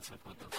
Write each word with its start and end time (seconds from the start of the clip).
bine, 0.00 0.57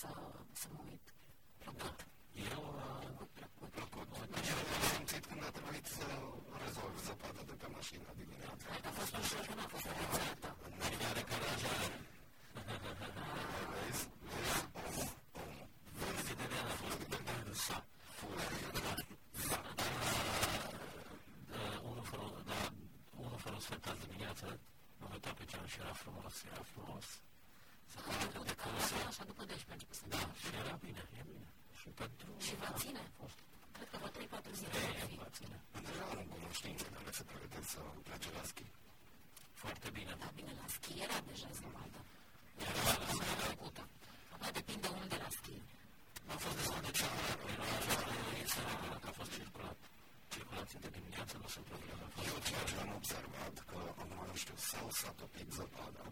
să, 0.00 0.08
să 0.52 0.66
mă 0.74 0.80
uit. 0.90 1.06
Plăcut. 1.58 2.06
Eu, 2.52 2.62
Plăcut, 3.00 3.28
plăcut. 3.36 4.06
Plăcut. 4.14 4.44
Și 4.46 4.52
am 4.52 4.82
simțit 4.94 5.24
când 5.26 5.42
a 5.48 5.50
trebuit 5.50 5.86
să 5.86 6.06
rezolv 6.64 6.94
zăpada 7.06 7.42
de 7.50 7.54
pe 7.60 7.66
mașină 7.76 8.10
dimineața. 8.20 8.64
Cred 8.68 8.80
că 8.84 8.88
a 8.88 8.94
fost 8.98 9.14
ușor, 9.20 9.42
că 9.46 9.54
n-a 9.58 9.68
fost 9.74 9.86
rețetă. 9.98 10.50
are 11.10 11.22
carajare. 11.30 11.88
Vezi? 13.72 14.04
Vezi? 14.30 14.60
Omul, 14.86 15.08
omul. 15.42 15.68
Vezi 15.98 16.34
de 16.40 16.46
a 16.70 16.74
fost 16.80 17.00
sa. 17.66 17.78
Unul 21.90 22.04
fără, 22.10 22.26
da, 22.50 22.60
unul 23.24 23.38
fără 23.44 23.54
un 23.54 23.60
sfert 23.60 23.86
azi 23.86 24.06
dimineață, 24.06 24.46
m-am 24.98 25.10
uitat 25.12 25.34
pe 25.38 25.44
ceam 25.50 25.66
și 25.66 25.78
era 25.80 25.92
frumos, 26.02 26.34
era 26.50 26.62
frumos. 26.72 27.06
Să 27.92 27.98
pare 28.06 28.26
că 28.32 28.38
de 28.48 28.54
Așa, 28.54 28.62
călăse. 28.62 28.96
așa 29.10 29.22
după 29.30 29.42
12 29.50 29.70
a 29.72 29.76
început 29.76 29.96
să 30.00 30.04
Da, 30.12 30.16
meargă. 30.16 30.36
și 30.42 30.48
era 30.62 30.74
bine, 30.86 31.02
e 31.20 31.22
bine. 31.30 31.46
Și 31.80 31.88
pentru... 32.00 32.28
Și 32.46 32.54
va 32.62 32.70
ține. 32.82 33.02
Cred 33.74 33.88
că 33.90 33.96
vreo 34.00 34.12
3-4 34.16 34.50
zile 34.58 34.70
va 34.74 34.80
E, 35.02 35.06
fi. 35.10 35.16
va 35.24 35.28
ține. 35.38 35.56
Deja 35.86 36.04
am 36.22 36.26
cunoștințe 36.36 36.86
care 36.96 37.10
se 37.18 37.22
pregătesc 37.30 37.68
să 37.74 37.80
plece 38.06 38.28
la 38.38 38.42
schi. 38.50 38.66
Foarte 39.62 39.88
bine. 39.96 40.12
Da, 40.22 40.28
bine, 40.38 40.52
la 40.60 40.66
schi 40.76 40.92
era 41.06 41.18
deja 41.30 41.48
zăpadă. 41.58 42.00
Era 42.62 42.72
la 42.88 42.92
Săptămâna 42.94 43.34
trecută. 43.46 43.82
Acum 44.34 44.48
depinde 44.58 44.88
unde 45.00 45.16
la 45.24 45.30
schi. 45.38 45.56
A 46.34 46.36
fost 46.44 46.56
destul 46.60 46.80
de 46.86 46.90
circulat, 46.98 47.38
era 47.54 47.64
așa 47.78 47.94
că 48.02 48.10
este 48.44 48.60
regulă 48.70 48.96
că 49.02 49.08
a 49.12 49.14
fost 49.20 49.30
circulat. 49.38 49.78
Circulație 50.34 50.78
de 50.84 50.88
dimineață 50.96 51.34
nu 51.42 51.48
sunt 51.54 51.66
probleme. 51.72 52.02
A 52.06 52.10
fost 52.14 52.26
Eu 52.30 52.38
ceea 52.48 52.64
ce 52.70 52.76
am 52.84 52.92
observat, 53.00 53.54
că 53.68 53.76
acum 53.92 54.10
nu 54.30 54.36
știu, 54.42 54.56
sau 54.70 54.86
s-a 55.00 55.10
topit 55.20 55.48
zăpada, 55.58 56.04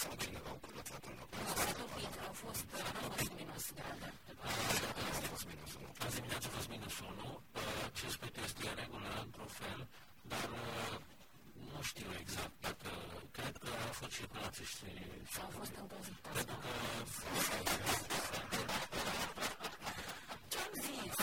sau 0.00 0.12
cineva 0.22 0.48
au 0.54 0.58
curățat 0.64 1.02
în 1.10 1.14
locul 1.20 1.38
Nu 1.38 1.44
ăsta 1.48 1.60
s-a 1.66 1.72
topit, 1.80 2.12
au 2.28 2.34
fost, 2.42 2.64
n-au 3.02 3.10
fost 3.16 3.32
minus 3.40 3.64
grade. 3.78 4.08
a 4.44 5.26
fost 5.32 5.44
minus 5.50 5.72
unu. 5.78 5.90
Azi 6.04 6.14
dimineața 6.18 6.46
a 6.50 6.52
fost 6.56 6.68
minus 6.74 6.94
1, 6.98 7.40
15 7.92 8.40
este 8.48 8.62
în 8.70 8.76
regulă 8.82 9.08
într-un 9.26 9.50
fel, 9.60 9.80
dar 10.32 10.48
uh, 10.62 10.94
nu 11.72 11.80
știu 11.90 12.08
exact 12.22 12.54
dacă, 12.66 12.90
cred 13.36 13.54
că 13.62 13.68
a 13.88 13.92
fost 14.00 14.12
circulație 14.18 14.64
și 14.72 14.76
Sau 15.34 15.42
au 15.46 15.52
fost 15.58 15.72
încălzite. 15.82 16.28
pentru 16.34 16.56
că 16.62 16.68
Ce-am 20.52 20.72
zis? 20.84 21.16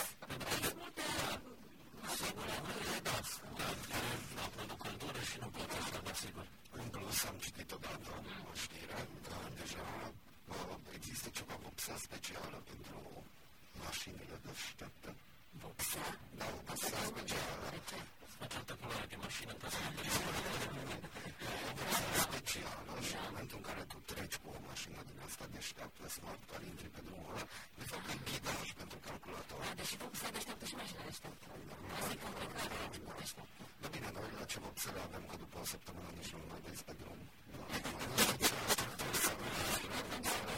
Sunt 0.62 0.76
multe 0.80 1.02
asigurări. 2.08 3.02
da, 3.08 3.16
da, 4.36 4.44
produc 4.56 4.78
căldură 4.84 5.20
și 5.30 5.36
nu 5.42 5.48
pot 5.56 5.70
asta, 5.80 5.98
dar 6.06 6.14
sigur. 6.24 6.46
În 6.92 7.00
plus, 7.00 7.24
am 7.24 7.36
citit 7.44 7.72
odată 7.72 8.10
o 8.50 8.54
știre 8.62 9.00
că 9.26 9.34
deja 9.60 9.86
uh, 10.48 10.76
există 10.96 11.28
ceva 11.38 11.54
vopsea 11.62 11.96
specială 11.96 12.58
pentru 12.70 13.24
mașinile 13.84 14.36
deștepte. 14.46 15.10
Vopsea. 15.60 16.06
Da, 16.38 16.46
o 16.56 16.74
vopsea 18.40 18.48
specială, 18.48 18.48
De 18.48 18.48
ce? 18.48 18.48
Face 18.48 18.56
altă 18.60 18.74
culoare 18.80 19.06
de 19.12 19.18
mașină 19.26 19.52
ca 19.62 19.68
să 19.74 19.78
nu 19.84 20.00
specială 22.26 22.92
și 23.06 23.14
în 23.18 23.22
momentul 23.28 23.56
în 23.60 23.64
care 23.68 23.82
tu 23.92 23.98
treci 24.10 24.36
cu 24.42 24.48
o 24.56 24.58
mașină 24.70 25.00
din 25.08 25.18
asta 25.26 25.44
deșteaptă, 25.54 26.02
smart, 26.16 26.42
care 26.50 26.64
intri 26.72 26.88
pe 26.96 27.00
drumul 27.06 27.30
ăla, 27.32 27.44
de 27.80 27.84
fapt 27.90 28.06
e 28.12 28.16
ghidaj 28.28 28.68
pentru 28.80 28.98
calculator. 29.08 29.60
Da, 29.66 29.72
deși 29.80 29.96
vopsea 30.02 30.30
deșteaptă 30.36 30.64
și 30.70 30.76
mașina 30.80 31.02
deșteaptă. 31.08 31.46
Asta 31.98 32.12
e 32.16 32.18
complicat, 32.24 32.68
nu 33.04 33.12
deșteaptă. 33.20 33.62
Da 33.82 33.88
bine, 33.94 34.08
noi 34.16 34.28
la 34.38 34.44
ce 34.50 34.58
vopsele 34.64 35.00
avem, 35.06 35.24
că 35.30 35.36
după 35.42 35.56
o 35.62 35.64
săptămână 35.72 36.08
nici 36.18 36.32
nu 36.34 36.46
mai 36.50 36.60
vezi 36.66 36.82
pe 36.88 36.94
drum. 37.00 37.20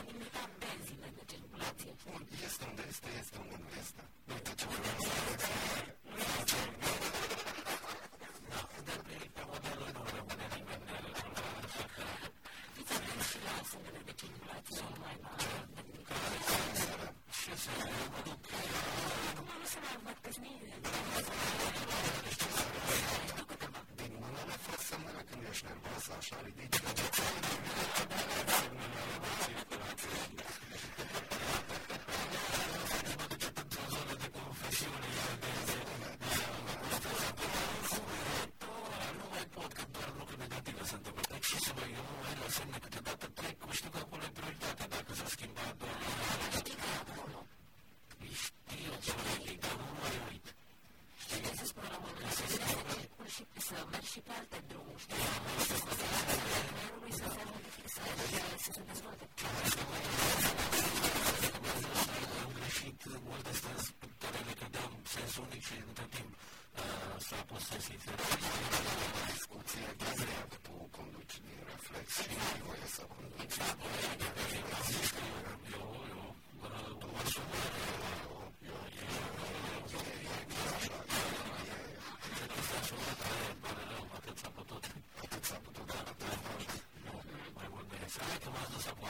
Limita 0.08 0.42
benzile 0.60 1.08
de 1.16 1.22
circulație. 1.32 1.92
Bun, 2.04 2.20
este 2.46 2.62
unde 2.70 2.84
este, 2.92 3.08
este 3.22 3.36
unde 3.42 3.56
nu 3.62 3.68
este. 3.82 4.02
Uite 4.32 4.52
ce 4.58 4.66
vreau 4.70 5.00
să 5.04 5.22
pe 9.36 9.42
modelul 9.50 9.90
nu 9.96 10.02
rămâne 10.16 10.46
nimeni 10.54 10.84
nerezolvat, 10.88 11.54
așa 11.66 11.86
că 11.94 12.04
Fiți 12.74 12.92
atenți 12.96 13.28
și 13.30 13.38
la 13.46 13.52
semnele 13.52 13.60
de 13.60 13.60
circulație, 13.60 13.60
nu 13.60 13.60
numai 13.60 13.60
la 13.60 13.60
ce 13.60 13.60
să 13.60 13.60
mă 13.60 13.60
duc 13.60 13.60
Acum 13.60 13.60
nu 13.60 13.60
se 13.60 13.60
mai 13.60 13.60
văd 13.60 13.60
că 13.60 13.61
din 23.96 24.12
mână 24.20 24.54
fă 24.64 24.74
semnele 24.88 25.22
când 25.30 25.42
ești 25.50 25.64
nervoasă, 25.68 26.10
așa 26.18 26.36
ridici. 26.44 26.80
într-o 33.62 33.84
zonă 33.94 34.14
de 34.22 34.28
confesiune 34.38 35.08
nu 39.18 39.26
mai 39.32 39.44
pot, 39.54 39.72
că 39.72 39.82
doar 39.92 40.08
lucruri 40.18 40.40
negative 40.40 40.82
se 40.90 40.94
întâmplă. 40.94 41.22
Dar 41.30 41.40
ce 41.48 41.56
să 41.66 41.72
mai, 41.78 41.90
eu 41.98 42.04
nu 42.10 42.16
mai 42.22 42.34
la 42.42 42.48
semne 42.56 42.78
câteodată 42.84 43.26
trec, 43.38 43.56
știu 43.78 43.90
că 43.94 43.98
acolo 44.04 44.22
e 44.28 44.30
prioritatea, 44.38 44.86
dacă 44.94 45.12
s-a 45.18 45.28
schimbat 45.34 45.74
doar 45.80 45.96
știi 46.56 46.76
că 46.80 46.86
e 46.94 46.98
acolo. 47.04 47.38
știu 48.44 48.92
ce 49.04 49.12
mai 49.20 49.58
dar 49.64 49.76
nu 49.80 49.88
mai 50.02 50.16
uit. 50.28 50.46
Știi 51.22 51.40
ce 51.46 51.52
se 51.58 51.64
spune 51.70 51.88
la 51.92 51.96
un 51.98 52.02
moment 52.04 52.20
dat? 52.22 52.32
Să 52.38 52.44
mergi 53.18 53.34
și 53.36 53.44
să 53.68 53.76
mergi 53.90 54.10
și 54.12 54.20
pe 54.26 54.32
alte 54.38 54.58
drumuri, 54.68 55.00
știi? 55.04 55.22
Să 55.68 55.76
se 55.98 56.06
creierului 56.62 57.12
să 57.20 57.26
se 57.34 57.42
modifice, 57.50 57.88
să 57.94 58.00
să 58.64 58.70
se 58.76 58.82
dezvolte. 58.88 59.24
Am 62.44 62.50
greșit 62.58 63.00
multe 63.28 63.52
stăzi 63.60 63.92
pe 64.00 64.06
care 64.22 64.38
le 64.46 64.52
credeam 64.60 64.92
sens 65.12 65.36
unic 65.44 65.62
și 65.68 65.74
între 65.88 66.06
timp 66.14 66.32
uh, 66.34 67.16
s-a 67.26 67.38
pus 67.48 67.62
sens 67.68 67.86
infinit. 67.94 68.20
discuție 69.32 69.86
grea 70.20 70.42
că 70.50 70.56
tu 70.66 70.74
conduci 70.96 71.36
din 71.44 71.58
reflex 71.70 72.06
și 72.22 72.28
nu 72.38 72.44
ai 72.52 72.60
voie 72.66 72.86
să 72.96 73.02
conduci. 73.14 73.56
Eu, 75.78 75.86
eu, 76.14 76.34
uh, 76.66 77.06
o 77.06 77.10
asumare, 82.82 83.54
pare 83.62 83.82
rău, 83.90 84.04
atât 84.18 84.36
s-a 84.42 84.50
putut. 84.56 84.84
Atât 85.24 85.44
s-a 85.44 85.58
putut 85.64 85.86
da, 85.92 86.00
Nu 87.04 87.12
mai 87.56 87.68
vorbesc. 87.76 88.14
Hai 88.20 88.38
că 88.42 88.48
m-ați 88.54 88.70
dus 88.74 88.86
acum 88.92 89.08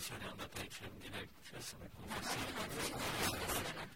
două 0.00 0.18
confesiuni, 0.18 0.30
am 0.30 0.36
dat 0.38 0.52
aici 0.60 0.78
în 0.82 0.98
direct. 1.00 1.32
Ce 1.46 1.60
să 1.60 1.74
mai 1.78 1.90
confesiuni? 1.96 3.89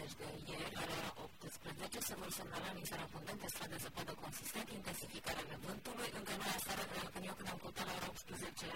Deci 0.00 0.14
de 0.20 0.26
ieri, 0.50 0.74
la 0.78 0.84
ora 0.96 1.10
18, 1.24 2.00
se 2.08 2.14
vor 2.20 2.30
semnala 2.38 2.70
mixarea 2.78 3.06
abundente, 3.08 3.46
stradă 3.54 3.76
zăpadă 3.84 4.12
consistent, 4.24 4.68
intensificarea 4.78 5.58
vântului, 5.64 6.10
încă 6.18 6.32
nu 6.40 6.46
aseară, 6.56 6.82
când 7.12 7.24
eu 7.28 7.34
când 7.38 7.48
am 7.52 7.58
căutat 7.62 7.86
la 7.88 7.94
ora 7.98 8.08
18, 8.12 8.66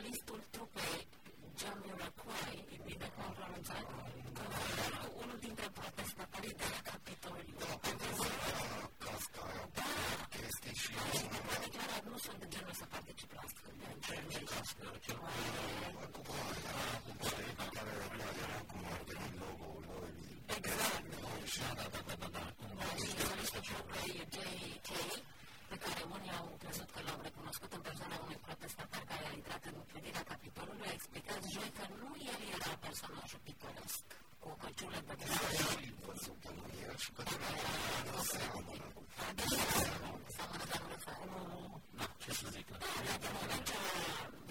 Solistul 0.00 0.40
trupei 0.50 1.00
John 1.58 1.78
Muraquai, 1.86 2.56
e 2.74 2.76
bine 2.86 3.06
cum 3.14 3.22
am 3.28 3.32
pronunțat, 3.38 3.84
cu 5.00 5.08
unul 5.22 5.38
dintre 5.46 5.68
protestatarii 5.78 6.54
de 6.60 6.66
la 6.72 6.80
Capitoliu. 6.90 7.56
Casca 9.04 9.42
aia, 9.54 9.66
chestii 10.34 10.76
și... 10.82 10.90
A 11.52 11.56
declarat, 11.64 12.04
nu 12.12 12.18
sunt 12.24 12.38
de 12.42 12.46
genul 12.54 12.74
să 12.80 12.84
particip 12.94 13.30
la 13.36 13.40
astfel 13.46 13.74
de 13.80 13.86
întâlniri. 13.94 14.46
Cu 15.06 15.14
aia, 15.30 16.06
cu 16.16 16.22
aia, 16.44 16.74
care 17.76 17.92
era 18.44 18.60
cum 18.70 18.82
ar 18.92 19.00
veni 19.08 19.30
logo-ul 19.42 19.84
lui. 19.90 20.12
Exact. 20.56 21.04
Da, 21.78 21.86
da, 21.94 22.00
da, 22.08 22.14
da, 22.22 22.28
da. 22.36 22.44
Și 23.00 23.10
solistul 23.28 23.62
trupei 23.68 24.12
J.K., 24.34 24.88
pe 25.70 25.76
care 25.84 26.02
unii 26.16 26.32
au 26.40 26.46
crezut 26.62 26.88
că 26.94 27.00
l-au 27.06 27.18
recunoscut 27.26 27.70
în 27.76 27.82
persoana 27.88 28.16
unui 28.24 28.38
protestatar 28.46 29.02
care 29.10 29.24
a 29.30 29.32
intrat 29.40 29.62
în 29.70 29.76
clădirea 29.90 30.24
Capitolului, 30.32 30.88
a 30.90 30.96
explicat 30.98 31.40
joi 31.54 31.70
că 31.78 31.84
nu 32.00 32.10
el 32.32 32.40
era 32.56 32.72
personajul 32.86 33.40
pitoresc, 33.48 34.04
cu 34.42 34.46
o 34.52 34.54
căciulă 34.62 34.98
de 35.08 35.14
Și 35.80 35.88
văzut 36.06 36.38
că 36.44 36.50
nu 36.56 36.64
e 36.82 36.86
și 37.04 37.10
că 37.16 37.22
nu 38.08 38.18
seamănă. 38.30 38.88
seamănă, 40.36 40.64
dar 40.72 40.82
nu 40.90 40.96
fa- 41.04 41.24
nu 41.32 41.42
Da, 41.98 42.06
ce 42.22 42.30
să 42.40 42.46
zic, 42.56 42.66
da. 42.72 42.78
Dar 43.06 43.18
de 43.24 43.28
moment 43.36 43.64
ce 43.68 43.76
a 43.78 43.84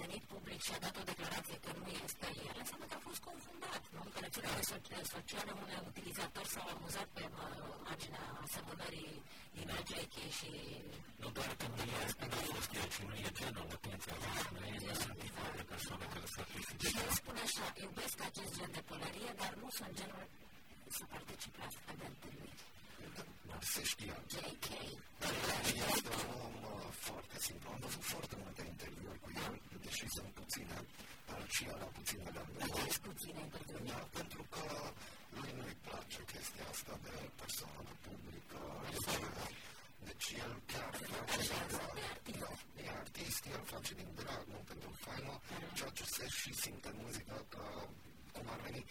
venit 0.02 0.24
public 0.34 0.60
și 0.66 0.72
a 0.76 0.80
dat 0.86 0.96
o 1.02 1.04
declarație 1.12 1.58
că 1.66 1.72
nu 1.80 1.88
este 2.06 2.28
el, 2.48 2.56
înseamnă 2.62 2.86
că 2.92 2.96
a 3.00 3.02
fost 3.10 3.22
confundat. 3.30 3.82
Nu? 3.96 4.02
Că 4.14 4.18
rețelele 4.26 4.62
so- 4.70 5.08
sociale 5.16 5.52
unui 5.62 5.78
utilizator 5.92 6.46
s-au 6.54 6.68
amuzat 6.76 7.08
pe 7.18 7.24
uh, 7.30 7.38
marginea 7.88 8.26
asemănării 8.46 9.14
dintre 9.56 9.80
JK 9.90 10.16
și 10.38 10.52
Nu 11.22 11.30
doar 11.36 11.52
că 11.60 11.66
nu 11.74 11.82
e, 11.98 12.02
că 12.20 12.26
nu 12.32 12.38
a 12.42 12.44
fost 12.54 12.72
el, 12.80 12.88
ci 12.94 13.02
nu 13.08 13.14
e 13.26 13.30
genul, 13.40 13.68
atenție, 13.78 14.14
nu 14.54 14.60
e, 14.74 14.76
nu 14.88 14.94
sunt 15.02 15.18
tipul 15.22 15.52
de 15.60 15.64
persoane 15.74 16.06
care 16.14 16.28
să 16.34 16.34
sacrifice. 16.40 16.88
Și 16.94 17.00
el 17.06 17.12
spune 17.20 17.42
așa, 17.48 17.66
iubesc 17.84 18.18
acest 18.30 18.52
gen 18.58 18.72
de 18.78 18.82
pălărie, 18.90 19.32
dar 19.42 19.54
nu 19.62 19.70
sunt 19.78 19.94
genul 20.00 20.26
să 20.98 21.04
particip 21.14 21.54
la 21.60 21.66
astfel 21.70 21.96
de 22.02 22.06
întâlniri. 22.14 22.58
Se 23.74 23.84
știa. 23.92 24.16
JK. 24.34 24.66
Este 25.94 26.12
un 26.24 26.32
om 26.46 26.56
uh, 26.72 26.88
foarte 27.08 27.38
simplu. 27.48 27.68
Am 27.74 27.80
văzut 27.86 28.04
foarte 28.14 28.36
multe 28.44 28.62
interviuri 28.74 29.20
cu 29.26 29.30
el, 29.46 29.54
deși 29.84 30.06
sunt 30.16 30.32
puține, 30.40 30.78
dar 31.28 31.42
și 31.56 31.64
el 31.72 31.80
a 31.88 31.90
puține 31.98 32.28
de 32.36 32.42
Vedeți 32.58 33.00
puține 33.08 33.40
interviuri. 33.48 33.88
Da, 33.92 34.00
pentru 34.20 34.44
că 34.54 34.64
lui 35.36 35.52
nu-i 35.58 35.78
place 35.88 36.20
chestia 36.32 36.66
asta 36.74 36.94
de 37.06 37.14
persoană 37.42 37.92
publică. 38.06 38.60
Deci 40.06 40.28
el 40.44 40.54
chiar 40.72 40.94
face 41.12 41.42
din 41.52 41.66
drag. 41.74 41.96
Da, 42.42 42.52
e 42.84 42.90
artist, 43.04 43.44
el 43.56 43.64
face 43.74 43.94
din 44.00 44.12
drag, 44.20 44.44
nu 44.54 44.60
pentru 44.70 44.92
faimă, 45.06 45.36
ceea 45.78 45.92
ce 45.98 46.06
se 46.16 46.26
și 46.40 46.52
simte 46.62 46.88
în 46.94 46.98
muzică 47.04 47.36
că 47.54 47.64
cum 48.36 48.46
ar 48.54 48.60
veni, 48.68 48.82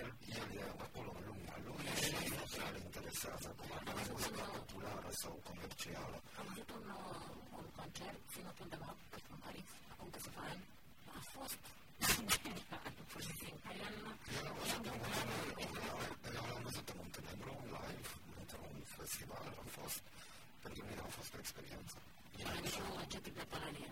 el, 0.00 0.08
el 0.40 0.48
e 0.60 0.62
acolo 0.86 1.10
în 1.18 1.22
lumea 1.28 1.56
lui 1.66 1.86
și 2.04 2.14
nu 2.38 2.44
prea 2.52 2.68
îl 2.72 2.76
interesează 2.88 3.48
cum 3.58 3.68
ar 3.76 3.82
veni 3.88 4.02
muzica 4.12 4.44
populară 4.56 5.10
sau 5.22 5.32
comercială. 5.48 6.18
Am 6.38 6.44
văzut 6.48 6.68
un, 6.78 6.84
uh, 6.98 7.58
un 7.58 7.66
concert 7.78 8.20
ținut 8.32 8.56
undeva 8.64 8.90
în 9.32 9.38
Paris, 9.44 9.68
acum 9.92 10.08
câțiva 10.14 10.42
ani. 10.50 10.64
A 11.18 11.20
fost 11.34 11.62
genial, 12.00 12.92
pur 13.12 13.20
și 13.26 13.34
simplu. 13.42 13.70
El, 13.84 13.94
i-am 14.70 14.82
bucurat 14.88 15.28
Eu 16.36 16.44
l-am 16.50 16.62
văzut 16.66 16.86
în 16.92 16.96
Muntenegru, 17.00 17.54
live, 17.76 18.08
într-un 18.40 18.74
festival, 18.96 19.46
a 19.62 19.66
fost, 19.76 20.02
pentru 20.64 20.82
mine 20.88 21.00
a 21.06 21.10
fost 21.18 21.30
o 21.36 21.38
experiență. 21.44 21.96
Iar 22.40 22.54
ce 23.12 23.18
tip 23.24 23.34
de 23.40 23.44
pălărie? 23.52 23.90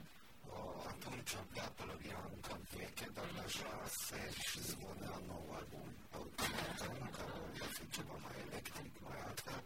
Uh, 0.52 0.82
atunci 0.92 1.32
avea 1.42 1.68
pălăria 1.78 2.20
încă 2.34 2.54
veche, 2.74 3.06
dar 3.16 3.28
deja 3.40 3.72
se 4.06 4.20
și 4.46 4.58
zvonea 4.70 5.16
nou 5.30 5.46
album. 5.58 5.88
Încă 7.00 7.24
va 7.60 7.68
fi 7.76 7.84
ceva 7.96 8.16
mai 8.26 8.36
electric, 8.46 8.92
mai 9.06 9.18
altfel, 9.28 9.60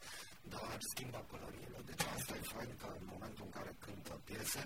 dar 0.52 0.64
ar 0.74 0.80
schimba 0.92 1.22
pălăriile. 1.30 1.78
Deci 1.88 2.04
asta 2.16 2.32
e 2.40 2.50
fain 2.54 2.70
că 2.80 2.88
în 2.98 3.04
momentul 3.12 3.44
în 3.48 3.52
care 3.58 3.72
cântă 3.84 4.14
piese, 4.26 4.62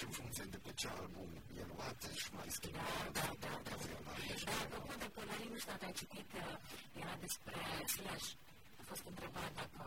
atunci 0.00 0.16
în 0.16 0.22
funcție 0.22 0.46
de 0.54 0.60
pe 0.66 0.72
ce 0.80 0.88
album 1.00 1.30
e 1.60 1.62
luat, 1.72 1.98
își 2.12 2.28
mai 2.36 2.48
schimbă. 2.56 2.84
Da, 3.18 3.26
da, 3.44 3.52
da. 3.66 3.74
da. 4.06 4.14
Dar 4.46 4.58
apropo 4.64 4.94
de 5.02 5.08
pălării, 5.16 5.50
nu 5.52 5.58
știu 5.60 5.72
dacă 5.74 5.84
ai 5.88 5.96
citit, 6.00 6.28
era 7.00 7.14
despre 7.24 7.56
Slash. 7.94 8.28
A 8.80 8.82
fost 8.90 9.04
întrebat 9.10 9.50
dacă 9.58 9.78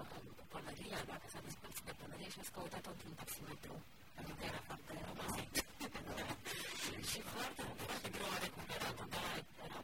pălăria, 0.54 0.99
dacă 1.12 1.26
s-a 1.34 1.41
despărțit 1.47 1.86
de 1.89 1.93
pălărie 1.99 2.30
și 2.34 2.39
a 2.41 2.45
căutat-o 2.56 2.89
într-un 2.95 3.13
taximetru. 3.21 3.76
Pentru 4.15 4.34
că 4.38 4.43
era 4.49 4.62
foarte 4.67 4.93
obosită. 5.12 5.62
și 7.12 7.19
foarte, 7.34 7.63
foarte 7.86 8.08
greu 8.15 8.30
a 8.36 8.38
recuperat-o, 8.45 9.06
dar 9.15 9.36
era 9.65 9.80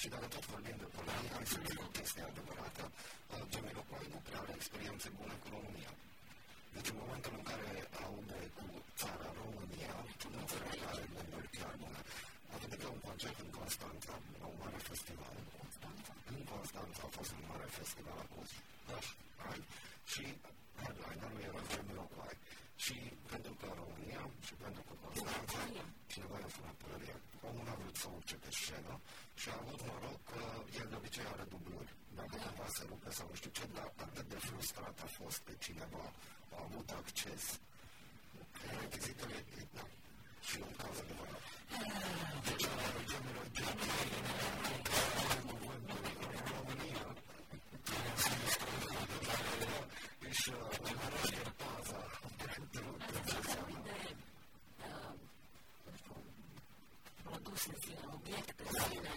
și 0.00 0.08
dacă 0.14 0.26
tot 0.34 0.44
vorbim 0.52 0.76
de 0.82 0.88
pălărie, 0.94 1.30
hai 1.36 1.46
să 1.54 1.58
zic 1.68 1.78
o 1.86 1.88
chestie 1.96 2.22
adevărată. 2.30 2.84
Jamiroquai 3.52 4.06
nu 4.14 4.20
prea 4.26 4.40
are 4.42 4.52
experiențe 4.60 5.08
bune 5.18 5.34
cu 5.42 5.48
România. 5.56 5.92
Deci 6.74 6.88
în 6.92 6.98
momentul 7.02 7.32
în 7.38 7.44
care 7.50 7.70
aude 8.04 8.40
cu 8.56 8.66
țara 9.00 9.28
România, 9.42 9.94
nu 10.32 10.38
înțeleg 10.44 10.72
că 10.80 10.86
are 10.92 11.04
gânduri 11.14 11.48
chiar 11.56 11.74
bune. 11.82 12.00
A 12.52 12.54
venit 12.62 12.80
la 12.86 12.90
un 12.96 13.02
concert 13.08 13.38
în 13.44 13.50
Constanța, 13.58 14.14
la 14.40 14.46
un 14.52 14.58
mare 14.62 14.80
festival. 14.90 15.34
În 16.32 16.42
Constanța 16.52 17.02
a 17.06 17.10
fost 17.16 17.30
un 17.36 17.42
mare 17.50 17.68
festival 17.78 18.18
acuz. 18.26 18.48
Ați. 18.96 19.10
Și 20.10 20.24
headlinerul 20.82 21.40
era 21.48 21.62
Jamiroquai. 21.70 22.36
Și 22.84 22.96
pentru 23.32 23.52
că 23.60 23.66
România 23.80 24.22
și 24.46 24.54
pentru 24.64 24.82
că 24.86 24.92
Constanța, 25.04 25.60
cineva 26.12 26.36
i-a 26.38 26.50
furat 26.56 26.76
pălăria. 26.82 27.18
Omul 27.48 27.68
a 27.72 27.76
vrut 27.80 27.96
să 28.02 28.06
urce 28.16 28.36
pe 28.44 28.50
scenă 28.60 28.94
și 29.40 29.48
a 29.48 29.56
avut 29.62 29.80
noroc 29.88 30.20
că 30.30 30.40
el 30.80 30.86
de 30.90 30.96
obicei 31.00 31.26
are 31.32 31.44
dubluri. 31.54 31.90
Dacă 32.18 32.34
cumva 32.44 32.66
se 32.76 32.82
rupe 32.90 33.10
sau 33.18 33.26
nu 33.30 33.34
știu 33.40 33.50
ce, 33.58 33.64
dar 33.76 33.92
atât 34.06 34.26
de 34.32 34.38
frustrat 34.48 34.96
a 35.06 35.08
fost 35.18 35.38
pe 35.46 35.54
cineva, 35.64 36.04
a 36.70 36.74
avut 36.74 36.90
acces. 36.90 37.60
Rechizitele, 38.80 39.44
da, 39.74 39.84
și 40.40 40.56
în 40.56 40.74
cazul 40.76 41.04
de 41.06 41.14
vără. 41.18 41.36
Deci, 42.44 42.66
genul, 43.08 43.44
genul, 43.52 43.90
România, 46.56 47.06
își 50.28 50.50
are 51.04 51.52
paza 51.60 52.00
produse 57.22 57.68
în 57.74 57.78
sine, 57.80 58.04
obiecte 58.14 58.62
în 58.68 58.74
sine, 58.84 59.10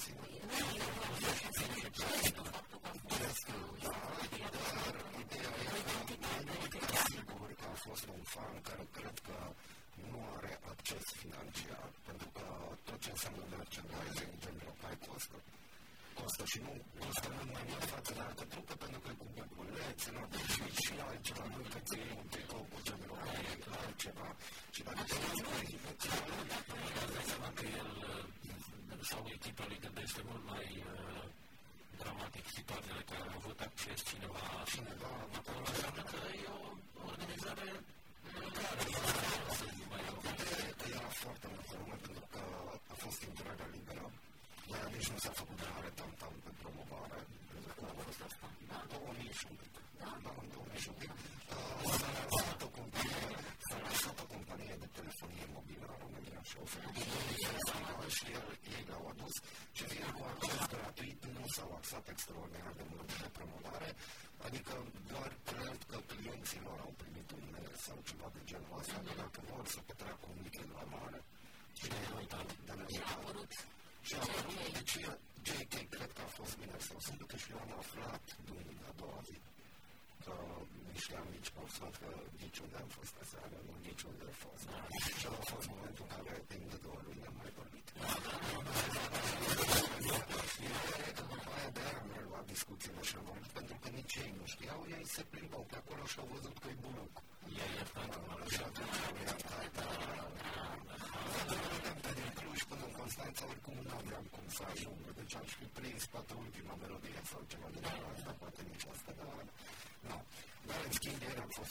și 0.00 0.10
nu 0.16 0.24
e 0.26 0.40
vorba 0.96 1.16
de 2.32 2.44
faptul 2.50 2.80
că 2.84 2.88
a 2.88 2.94
fost 3.04 3.40
sigur 7.10 7.48
că 7.60 7.66
a 7.72 7.76
fost 7.88 8.04
un 8.08 8.22
fan 8.22 8.60
care 8.62 8.84
cred 8.92 9.18
că 9.26 9.36
nu 10.10 10.18
are 10.90 10.98
acces 10.98 11.12
financiar, 11.22 11.88
pentru 12.08 12.28
că 12.36 12.46
tot 12.86 12.98
ce 13.04 13.10
înseamnă 13.14 13.42
merchandising, 13.54 14.32
genul 14.42 14.74
care 14.82 14.96
costă. 15.06 15.36
Costă 16.18 16.44
și 16.52 16.58
nu 16.66 16.72
costă 17.02 17.28
mult 17.36 17.50
mai 17.56 17.64
mult 17.70 17.84
față 17.94 18.10
de 18.16 18.22
alte 18.28 18.44
trupe 18.52 18.74
pentru 18.84 19.00
că 19.04 19.10
cu 19.20 19.26
buculețe, 19.36 20.08
nu 20.14 20.22
și, 20.52 20.64
și 20.84 20.92
altceva, 21.08 21.44
nu 21.52 21.58
că 21.72 21.80
ți 21.88 21.96
iei 21.98 22.14
un 22.20 22.26
tricou 22.32 22.64
cu 22.72 22.78
genul 22.86 23.10
altceva 23.82 24.28
și 24.74 24.80
dacă 24.86 25.02
te 25.08 25.16
uiți 25.24 25.42
la 26.98 27.04
dai 27.14 27.24
seama 27.30 27.50
că 27.58 27.64
el 27.80 27.90
sau 29.10 29.20
echipa 29.36 29.64
lui 29.68 29.80
gândește 29.84 30.20
mult 30.28 30.44
mai 30.52 30.66
dramatic 32.02 32.44
situațiile 32.58 33.02
care 33.10 33.22
au 33.28 33.34
avut 33.40 33.58
acces 33.68 33.98
cineva. 34.10 34.42
Cineva 34.72 35.12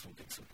Netflix 0.05 0.48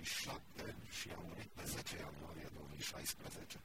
1947 0.00 0.74
și 0.98 1.08
a 1.16 1.20
murit 1.26 1.50
pe 1.56 1.64
10 1.64 1.96
ianuarie 1.96 2.48
2016. 2.54 3.58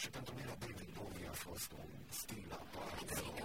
Și 0.00 0.08
pentru 0.16 0.32
mine 0.38 0.54
David 0.62 0.90
Bowie 0.98 1.28
a 1.34 1.36
fost 1.46 1.70
un 1.82 1.90
stil 2.20 2.48
aparte. 2.62 3.14
Da, 3.14 3.41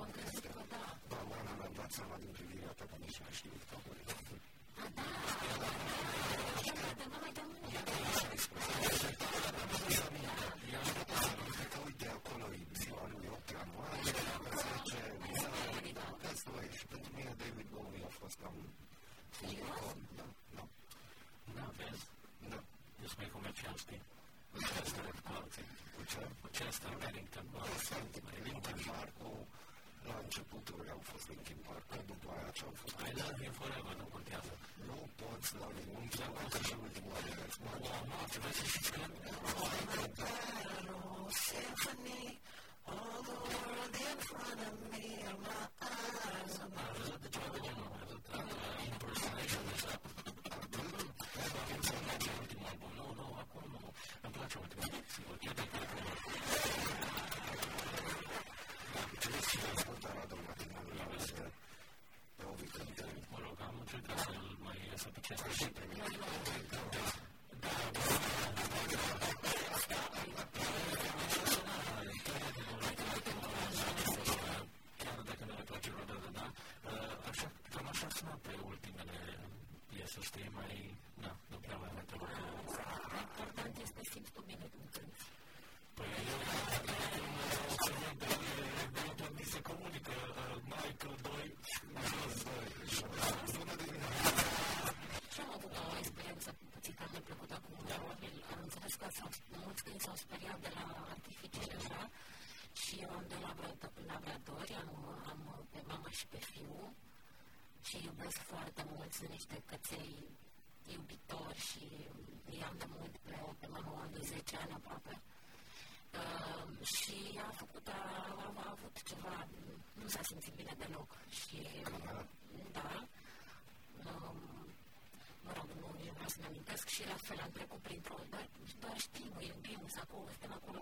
și 126.97 127.11
la 127.13 127.19
fel 127.27 127.39
am 127.45 127.53
trecut 127.57 127.81
printr-o, 127.87 128.17
dar 128.33 128.45
doar 128.83 128.97
știm, 129.07 129.31
îi 129.41 129.47
iubim, 129.51 129.81
să 129.95 129.99
acolo, 130.05 130.25
suntem 130.33 130.53
acolo 130.59 130.81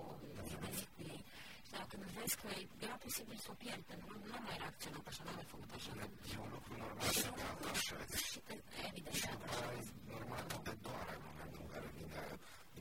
zi 0.49 0.55
de 0.63 0.69
zi 0.77 0.85
cu 0.93 0.99
ei. 1.13 1.21
Și 1.65 1.71
dacă 1.75 1.85
când 1.91 2.03
vezi 2.17 2.35
că 2.41 2.47
era 2.85 2.97
posibil 3.05 3.37
să 3.45 3.49
o 3.53 3.55
pierd, 3.63 3.83
pentru 3.91 4.05
că 4.09 4.13
nu 4.29 4.33
am 4.37 4.43
mai 4.49 4.57
reacționat 4.63 5.05
așa, 5.11 5.21
nu 5.25 5.31
am 5.31 5.37
mai 5.41 5.47
făcut 5.53 5.71
așa. 5.77 5.91
E 6.33 6.37
un 6.45 6.51
lucru 6.55 6.71
normal 6.83 7.11
să 7.23 7.29
te 7.37 7.43
atașezi. 7.53 8.15
Și 8.31 8.39
te, 8.47 8.55
evident, 8.89 9.15
și 9.21 9.27
după 9.33 9.47
aia 9.69 9.83
normal 10.15 10.43
că 10.51 10.57
te 10.67 10.73
doare 10.85 11.13
în 11.19 11.23
momentul 11.29 11.61
în 11.65 11.69
care 11.73 11.87
vine 11.97 12.21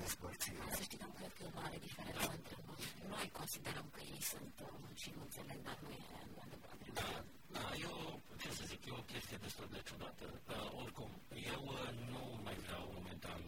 despărțirea. 0.00 0.66
Să 0.78 0.82
știi 0.86 0.98
că 1.00 1.06
nu 1.10 1.14
cred 1.18 1.32
că 1.36 1.40
e 1.42 1.50
o 1.52 1.54
mare 1.60 1.76
diferență 1.86 2.28
între 2.38 2.56
noi. 2.68 2.82
Noi 3.14 3.26
considerăm 3.40 3.86
că 3.94 4.00
ei 4.12 4.22
sunt 4.32 4.54
și 5.00 5.08
nu 5.16 5.20
înțeleg, 5.26 5.58
dar 5.68 5.76
nu 5.84 5.90
e 5.98 6.02
adevărat. 6.44 7.33
Da, 7.54 7.60
da, 7.60 7.70
eu, 7.88 7.96
ce 8.40 8.48
să 8.58 8.64
zic, 8.70 8.80
e 8.86 8.90
o 9.00 9.02
chestie 9.12 9.38
destul 9.46 9.68
de 9.74 9.80
ciudată. 9.88 10.26
Uh, 10.48 10.80
oricum, 10.82 11.10
eu 11.54 11.62
uh, 11.74 11.88
nu 12.12 12.22
mai 12.46 12.56
vreau 12.64 12.84
momentan 12.98 13.40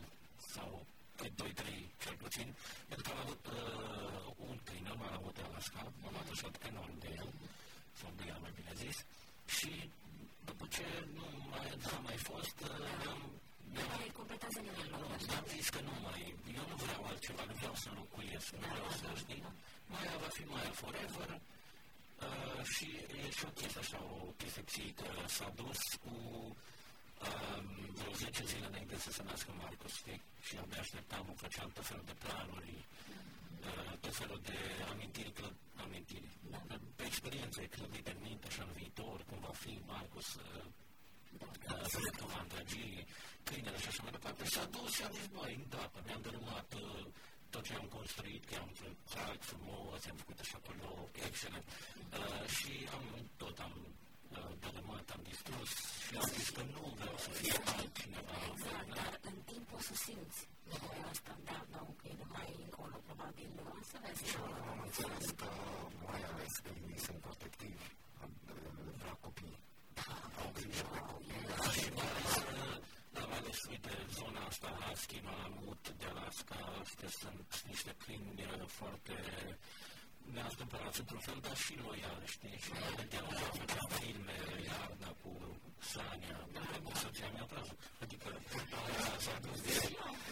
sau 0.55 0.71
pe 1.19 1.27
2-3 1.29 1.33
cel 2.03 2.17
puțin, 2.25 2.49
pentru 2.89 3.03
că 3.05 3.11
am 3.15 3.21
avut 3.27 3.45
uh, 3.47 4.47
un 4.49 4.57
câine, 4.67 4.93
m-am 4.99 5.15
avut 5.21 5.37
Alaska, 5.47 5.83
m-am 6.03 6.17
atașat 6.23 6.55
enorm 6.71 6.95
de 7.05 7.11
el, 7.21 7.31
sau 8.01 8.11
de 8.19 8.25
el 8.33 8.39
mai 8.45 8.53
bine 8.59 8.73
zis, 8.85 8.97
și 9.57 9.71
după 10.49 10.65
ce 10.75 10.87
nu 11.17 11.27
mai, 11.53 11.69
n-am 11.83 12.03
mai 12.09 12.19
fost, 12.31 12.57
uh, 12.71 13.11
am 13.13 13.21
mai 14.01 14.11
completează 14.19 14.59
nimeni 14.67 14.91
lor. 14.95 15.03
Am 15.39 15.45
zis 15.55 15.67
că 15.75 15.81
nu 15.89 15.95
mai, 16.07 16.23
eu 16.59 16.65
nu 16.71 16.77
vreau 16.85 17.03
altceva, 17.11 17.43
nu 17.51 17.55
vreau 17.61 17.75
să 17.83 17.89
locuiesc, 18.01 18.49
nu 18.63 18.67
vreau 18.75 18.91
să 19.01 19.07
știi. 19.23 19.43
Maia 19.93 20.17
va 20.23 20.31
fi 20.37 20.43
Maia 20.53 20.73
forever, 20.83 21.29
Uh, 22.21 22.65
și 22.65 22.87
e 23.25 23.31
și 23.31 23.45
o 23.45 23.49
chestie 23.49 23.81
așa, 23.81 23.99
o 24.03 24.33
chestie 24.41 24.63
psihică. 24.63 25.05
S-a 25.27 25.53
dus 25.55 25.79
cu 26.05 26.15
uh, 27.21 27.63
vreo 27.95 28.13
10 28.13 28.45
zile 28.45 28.67
înainte 28.67 28.99
să 28.99 29.11
se 29.13 29.23
nască 29.23 29.53
Marcus, 29.61 29.93
știi? 29.95 30.23
Și 30.47 30.57
abia 30.57 30.81
așteptam, 30.81 31.27
o 31.31 31.35
făceam 31.35 31.71
tot 31.75 31.87
felul 31.87 32.05
de 32.07 32.15
planuri, 32.25 32.85
uh, 33.61 33.93
tot 34.01 34.15
felul 34.17 34.41
de 34.43 34.59
amintiri, 34.91 35.33
clă- 35.33 35.57
amintiri. 35.85 36.29
Da. 36.51 36.61
Pe 36.97 37.05
experiență 37.05 37.63
e 37.63 37.67
clădit 37.67 38.07
în 38.07 38.19
minte 38.23 38.49
și 38.51 38.61
în 38.61 38.73
viitor, 38.75 39.25
cum 39.29 39.39
va 39.41 39.53
fi 39.53 39.81
Marcus, 39.87 40.35
uh, 40.35 40.65
uh, 41.41 41.87
să 41.93 41.97
vedem 41.99 42.17
că 42.19 42.25
va 42.25 42.41
îndrăgi 42.41 43.05
câinele 43.45 43.79
și 43.79 43.89
așa 43.89 44.03
mai 44.03 44.13
departe. 44.13 44.45
Și 44.45 44.51
s-a 44.51 44.65
dus 44.65 44.91
și 44.95 45.03
a 45.03 45.09
zis, 45.09 45.27
băi, 45.27 45.67
da, 45.69 45.91
mi-am 46.05 46.21
dărâmat 46.23 46.73
uh, 46.75 47.07
tot 47.51 47.63
ce 47.67 47.75
am 47.75 47.89
construit, 47.99 48.45
că 48.45 48.55
am 48.65 48.71
trag 49.13 49.39
frumos, 49.51 50.01
am 50.11 50.17
făcut 50.23 50.39
așa 50.41 50.57
acolo, 50.63 51.09
excelent. 51.27 51.67
Uh, 52.19 52.47
și 52.57 52.73
am, 52.97 53.05
tot 53.37 53.59
am 53.59 53.75
uh, 54.31 54.53
dărâmat, 54.63 55.07
am 55.17 55.23
distrus 55.31 55.71
și 56.07 56.17
am 56.17 56.29
zis 56.37 56.49
că 56.57 56.63
nu 56.75 56.83
vreau 57.01 57.17
să 57.25 57.31
fie 57.31 57.57
altcineva. 57.77 58.37
Exact, 58.53 58.89
dar 58.99 59.13
în 59.31 59.39
timp 59.51 59.67
o 59.77 59.81
să 59.89 59.95
simți 60.05 60.41
nevoia 60.71 61.07
asta, 61.13 61.33
da, 61.49 61.59
da, 61.73 61.81
ok, 61.93 62.03
de 62.21 62.27
mai 62.37 62.49
încolo, 62.65 62.97
probabil, 63.09 63.51
să 63.91 63.97
vezi. 64.03 64.25
Și 64.31 64.37
am 64.71 64.81
înțeles 64.87 65.27
că 65.41 65.49
mai 66.07 66.23
ales 66.31 66.55
că 66.65 66.71
ei 66.93 67.01
sunt 67.07 67.19
protectivi, 67.27 67.87
vrea 69.01 69.17
copii. 69.27 69.59
Au 70.41 70.51
grijă 70.57 70.87
de 70.93 71.01
copii. 71.11 71.41
Și 71.77 71.87
mai 71.97 72.09
ales, 72.17 72.35
am 73.23 73.33
ales, 73.39 73.46
uite, 73.71 73.93
zona 74.19 74.41
asta, 74.51 74.69
Husky, 74.81 75.21
Malamut, 75.25 75.83
de 75.99 76.07
Alaska, 76.07 76.59
astea 76.83 77.09
sunt 77.09 77.63
niște 77.67 77.95
câini 78.05 78.37
foarte 78.67 79.15
ne-a 80.35 80.51
cumpărat 80.59 80.95
într-un 81.03 81.23
fel, 81.27 81.39
dar 81.47 81.57
și 81.65 81.75
loial, 81.85 82.23
știi? 82.35 82.59
Și 82.65 82.71
la 82.81 82.89
vedeam 82.99 83.29
că 83.39 83.45
făceam 83.59 83.89
filme, 84.01 84.37
iarna 84.71 85.11
cu 85.23 85.33
Sania, 85.93 86.39
pentru 86.55 86.81
că 86.85 86.91
soția 87.03 87.29
mea 87.35 87.47
trează. 87.53 87.75
Adică 88.03 88.29
s-a 89.25 89.37
dus 89.45 89.61
de... 89.67 89.73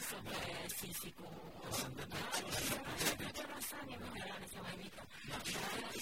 Să 0.09 0.17
pe 0.27 0.39
Sisi 0.79 1.11
cu... 1.19 1.27
Sunt 1.81 1.95
de 1.99 2.05
De 3.39 3.45
la 3.53 3.61
Sania, 3.69 3.99
nu 4.03 4.11
era 4.23 4.37
cea 4.53 4.63
mai 4.67 4.77
mică. 4.85 5.03
Dar 5.31 5.41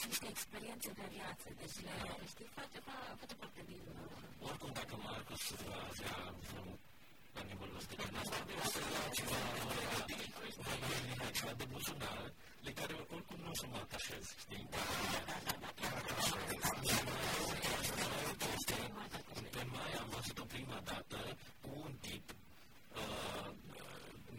și 0.01 0.07
niște 0.11 0.27
experiențe 0.35 0.91
de 1.01 1.07
viață, 1.17 1.47
deci 1.61 1.79
le, 1.85 1.95
știi, 2.33 2.49
face, 2.59 2.79
face 3.21 3.35
foarte 3.41 3.63
bine. 3.71 3.91
Oricum, 4.49 4.71
dacă 4.81 4.95
Marcus 5.05 5.45
va 5.69 5.81
avea 5.91 6.17
vreun 6.49 6.79
la 7.35 7.43
nivelul 7.51 7.77
ăsta, 7.81 7.95
că 8.01 8.09
n-a 8.15 8.23
ceva, 9.17 9.39
ceva 11.39 11.53
de 11.61 11.65
buzunar, 11.73 12.33
de 12.63 12.73
care 12.73 12.95
oricum 13.15 13.39
nu 13.45 13.51
o 13.51 13.55
să 13.61 13.67
mă 13.71 13.77
atașez, 13.77 14.25
știi? 14.43 14.69
Pe 19.51 19.63
mai 19.75 19.93
am 20.01 20.09
văzut-o 20.15 20.45
prima 20.45 20.81
dată 20.85 21.19
cu 21.61 21.71
un 21.85 21.95
tip 22.01 22.27
uh, 23.01 23.49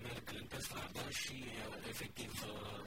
mergând 0.03 0.47
pe 0.47 0.59
stradă 0.59 1.03
și 1.09 1.37
uh, 1.45 1.87
efectiv 1.91 2.31
uh, 2.47 2.79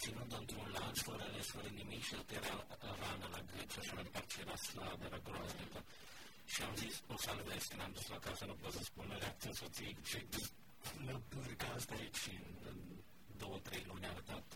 ținând 0.00 0.32
într-un 0.40 0.68
lanț 0.78 0.98
fără 1.00 1.26
les, 1.34 1.46
fără 1.54 1.68
nimic 1.74 2.02
și 2.04 2.14
era 2.38 2.56
rană 3.02 3.26
la 3.34 3.40
gât 3.50 3.68
și 3.72 3.78
așa 3.78 3.92
mai 3.94 4.02
departe 4.02 4.30
și 4.34 4.40
era 4.40 4.56
slab, 4.68 4.98
era 5.08 5.20
groaznică. 5.26 5.80
Și 6.52 6.62
am 6.62 6.74
zis, 6.76 6.94
o 7.12 7.16
salvez, 7.16 7.62
când 7.70 7.82
am 7.82 7.92
dus 7.92 8.06
la 8.08 8.18
casă, 8.18 8.44
nu 8.44 8.54
pot 8.54 8.72
să 8.72 8.82
spun 8.82 9.16
reacția 9.18 9.52
soției 9.52 9.96
și 10.10 10.18
nu 11.06 11.22
zic 11.48 11.62
asta 11.76 11.94
aici 11.94 12.16
și 12.24 12.32
în 12.68 12.78
două, 13.36 13.58
trei 13.58 13.84
luni 13.86 14.06
a 14.06 14.10
arătat 14.10 14.46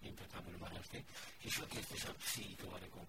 impecabil 0.00 0.56
mai 0.58 0.80
știi? 0.82 1.04
Și 1.40 1.48
și 1.48 1.60
o 1.64 1.66
chestie 1.72 1.96
așa 1.98 2.12
psihică 2.12 2.66
oarecum. 2.72 3.06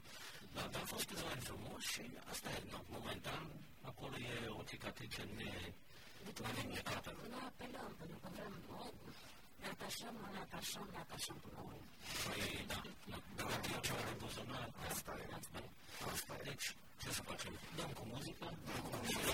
Dar, 0.54 0.68
dar 0.74 0.82
a 0.82 0.86
fost 0.94 1.06
câțiva 1.10 1.30
ani 1.30 1.48
frumos 1.50 1.82
și 1.94 2.04
asta 2.32 2.50
e, 2.50 2.60
no, 2.72 2.80
momentan, 2.98 3.44
acolo 3.82 4.16
e 4.18 4.48
o 4.60 4.64
cicatrice 4.70 5.22
ne... 5.38 5.52
Neînnecată. 6.56 7.12
Nu 7.30 7.40
apelăm, 7.50 7.92
pentru 8.00 8.18
că 8.22 8.28
vrem, 8.36 8.54
ne 9.64 9.70
atașăm, 9.76 10.14
nu 10.22 10.28
ne 10.36 10.42
atașăm, 10.48 10.86
ne 10.96 11.00
atașăm 11.06 11.38
până 11.44 11.54
la 11.58 11.62
urmă. 11.70 11.86
Păi, 12.26 12.66
da, 12.72 12.80
da, 13.12 13.18
dar 13.38 13.52
e 13.74 13.80
ceva 13.88 14.02
de 14.10 14.14
buzunar, 14.22 14.68
Asta 14.90 15.12
e. 15.24 15.26
asta 15.40 15.58
e. 15.66 15.68
Asta 16.14 16.34
e. 16.40 16.44
Deci, 16.50 16.68
ce 17.02 17.10
să 17.18 17.22
facem? 17.30 17.54
Dăm 17.78 17.92
cu 18.00 18.04
muzică, 18.14 18.46
dăm 18.68 18.82
cu 18.86 18.90
muzică, 18.98 19.32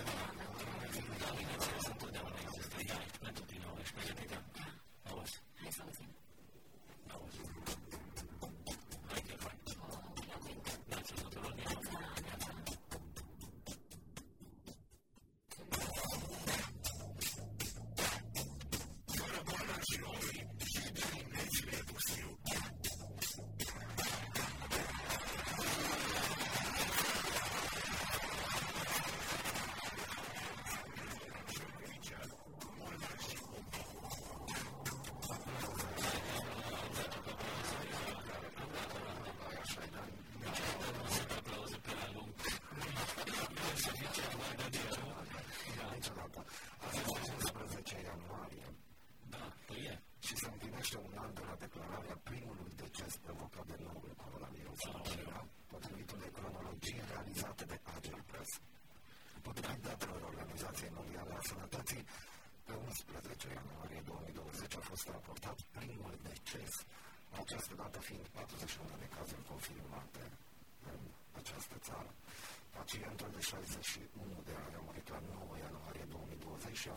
da, 1.21 1.29
bineînțeles, 1.39 1.85
întotdeauna 1.93 2.37
există 2.47 2.77
ea 2.89 2.99
pentru 3.25 3.43
tine, 3.49 3.65
și 3.87 3.93
pentru 3.97 4.13
tine. 4.19 4.37
Auzi, 5.09 5.37
Hai 5.61 5.71
să 5.77 5.81
auzim. 5.85 6.09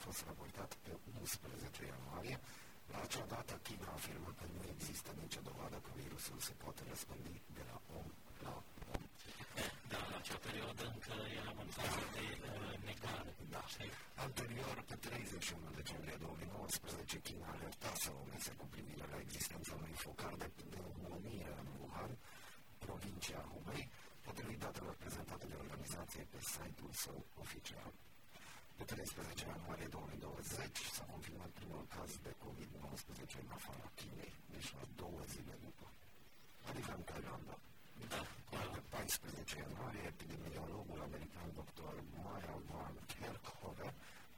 fost 0.06 0.20
raportat 0.30 0.70
pe 0.84 0.92
11 1.20 1.84
ianuarie. 1.92 2.36
La 2.92 2.98
acea 3.06 3.26
dată, 3.34 3.52
China 3.66 3.86
a 3.90 3.98
afirmat 3.98 4.34
că 4.40 4.46
nu 4.56 4.62
există 4.74 5.10
nicio 5.22 5.42
dovadă 5.48 5.76
că 5.84 5.90
virusul 6.02 6.38
se 6.48 6.54
poate 6.62 6.82
răspândi 6.92 7.34
de 7.56 7.62
la 7.70 7.76
om 7.98 8.06
la 8.46 8.54
om. 8.94 9.02
Da, 9.92 10.00
la 10.10 10.16
acea 10.22 10.38
perioadă 10.48 10.82
încă 10.94 11.14
eram 11.40 11.58
în 11.64 11.70
fază 11.78 12.02
de 12.16 12.24
uh, 12.34 12.74
negare. 12.90 13.32
Da. 13.54 13.62
Anterior, 14.26 14.76
pe 14.90 14.96
31 15.06 15.70
decembrie 15.80 16.16
2019, 16.20 17.18
China 17.28 17.46
alertase 17.54 18.08
OMS 18.20 18.46
cu 18.60 18.66
privire 18.74 19.04
la 19.12 19.18
existența 19.24 19.72
unui 19.80 19.96
focar 20.04 20.34
de 20.42 20.48
pneumonie 20.58 21.48
în 21.60 21.66
Wuhan, 21.78 22.12
provincia 22.84 23.40
Hubei, 23.52 23.84
potrivit 24.26 24.58
datelor 24.66 24.94
prezentate 25.02 25.46
de 25.52 25.56
organizație 25.64 26.22
pe 26.32 26.38
site-ul 26.52 26.92
său 27.04 27.18
oficial. 27.44 27.92
Pe 28.76 28.84
13 28.84 29.46
ianuarie 29.46 29.86
2020 29.86 30.76
s-a 30.96 31.04
confirmat 31.12 31.50
primul 31.58 31.84
caz 31.94 32.10
de 32.26 32.32
COVID-19 32.44 33.32
în 33.44 33.50
afara 33.56 33.86
Chinei, 33.98 34.32
deci 34.52 34.72
la 34.76 34.84
două 35.00 35.20
zile 35.32 35.54
după. 35.66 35.86
Adică 36.68 36.90
în 36.98 37.02
Thailanda. 37.08 37.56
Da. 38.12 38.22
Pe 38.74 38.80
14 38.88 39.56
ianuarie, 39.64 40.04
epidemiologul 40.14 41.00
american 41.08 41.48
dr. 41.58 41.94
Maya 42.24 42.56
Van 42.68 42.94
Kerkhove 43.12 43.88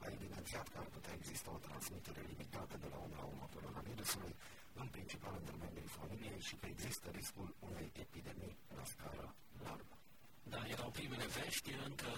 a 0.04 0.06
evidențiat 0.16 0.66
că 0.72 0.78
ar 0.82 0.88
putea 0.94 1.14
exista 1.18 1.48
o 1.56 1.64
transmitere 1.66 2.20
limitată 2.30 2.74
de 2.82 2.88
la 2.92 2.98
om 3.04 3.12
la 3.18 3.24
om 3.32 3.38
a 3.44 3.48
coronavirusului, 3.56 4.34
în 4.82 4.88
principal 4.96 5.34
în 5.40 5.44
domeniul 5.52 5.90
familiei 5.98 6.40
și 6.48 6.54
că 6.60 6.66
există 6.74 7.06
riscul 7.18 7.48
unei 7.68 7.88
epidemii 8.04 8.56
la 8.76 8.84
scară 8.92 9.26
largă. 9.64 9.94
Da, 10.52 10.60
erau 10.74 10.90
primele 10.98 11.26
vești, 11.38 11.70
încă 11.86 12.10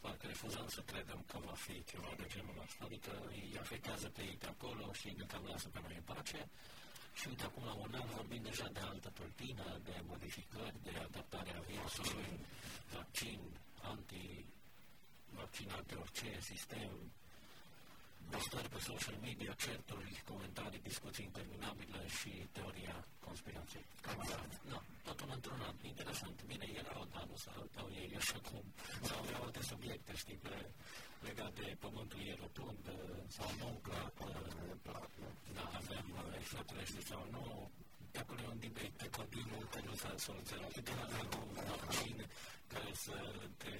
parcă 0.00 0.26
refuzăm 0.26 0.68
să 0.68 0.80
credem 0.80 1.20
că 1.30 1.38
va 1.48 1.56
fi 1.64 1.84
ceva 1.84 2.10
de 2.16 2.26
genul 2.32 2.62
ăsta, 2.64 2.84
adică 2.84 3.12
îi 3.28 3.56
afectează 3.60 4.08
pe 4.08 4.22
ei 4.22 4.36
de 4.38 4.46
acolo 4.46 4.92
și 4.92 5.14
ne 5.16 5.24
calmează 5.24 5.68
pe 5.68 5.80
noi 5.84 5.94
în 5.96 6.06
pace. 6.12 6.48
Și 7.18 7.28
uite, 7.28 7.44
acum 7.44 7.64
la 7.64 7.74
un 7.74 7.94
an 7.94 8.08
vorbim 8.16 8.42
deja 8.42 8.68
de 8.68 8.80
altă 8.80 9.08
tulpină, 9.08 9.80
de 9.84 9.94
modificări, 10.06 10.82
de 10.82 10.94
adaptarea 11.08 11.64
virusului, 11.68 12.30
vaccin, 12.92 13.40
anti 13.82 14.44
vaccinat 15.30 15.84
de 15.86 15.94
orice 15.94 16.38
sistem, 16.40 17.12
postări 18.32 18.68
pe 18.74 18.80
social 18.90 19.16
media, 19.28 19.52
certuri, 19.64 20.22
comentarii, 20.30 20.86
discuții 20.90 21.24
interminabile 21.30 22.00
și 22.18 22.30
teoria 22.56 22.96
conspirației. 23.26 23.84
Cam 24.04 24.20
așa. 24.20 24.38
Da, 24.70 24.78
totul 25.06 25.28
într-un 25.36 25.60
an. 25.68 25.74
Interesant. 25.92 26.36
Bine, 26.50 26.66
erau, 26.82 27.04
dar 27.12 27.24
nu 27.30 27.36
s-au 27.36 27.88
ei 28.00 28.12
așa 28.22 28.38
cum. 28.48 28.64
Sau 29.08 29.18
aveau 29.18 29.42
alte 29.42 29.62
subiecte, 29.62 30.12
știi, 30.22 30.40
pe, 30.44 30.54
legate 31.28 31.60
de 31.60 31.76
pământul 31.84 32.20
e 32.30 32.34
rotund 32.42 32.82
sau 33.36 33.48
nu, 33.60 33.68
plat, 33.82 34.12
da, 35.56 35.64
avem 35.80 36.06
extraterestri 36.40 37.04
sau 37.04 37.22
nu, 37.30 37.70
de 38.12 38.18
acolo 38.18 38.40
e 38.40 38.46
un 38.54 38.58
debate 38.58 38.92
pe 38.96 39.08
copilul 39.18 39.62
care 39.70 39.84
nu 39.88 39.94
s-a 39.94 40.14
soluționat. 40.16 40.72
Câte 40.72 40.90
avem 40.90 41.28
un 41.46 41.54
vaccin 41.68 42.16
care 42.72 42.90
să 43.04 43.16
te 43.56 43.72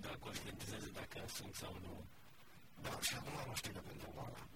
da, 0.00 0.16
conștientizeze 0.18 0.90
dacă 1.00 1.18
sunt 1.26 1.54
sau 1.54 1.78
nu. 1.82 2.06
Da, 2.98 3.04
și 3.04 3.14
acum 3.20 3.36
nu 3.48 3.54
știu 3.60 3.72
de 3.78 3.82
pentru 3.90 4.08
oameni. 4.18 4.48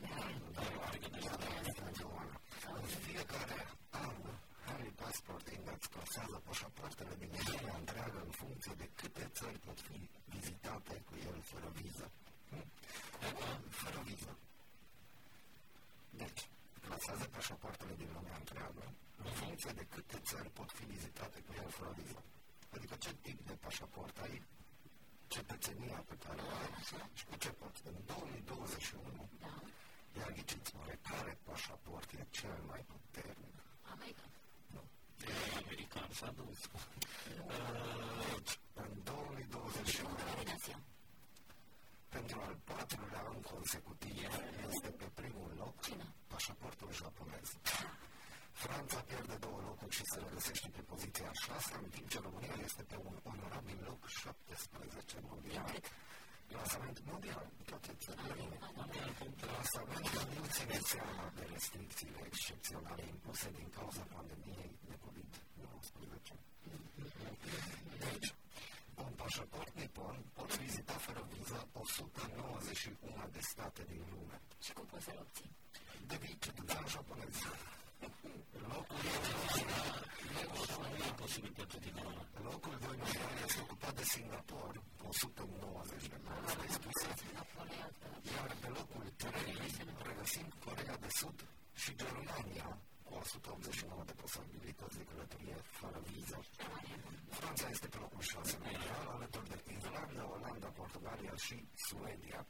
Da, 0.57 0.64
adică 0.87 1.09
de 1.64 1.72
pentru 1.85 2.07
oameni. 2.16 2.40
În 2.78 2.87
fiecare 3.07 3.59
an, 3.90 4.16
Harry 4.66 4.92
Passport 5.00 5.46
Index 5.57 5.81
clasează 5.94 6.37
pașapoartele 6.48 7.14
din 7.22 7.31
Uniunea 7.40 7.76
întreagă 7.83 8.18
în 8.26 8.33
funcție 8.40 8.74
de 8.83 8.88
câte 9.00 9.24
țări 9.38 9.59
pot 9.66 9.78
fi 9.87 9.98
vizitate 10.35 10.94
cu 11.09 11.14
el 11.28 11.38
fără 11.50 11.68
viză. 11.78 12.07
Fără 13.83 14.00
viză. 14.09 14.33
Deci, 16.20 16.42
clasează 16.87 17.24
pașapoartele 17.24 17.94
din 18.02 18.11
lumea 18.16 18.37
întreagă 18.42 18.85
în 19.24 19.31
funcție 19.40 19.72
de 19.81 19.87
câte 19.94 20.18
țări 20.28 20.50
pot 20.59 20.70
fi 20.76 20.85
vizitate 20.85 21.38
cu 21.46 21.52
el 21.62 21.68
fără 21.78 21.92
viză. 22.00 22.22
Adică 22.74 22.94
ce 22.94 23.12
tip 23.24 23.38
de 23.46 23.55
pașaport 23.64 24.16
ai, 24.24 24.42
cetățenia 25.36 25.98
pe 26.10 26.16
care 26.24 26.40
o 26.48 26.50
ai 26.60 26.72
și 27.18 27.24
cu 27.28 27.36
ce 27.42 27.50
poți. 27.60 27.80
În 27.90 27.98
2021, 28.06 29.28
da. 29.44 29.54
iar 30.18 30.30
ghiciți 30.36 30.72
mă 30.76 30.84
care 31.10 31.38
pașaport 31.48 32.08
e 32.12 32.26
cel 32.30 32.58
mai 32.70 32.82
puternic? 32.92 33.56
American. 33.92 34.30
Nu. 34.74 34.82
E 35.26 35.32
american, 35.62 36.08
s-a 36.18 36.30
dus. 36.40 36.60
În 38.84 38.92
2021, 39.04 40.08
pentru 42.08 42.40
al 42.46 42.56
patrulea 42.64 43.22
an 43.32 43.40
consecutiv, 43.40 44.28
este 44.68 44.88
pe 45.00 45.08
primul 45.20 45.52
loc 45.62 45.76
pașaportul 46.26 46.90
japonez. 46.92 47.48
Franța 48.52 49.00
pierde 49.00 49.34
două 49.34 49.60
locuri 49.68 49.94
și 49.96 50.04
se 50.04 50.18
regăsește 50.18 50.68
pe 50.68 50.80
poziția 50.80 51.28
a 51.28 51.32
șasea, 51.44 51.78
în 51.82 51.88
timp 51.88 52.08
ce 52.08 52.18
România 52.20 52.56
este 52.64 52.82
pe 52.82 52.96
un 53.08 53.16
onorabil 53.22 53.78
loc 53.88 54.08
17 54.08 55.20
mondial. 55.28 55.74
Clasament 56.48 56.98
mondial, 57.10 57.46
toate 57.64 57.92
țările. 58.02 58.58
Clasamentul 59.40 60.24
nu 60.36 60.44
ține 60.56 60.78
seama 60.92 61.32
de 61.36 61.44
restricțiile 61.52 62.20
excepționale 62.26 63.02
impuse 63.14 63.50
din 63.58 63.68
cauza 63.76 64.04
pandemiei 64.14 64.78
de 64.88 64.94
COVID-19. 65.04 66.32
Deci, 68.04 68.34
un 68.94 69.12
pașaport 69.16 69.72
nipon 69.80 70.16
pot 70.32 70.56
vizita 70.58 70.92
fără 70.92 71.28
viză 71.32 71.68
191 71.72 73.28
de 73.32 73.40
state 73.40 73.82
din 73.88 74.02
lume. 74.10 74.40
Și 74.64 74.72
cum 74.72 74.86
poți 74.86 75.04
să-l 75.04 75.18
obții? 75.20 75.50
Devii 76.06 76.38
cetățean 76.38 76.86
japonez. 76.88 77.36
Locul 78.68 79.04
Locul 82.48 82.76
2 82.80 82.96
mondial 83.02 83.36
este 83.46 83.60
ocupat 83.60 83.94
de 83.96 84.04
Singapore, 84.14 84.78
cu 84.98 85.06
190 85.08 86.06
de 86.12 86.18
morți 86.24 86.56
deschise, 86.62 87.08
iar 88.34 88.50
pe 88.60 88.68
locul 88.76 89.04
3 89.16 89.32
regăsim 90.08 90.46
Corea 90.64 90.96
de 91.04 91.10
Sud 91.18 91.38
și 91.82 91.90
Germania, 92.02 92.68
cu 93.12 93.18
189 93.18 94.03
de 94.11 94.14
posibilități 94.22 94.96
de 95.01 95.05
călătorie 95.11 95.57
fără 95.79 95.98
viză. 96.11 96.38
Franța 97.38 97.66
este 97.75 97.88
pe 97.92 97.98
locul 98.05 98.20
6 98.20 98.59
mondial, 98.62 99.05
alături 99.16 99.48
de 99.53 99.59
Irlanda, 99.77 100.25
Olanda, 100.37 100.68
Portugalia 100.81 101.35
și 101.46 101.57
Suedia. 101.87 102.40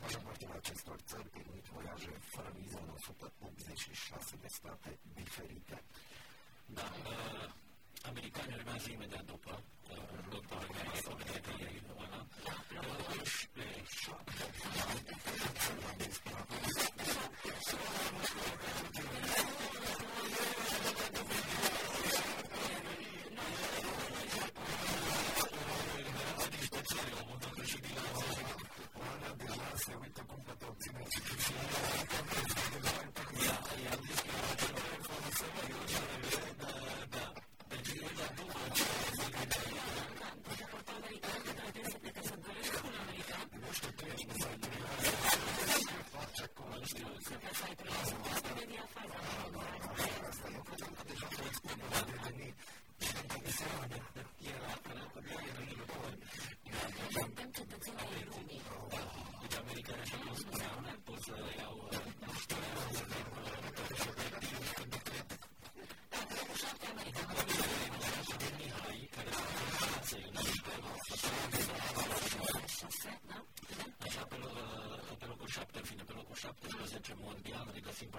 Pașaportele 0.00 0.54
acestor 0.60 0.98
țări 1.10 1.28
permit 1.36 1.64
voiaje 1.74 2.12
fără 2.34 2.50
viză 2.58 2.78
în 2.84 2.90
186 2.98 4.36
de 4.42 4.48
state 4.58 4.90
diferite. 5.18 5.76
Da, 6.76 6.86
uh, 7.12 7.48
americanii 8.10 8.56
urmează 8.58 8.88
imediat 8.90 9.24
după, 9.32 9.52
după 10.34 10.56
Republica 10.94 11.52
Irlanda. 11.78 12.20
După 12.96 13.24
7 13.24 14.42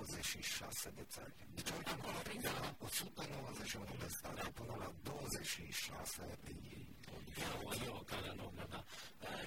26 0.00 0.90
de 0.98 1.04
țări. 1.14 1.34
Deci, 1.54 1.70
uite, 1.78 1.92
de 2.44 2.50
la 2.58 2.74
191 2.78 3.84
de 4.02 4.08
state 4.18 4.50
până 4.58 4.74
la 4.82 4.88
26 5.02 6.38
de 6.44 6.52
ei. 6.74 6.86
E 7.42 7.44
o, 7.66 7.70
e 7.84 7.88
o 8.00 8.02
cale 8.10 8.32
lungă, 8.40 8.64
da. 8.74 8.80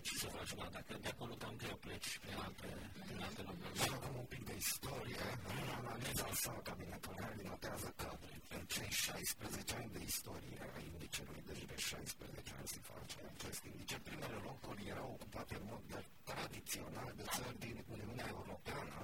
Ce 0.06 0.14
să 0.22 0.28
faci, 0.36 0.54
da? 0.60 0.66
Dacă 0.78 0.94
de 1.02 1.10
acolo 1.14 1.34
cam 1.44 1.56
greu 1.62 1.78
pleci 1.86 2.18
prin 2.24 2.38
alte, 2.46 2.70
prin 3.08 3.20
alte 3.28 3.42
locuri. 3.48 3.80
Și 3.82 3.90
acum 3.98 4.14
un 4.24 4.28
pic 4.34 4.44
de 4.50 4.56
istorie. 4.66 5.26
În 5.62 5.70
analiza 5.80 6.30
sa, 6.42 6.54
cabinetul 6.70 7.16
Harry 7.22 7.46
notează 7.52 7.90
că 8.02 8.10
în 8.56 8.64
cei 8.74 8.92
16 8.92 9.76
ani 9.80 9.92
de 9.96 10.02
istorie 10.12 10.60
a 10.76 10.80
indicelui, 10.92 11.42
deci 11.50 11.66
de 11.72 11.78
16 11.78 12.54
ani 12.58 12.68
se 12.76 12.80
face 12.92 13.18
acest 13.34 13.62
indice, 13.72 13.98
primele 14.08 14.38
locuri 14.50 14.88
erau 14.94 15.10
ocupate 15.16 15.54
în 15.60 15.66
mod 15.72 15.84
tradițional 16.32 17.12
de 17.20 17.26
țări 17.36 17.58
din 17.66 17.78
Uniunea 17.96 18.28
Europeană, 18.38 18.98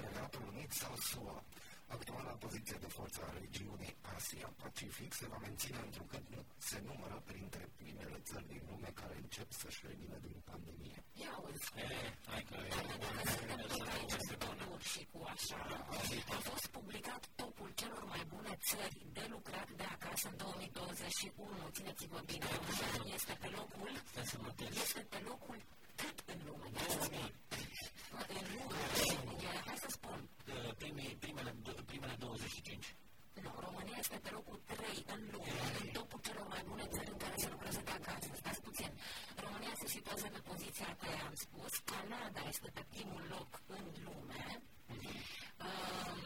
Regatul 0.00 0.42
Unit 0.52 0.72
sau 0.72 0.92
SUA. 0.96 1.44
Actuala 1.86 2.30
poziție 2.30 2.76
de 2.80 2.86
forță 2.86 3.20
a 3.22 3.38
regiunii 3.40 3.96
Asia-Pacific 4.16 5.12
se 5.14 5.26
va 5.26 5.38
menține 5.46 5.78
întrucât 5.84 6.24
se 6.56 6.82
numără 6.84 7.22
printre 7.24 7.70
primele 7.76 8.18
țări 8.28 8.46
din 8.48 8.62
lume 8.70 8.90
care 8.94 9.16
încep 9.22 9.52
să-și 9.52 9.84
revină 9.86 10.16
din 10.26 10.38
pandemie. 10.44 11.04
Ia 11.12 11.34
uite. 11.44 12.18
Hai 12.26 12.42
că 12.48 12.56
și 14.92 15.02
cu 15.12 15.20
așa. 15.34 15.60
A 16.36 16.38
fost 16.50 16.66
publicat 16.66 17.22
topul 17.34 17.70
celor 17.74 18.04
mai 18.12 18.22
bune 18.32 18.52
țări 18.68 18.96
de 19.12 19.24
lucrat 19.34 19.68
de 19.80 19.86
acasă 19.96 20.28
în 20.32 20.36
2021. 20.36 21.68
Țineți-vă 21.76 22.20
bine, 22.30 22.46
România 22.56 23.14
este 23.14 23.34
pe 23.42 23.48
locul 23.58 23.92
este 24.84 25.00
pe 25.12 25.18
locul 25.28 25.58
cât 26.00 26.18
în 26.32 26.38
lume? 26.46 26.66
În 28.36 28.44
lume, 28.54 28.82
hai 29.66 29.78
să 29.84 29.90
spun. 29.90 30.18
Primii, 30.78 31.16
primele, 31.24 31.54
primele 31.86 32.14
25. 32.18 32.94
Nu, 33.42 33.52
România 33.66 33.96
este 33.98 34.16
pe 34.16 34.25
locul 34.36 34.60
3 34.66 35.04
în 35.14 35.20
lume, 35.32 35.60
în 35.80 35.88
topul 35.96 36.20
celor 36.26 36.46
mai 36.54 36.62
bune 36.68 36.86
țări 36.94 37.10
în 37.14 37.20
care 37.24 37.36
se 37.42 37.48
lucrează 37.54 37.80
de 37.88 37.92
acasă. 38.00 38.30
Stați 38.42 38.60
puțin. 38.66 38.90
România 39.44 39.74
se 39.80 39.86
situează 39.94 40.26
pe 40.34 40.40
poziția 40.50 40.90
pe 41.00 41.08
am 41.28 41.34
spus. 41.44 41.72
Canada 41.92 42.42
este 42.52 42.68
pe 42.76 42.82
primul 42.94 43.24
loc 43.34 43.50
în 43.76 43.84
lume. 44.06 44.44
Um, 45.66 46.18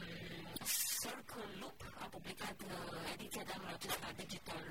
Circle 1.00 1.50
Loop 1.60 1.78
a 2.04 2.06
publicat 2.14 2.58
uh, 2.70 3.12
ediția 3.14 3.42
de 3.48 3.52
anul 3.56 3.70
acesta 3.76 4.08
Digital 4.22 4.64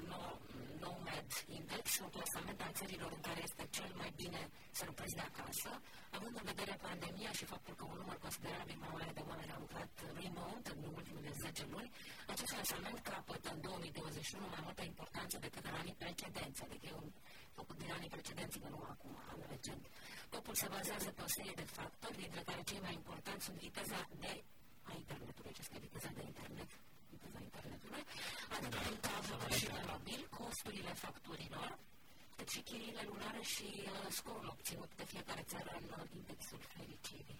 Nomad 0.89 1.31
Index, 1.57 1.85
un 2.05 2.09
clasament 2.15 2.61
al 2.61 2.73
țărilor 2.79 3.11
în 3.17 3.23
care 3.27 3.41
este 3.49 3.63
cel 3.77 3.91
mai 4.01 4.11
bine 4.21 4.41
să 4.77 4.83
lucrezi 4.85 5.15
de 5.19 5.25
acasă, 5.31 5.71
având 6.17 6.35
în 6.41 6.45
vedere 6.51 6.73
pandemia 6.87 7.31
și 7.39 7.45
faptul 7.53 7.73
că 7.75 7.83
un 7.91 7.97
număr 8.01 8.17
considerabil 8.25 8.77
mai 8.83 8.91
mare 8.97 9.11
de 9.17 9.23
oameni 9.29 9.51
au 9.55 9.61
lucrat 9.65 9.91
remote 10.21 10.69
în 10.75 10.79
ultimele 10.99 11.31
10 11.45 11.65
luni, 11.73 11.89
acest 12.33 12.51
clasament 12.55 12.99
capătă 13.11 13.49
în 13.55 13.61
2021 13.61 14.47
mai 14.55 14.61
multă 14.67 14.83
importanță 14.91 15.35
decât 15.45 15.63
în 15.69 15.75
anii 15.81 15.99
precedenți, 16.03 16.63
adică 16.65 16.85
e 16.87 17.01
un 17.03 17.09
făcut 17.59 17.77
din 17.81 17.91
anii 17.97 18.13
precedenți, 18.15 18.57
nu 18.73 18.81
acum, 18.93 19.13
anul 19.31 19.47
recent. 19.55 19.83
Topul 20.33 20.55
se 20.61 20.67
bazează 20.75 21.09
pe 21.11 21.21
o 21.27 21.33
serie 21.37 21.55
de 21.61 21.67
factori, 21.77 22.21
dintre 22.23 22.41
care 22.49 22.61
cei 22.69 22.81
mai 22.85 22.93
importanți 23.01 23.45
sunt 23.45 23.57
viteza 23.67 23.99
de 24.23 24.33
a 24.89 24.91
internetului, 25.01 25.53
ce 25.55 25.61
este 25.65 25.79
viteza 25.85 26.09
de 26.17 26.23
internet, 26.31 26.69
viteza 27.21 27.39
internetului, 27.49 28.03
atât 28.55 28.73
în 28.91 28.97
cablu 29.05 29.37
și 29.59 29.65
de 29.75 29.81
mobil, 29.91 30.21
costurile 30.39 30.93
facturilor, 31.03 31.69
cât 32.37 32.49
și 32.53 32.61
chiriile 32.67 33.03
lunare 33.09 33.41
și 33.53 33.67
uh, 33.77 34.07
scorul 34.17 34.47
obținut 34.55 34.91
de 34.99 35.05
fiecare 35.11 35.43
țară 35.51 35.71
în 35.81 35.87
uh, 35.97 36.05
indexul 36.19 36.61
fericirii. 36.73 37.39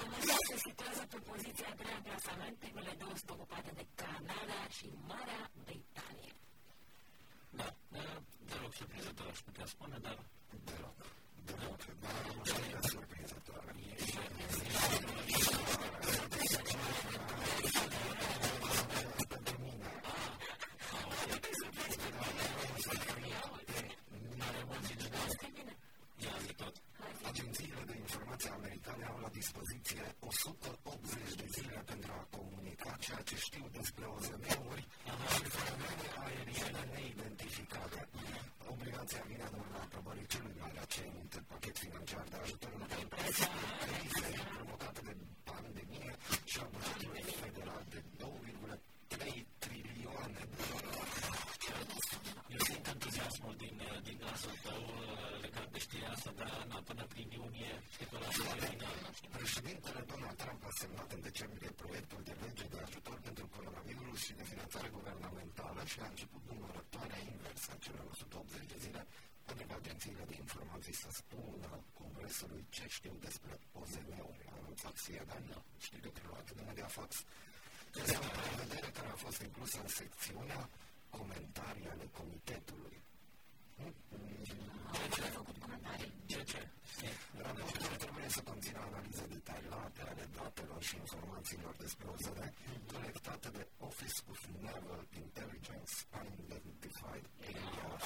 România 0.00 0.38
se 0.48 0.56
situează 0.66 1.02
pe 1.12 1.18
poziția 1.30 1.68
a 1.70 1.74
treia 1.80 2.00
clasament, 2.06 2.54
primele 2.64 2.92
două 3.02 3.14
sunt 3.20 3.30
ocupate 3.30 3.70
de 3.78 3.84
Canada 4.02 4.60
și 4.76 4.86
Marea 5.10 5.42
Britanie. 5.64 6.32
Da, 7.60 7.68
deloc 8.50 8.72
surprinzător 8.74 9.26
aș 9.34 9.38
putea 9.48 9.66
spune, 9.66 9.98
dar 10.06 10.18
deloc. 10.68 10.98
Deloc, 11.48 11.80
dar 12.02 12.16
România 12.28 12.80
surprinzătoare. 12.92 13.72
Agențiile 16.50 17.43
de 27.90 27.96
informație 28.06 28.50
americane 28.60 29.04
au 29.12 29.18
la 29.24 29.28
dispoziție 29.40 30.02
180 30.18 31.34
de 31.42 31.46
zile 31.56 31.82
pentru 31.92 32.10
a 32.20 32.26
comunica 32.36 32.90
ceea 33.04 33.22
ce 33.28 33.36
știu 33.46 33.66
despre 33.78 34.04
OZM-uri 34.14 34.84
și 35.34 35.44
fenomene 35.56 36.06
aeriene 36.24 36.82
neidentificate. 36.94 38.00
Obligația 38.74 39.22
vine 39.30 39.44
în 39.50 39.54
urma 39.62 39.80
aprobării 39.86 40.26
celui 40.32 40.56
mai 40.62 40.72
recent 40.80 41.30
pachet 41.50 41.76
financiar 41.84 42.24
de 42.32 42.36
ajutor 42.44 42.72
în 42.78 42.84
crize 43.82 44.28
provocate 44.56 45.00
de 45.08 45.14
pandemie 45.50 46.12
și 46.50 46.56
a 46.64 46.66
bugetului 46.72 47.24
federal 47.42 47.82
de 47.94 48.00
2,3 48.20 49.44
trilioane 49.64 50.42
de 50.50 50.62
dolari. 50.70 51.02
Eu 52.54 52.60
simt 52.68 52.86
entuziasmul 52.94 53.53
din, 53.64 53.78
din 54.08 54.16
glasul 54.22 54.56
tău 54.66 54.82
legat 55.44 55.68
de 55.74 55.78
știrea 55.86 56.10
asta, 56.16 56.30
dar 56.40 56.50
na, 56.70 56.78
până 56.88 57.04
prin 57.12 57.28
iunie 57.38 57.74
speculația 57.96 58.50
final. 58.70 58.98
Președintele 59.38 60.00
Donald 60.12 60.36
Trump 60.42 60.62
a 60.70 60.72
semnat 60.82 61.08
în 61.16 61.20
decembrie 61.28 61.70
proiectul 61.82 62.20
de 62.28 62.34
lege 62.42 62.64
de 62.72 62.78
ajutor 62.86 63.18
pentru 63.28 63.44
coronavirus 63.56 64.18
și 64.26 64.32
de 64.40 64.44
finanțare 64.52 64.88
guvernamentală 64.98 65.80
și 65.92 65.98
a 66.00 66.08
început 66.12 66.42
numărătoarea 66.52 67.20
inversă 67.32 67.68
a 67.72 67.82
celor 67.84 68.04
180 68.10 68.72
de 68.72 68.78
zile 68.84 69.02
pentru 69.48 69.64
ca 69.68 69.74
agențiile 69.82 70.24
de 70.30 70.36
informații 70.44 70.96
să 71.02 71.08
spună 71.20 71.70
Congresului 72.00 72.64
ce 72.76 72.84
știu 72.96 73.14
despre 73.26 73.52
OZM-uri. 73.80 74.44
A 74.50 74.52
anunțat 74.60 74.94
CNN, 75.04 75.50
știri 75.84 76.16
preluate 76.18 76.52
de 76.58 76.62
Mediafax. 76.70 77.10
Este 78.02 78.16
o 78.26 78.28
prevedere 78.38 78.88
care 78.98 79.10
a 79.12 79.22
fost 79.26 79.40
inclusă 79.48 79.76
în 79.84 79.90
secțiunea 80.00 80.62
comentarii 81.16 81.88
ale 81.94 82.06
comitetului. 82.18 82.96
Ce, 86.26 86.42
ce? 86.42 86.68
Raportul 87.42 87.96
trebuie 87.96 88.28
să 88.28 88.40
conțină 88.40 88.78
analize 88.88 89.26
detaliate 89.26 90.00
ale 90.10 90.28
datelor 90.36 90.82
și 90.82 90.96
informațiilor 90.96 91.74
despre 91.78 92.06
OZM 92.12 92.52
colectate 92.92 93.48
de 93.48 93.66
Office 93.78 94.20
of 94.30 94.40
Naval 94.62 95.06
Intelligence 95.24 95.92
Unidentified 96.20 97.24
Area 97.48 97.98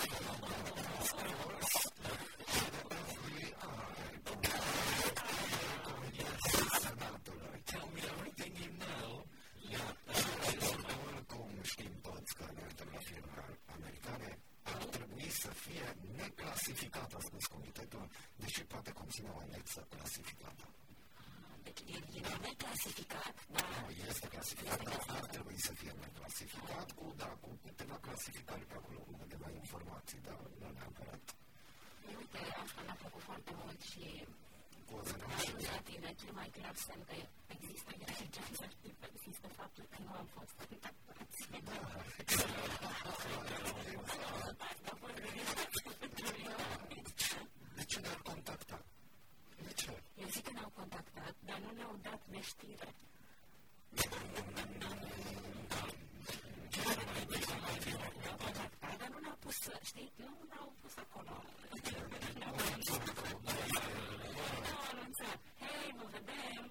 Tell 7.66 7.88
me 7.94 8.00
everything 8.12 8.54
you 8.64 8.72
know. 8.82 9.24
Oricum 11.06 11.50
știm 11.62 11.92
toți 12.02 12.34
că 12.34 12.44
în 12.50 12.56
altele 12.64 12.98
firme 13.08 13.58
americane 13.76 14.38
ar 14.62 14.84
trebui 14.84 15.30
să 15.30 15.48
fie 15.48 15.96
neclasificată, 16.16 17.16
a 17.16 17.20
spus 17.20 17.46
comitetul, 18.48 18.56
deși 18.56 18.62
poate 18.74 18.90
conține 19.00 19.28
o 19.36 19.38
anexă 19.46 19.80
clasificată. 19.94 20.64
Deci 21.64 21.80
e, 21.94 21.96
e 22.18 22.20
neclasificat, 22.48 23.34
dar 23.54 23.66
Nu, 23.82 23.90
este 24.08 24.26
clasificat, 24.34 24.80
dar 24.88 25.00
ar 25.18 25.26
trebui 25.34 25.58
să 25.68 25.72
fie 25.80 25.92
neclasificat 26.06 26.88
cu, 26.98 27.04
da, 27.16 27.30
cu 27.42 27.48
câteva 27.64 27.96
clasificări 28.06 28.64
pe 28.70 28.74
acolo, 28.80 28.98
cu 29.08 29.14
câteva 29.22 29.48
informații, 29.62 30.20
dar 30.26 30.38
nu 30.60 30.68
neapărat. 30.76 31.24
Uite, 32.18 32.40
asta 32.64 32.80
mi-a 32.84 32.96
plăcut 33.02 33.22
foarte 33.30 33.52
mult 33.60 33.80
și 33.90 34.04
cu 34.86 34.94
o 34.98 35.02
zi 35.04 35.64
la 35.72 35.80
tine 35.88 36.08
cel 36.20 36.32
mai 36.40 36.48
clar 36.56 36.76
semn 36.86 37.02
că 37.08 37.14
există 37.56 37.90
inteligență 37.98 38.64
există 39.16 39.48
faptul 39.60 39.84
că 39.92 39.98
nu 40.06 40.12
am 40.20 40.26
fost 40.36 40.52
contactați. 40.58 41.38
De 46.98 47.57
ce 47.88 48.00
ne-ar 48.00 48.20
contacta? 48.22 48.78
De 49.62 49.72
ce? 49.72 50.02
Eu 50.22 50.28
zic 50.28 50.44
că 50.44 50.52
ne-au 50.52 50.72
contactat, 50.74 51.34
dar 51.40 51.58
nu 51.58 51.70
ne-au 51.76 51.98
dat 52.02 52.22
neștire. 52.30 52.94
Ne-au 58.22 58.36
contactat, 58.44 58.98
dar 58.98 59.08
nu 59.08 59.18
ne-au 59.18 59.36
pus, 59.40 59.56
știi, 59.82 60.12
nu 60.16 60.30
ne-au 60.48 60.72
pus 60.80 60.96
acolo. 60.96 61.44
Ne-au 62.38 62.54
anunțat, 64.90 65.40
hei, 65.60 65.94
vă 65.98 66.06
vedem, 66.14 66.64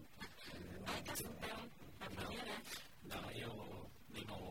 hai 0.86 1.02
că 1.06 1.14
suntem 1.16 1.72
la 2.00 2.06
premiere. 2.16 2.56
Da, 3.02 3.32
eu, 3.46 3.90
din 4.12 4.26
nou, 4.28 4.48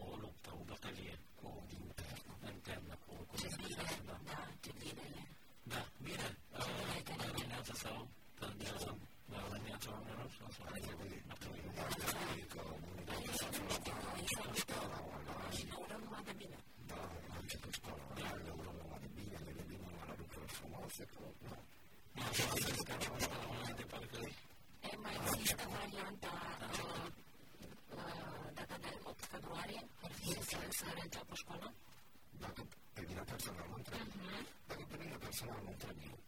personal 33.37 33.67
mă 33.69 33.77
întreb. 33.77 34.07
Uh-huh. 34.07 34.45
Dacă 34.67 34.85
pe 34.91 34.97
mine 35.03 35.17
personal 35.17 35.61
mă 35.65 35.71
întreb 35.75 35.97
eu. 36.11 36.19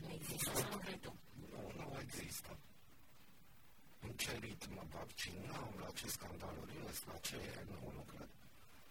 Nu 0.00 0.08
există 0.18 0.50
sau 0.54 0.70
nu 0.70 0.76
vrei 0.76 0.98
tu? 0.98 1.12
Nu, 1.50 1.72
nu 1.76 1.98
există. 2.00 2.58
În 4.00 4.12
ce 4.12 4.32
ritm 4.40 4.72
mă 4.74 4.84
vaccinăm, 4.90 5.70
la 5.80 5.90
ce 5.98 6.06
scandaluri 6.08 6.74
ies, 6.84 7.04
la 7.04 7.17
ce 7.28 7.36
e, 7.36 7.64
nu, 7.72 7.78
nu 7.96 8.02
cred. 8.10 8.28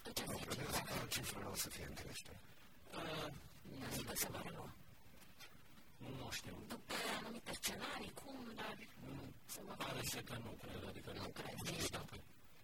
Tu 0.03 0.09
ce 0.17 0.23
zici? 0.31 0.45
Cred 0.51 0.69
că 0.88 1.05
cifrele 1.15 1.45
o 1.45 1.55
să 1.63 1.69
fie 1.69 1.85
în 1.91 1.95
creștere. 2.01 2.39
Uh, 2.99 3.29
nu 3.79 3.85
zic 3.95 4.05
că 4.09 4.15
se 4.15 4.27
va 4.33 4.41
relua. 4.45 4.69
Nu 6.19 6.29
știu. 6.38 6.55
După 6.67 6.93
anumite 7.19 7.51
scenarii, 7.61 8.13
cum, 8.21 8.38
dar 8.59 8.77
se 9.53 9.59
va 9.67 9.73
Pare 9.73 10.01
să 10.03 10.19
că 10.27 10.35
nu 10.45 10.51
cred, 10.61 10.83
adică 10.89 11.11
nu 11.21 11.27
cred. 11.38 11.55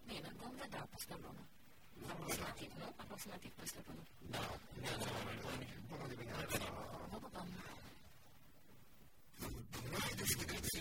Bine, 0.09 0.29
vom 0.41 0.53
vedea 0.63 0.87
peste 0.91 1.15
lună. 1.23 1.43
Aproximativ, 2.11 2.71
nu? 2.81 2.87
Aproximativ 3.03 3.51
peste 3.61 3.79
lună. 3.87 4.03
Da, 4.33 4.43
da, 4.81 4.91
Bună 5.89 6.07
dimineața! 6.13 6.65
Vă 7.11 7.17
pupăm! 7.23 7.47
Voi 9.91 10.13
deschideți 10.15 10.77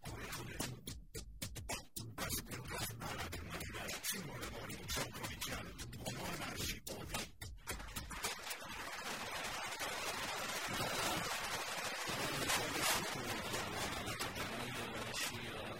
curățurile. 0.00 0.56
Ați 2.24 2.42
cântat 2.48 2.88
ala 3.08 3.26
de 3.30 3.40
mările 3.48 3.84
singure 4.10 4.46
morning 4.54 4.88
sau 4.96 5.06
provincial, 5.16 5.66
Omoana 6.06 6.50
și 6.64 6.76
Ovi. 6.96 7.24
Și, 15.22 15.36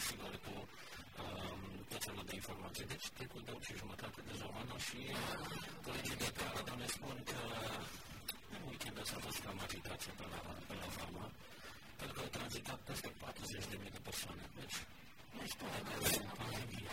sigur, 0.07 0.33
cu 0.45 0.55
tot 1.91 2.03
felul 2.05 2.25
de 2.27 2.35
informații. 2.35 2.85
Deci, 2.93 3.07
trecul 3.17 3.43
de 3.45 3.51
8 3.55 3.65
și 3.65 3.75
jumătate 3.83 4.21
de 4.29 4.35
zona 4.43 4.77
și 4.87 5.01
colegii 5.85 6.17
de 6.23 6.29
pe 6.37 6.43
Arada 6.51 6.75
ne 6.83 6.87
spun 6.97 7.17
că 7.31 7.41
în 8.55 8.61
weekend 8.69 8.99
s-a 9.11 9.19
fost 9.27 9.39
cam 9.45 9.59
agitație 9.67 10.13
pe 10.19 10.25
la, 10.33 10.41
pe 10.69 10.75
la 10.81 10.89
Vama, 10.97 11.27
pentru 11.99 12.15
că 12.17 12.21
au 12.25 12.31
tranzitat 12.39 12.79
peste 12.89 13.09
40.000 13.09 13.95
de 13.97 14.01
persoane. 14.09 14.45
Deci, 14.61 14.79
nu 15.37 15.43
știu 15.53 15.67
dacă 15.75 15.93
e 16.17 16.21
pandemie. 16.41 16.91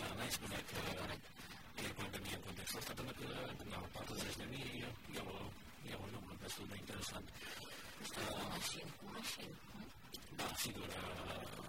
Da, 0.00 0.06
n-ai 0.16 0.30
spune 0.36 0.58
că 0.70 0.78
e 1.86 1.88
pandemie 2.00 2.34
în 2.38 2.42
contextul 2.46 2.78
ăsta, 2.80 2.92
pentru 2.98 3.14
că, 3.18 3.24
da, 3.72 3.80
40.000 3.96 4.82
e, 4.82 5.22
e 5.90 5.94
un 6.04 6.10
număr 6.14 6.36
destul 6.44 6.66
de 6.72 6.76
interesant. 6.82 7.26
Mașini, 8.54 8.92
cu 8.98 9.04
mașini. 9.16 9.54
Da, 10.38 10.48
sigur, 10.64 10.86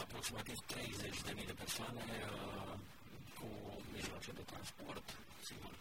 aproximativ 0.03 0.57
30.000 0.73 1.45
de 1.45 1.55
persoane 1.63 2.03
cu 3.37 3.47
mijloace 3.93 4.31
de 4.31 4.43
transport, 4.51 5.05
sigur, 5.49 5.73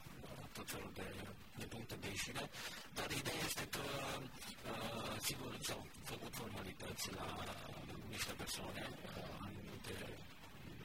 tot 0.52 0.70
felul 0.70 0.90
de, 0.94 1.08
de 1.60 1.64
puncte 1.64 1.94
de 2.02 2.08
ieșire, 2.08 2.44
dar 2.94 3.10
ideea 3.10 3.42
este 3.48 3.64
că, 3.76 3.84
sigur, 5.28 5.50
s-au 5.68 5.86
făcut 6.02 6.34
formalități 6.34 7.12
la 7.14 7.28
niște 8.08 8.32
persoane, 8.32 8.82
anumite, 9.46 9.96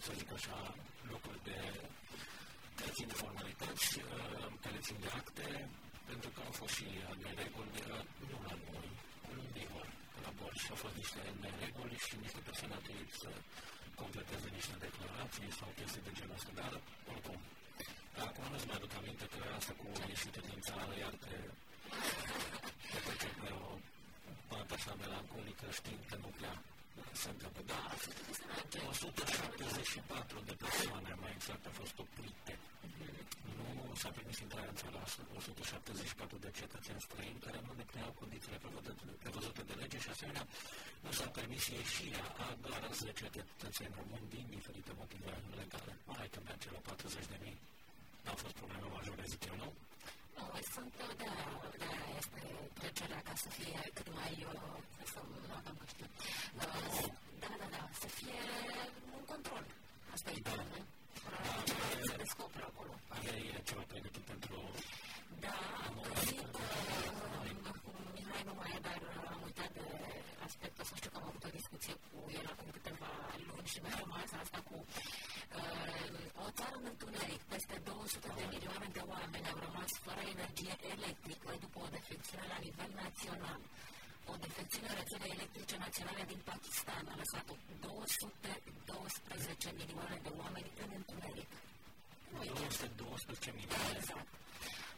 să 0.04 0.12
zic 0.18 0.32
așa, 0.34 0.76
locuri 1.12 1.44
de 1.44 1.60
care 2.76 2.92
țin 2.94 3.08
de 3.08 3.14
formalități, 3.14 4.00
care 4.64 4.78
țin 4.88 4.98
de 5.00 5.10
acte, 5.22 5.70
pentru 6.06 6.30
că 6.30 6.40
au 6.46 6.52
fost 6.52 6.74
și 6.74 6.86
nereguli, 7.24 7.70
nu 8.30 8.38
la 8.48 8.56
noi, 8.72 8.90
în 9.32 9.40
vigor 9.54 9.88
la 10.26 10.32
bord 10.40 10.58
și 10.64 10.70
au 10.74 10.80
fost 10.84 10.96
niște 11.02 11.22
nereguli 11.44 11.98
și 12.06 12.14
niște 12.26 12.42
persoane 12.48 12.74
au 12.76 12.84
trebuit 12.88 13.14
să 13.22 13.30
completeze 14.02 14.48
niște 14.58 14.76
declarații 14.88 15.50
sau 15.60 15.68
chestii 15.78 16.06
de 16.08 16.12
genul 16.18 16.38
ăsta, 16.40 16.52
dar 16.62 16.72
oricum. 17.12 17.40
Acum 18.26 18.46
nu-ți 18.52 18.68
mai 18.68 18.78
aduc 18.80 18.94
aminte 19.00 19.26
că 19.34 19.40
asta 19.60 19.74
cu 19.80 19.86
ieșitul 20.14 20.44
din 20.50 20.60
țară, 20.68 20.94
iar 21.04 21.14
te, 21.24 21.36
te 22.92 22.98
trece 23.06 23.30
pe 23.42 23.50
o 23.64 23.66
parte 24.50 24.74
așa 24.78 24.94
melancolică, 25.02 25.66
știind 25.78 26.04
că 26.10 26.16
nu 26.24 26.30
prea 26.38 26.56
se 27.22 27.30
întâmplă. 27.30 27.62
Da, 27.72 27.82
174 28.90 30.40
de 30.50 30.56
persoane, 30.64 31.12
mai 31.24 31.32
exact, 31.38 31.66
au 31.66 31.76
fost 31.82 31.96
oprite. 32.04 32.54
Nu 33.58 33.96
s-a 34.02 34.10
permis 34.18 34.38
intrarea 34.40 34.70
în 34.74 34.80
țara 34.82 35.00
174 35.38 36.38
de 36.46 36.52
cetățeni 36.60 37.02
străini 37.08 37.44
care 37.46 37.60
nu 37.68 37.74
deplineau 37.82 38.12
condițiile 38.22 38.58
prevăzute 39.24 39.62
de 39.70 39.74
lege 39.82 39.98
și 40.04 40.10
asemenea 40.10 40.46
nu 41.06 41.12
s-a 41.12 41.28
permis 41.38 41.64
ieșirea 41.68 42.26
a 42.46 42.48
doar 42.66 42.82
10 42.94 43.30
cetățeni 43.38 43.94
români 44.00 44.30
din 44.36 44.46
diferite 44.56 44.92
motive 45.02 45.32
legale. 45.62 45.94
Hai 46.18 46.30
că 46.34 46.40
merge 46.50 46.68
la 46.76 46.82
40 46.90 47.26
de 47.34 47.38
mii. 47.44 47.58
N-au 48.24 48.38
fost 48.44 48.56
probleme 48.62 48.88
majore, 48.96 49.24
zic 49.34 49.44
eu, 49.50 49.56
nu? 49.64 49.70
Nu, 50.42 50.60
sunt, 50.74 50.94
da, 50.98 51.28
da, 51.84 51.92
este 52.22 52.42
trecerea 52.80 53.22
ca 53.28 53.34
să 53.44 53.50
fie 53.58 53.80
cât 53.94 54.08
mai, 54.18 54.34
să 55.14 55.20
nu 55.48 55.54
avem, 55.60 55.76
nu 55.80 55.86
știu, 55.92 56.08
da, 56.60 57.52
da, 57.62 57.68
da, 57.76 57.84
să 58.02 58.08
fie 58.18 58.40
un 59.18 59.24
control. 59.32 59.64
Asta 60.14 60.30
e 60.32 60.40
da. 60.48 60.54
nu? 60.72 60.80
Se 62.08 62.16
descoperă 62.24 62.66
acolo. 62.72 62.94
Aveai 63.16 63.62
ceva 63.70 63.84
pregătit 63.92 64.24
pentru... 64.32 64.56
Da, 65.46 65.56
am 65.88 65.96
găsit, 66.14 66.40
Mihai 68.16 68.44
nu 68.50 68.54
mai 68.60 68.72
e, 68.76 68.80
dar 68.88 69.00
am 69.34 69.42
uitat 69.48 69.72
de 69.78 69.86
aspectul 70.48 70.82
ăsta, 70.84 70.96
știu 70.96 71.10
că 71.14 71.18
am 71.22 71.28
avut 71.30 71.44
o 71.50 71.56
discuție 71.60 71.94
cu 72.08 72.18
el 72.40 72.46
acum 72.54 72.68
câteva 72.78 73.10
luni 73.48 73.68
și 73.72 73.80
mi-a 73.84 73.96
rămas 74.04 74.30
asta 74.44 74.60
cu 74.70 74.76
o 76.46 76.48
țară 76.58 76.76
în 76.82 76.86
întuneric, 76.94 77.42
peste 77.54 77.76
200 77.84 78.28
de 78.38 78.46
milioane 78.54 78.88
de 78.98 79.04
oameni 79.14 79.50
au 79.52 79.58
rămas 79.68 79.92
fără 80.06 80.22
energie 80.36 80.76
electrică 80.96 81.50
după 81.64 81.78
o 81.86 81.88
defecțiune 81.98 82.46
la 82.54 82.60
nivel 82.66 82.92
național. 83.04 83.62
O 84.32 84.34
defecțiune 84.46 84.88
a 84.90 84.98
rețelei 85.02 85.36
electrice 85.38 85.76
naționale 85.86 86.24
din 86.32 86.42
Pakistan 86.52 87.04
a 87.14 87.16
lăsat 87.22 87.48
212 87.80 89.74
milioane 89.80 90.18
de 90.26 90.32
oameni 90.42 90.70
în 90.84 90.90
întuneric. 91.00 91.52
212 92.32 93.52
milioane? 93.60 93.98
Exact. 94.02 94.30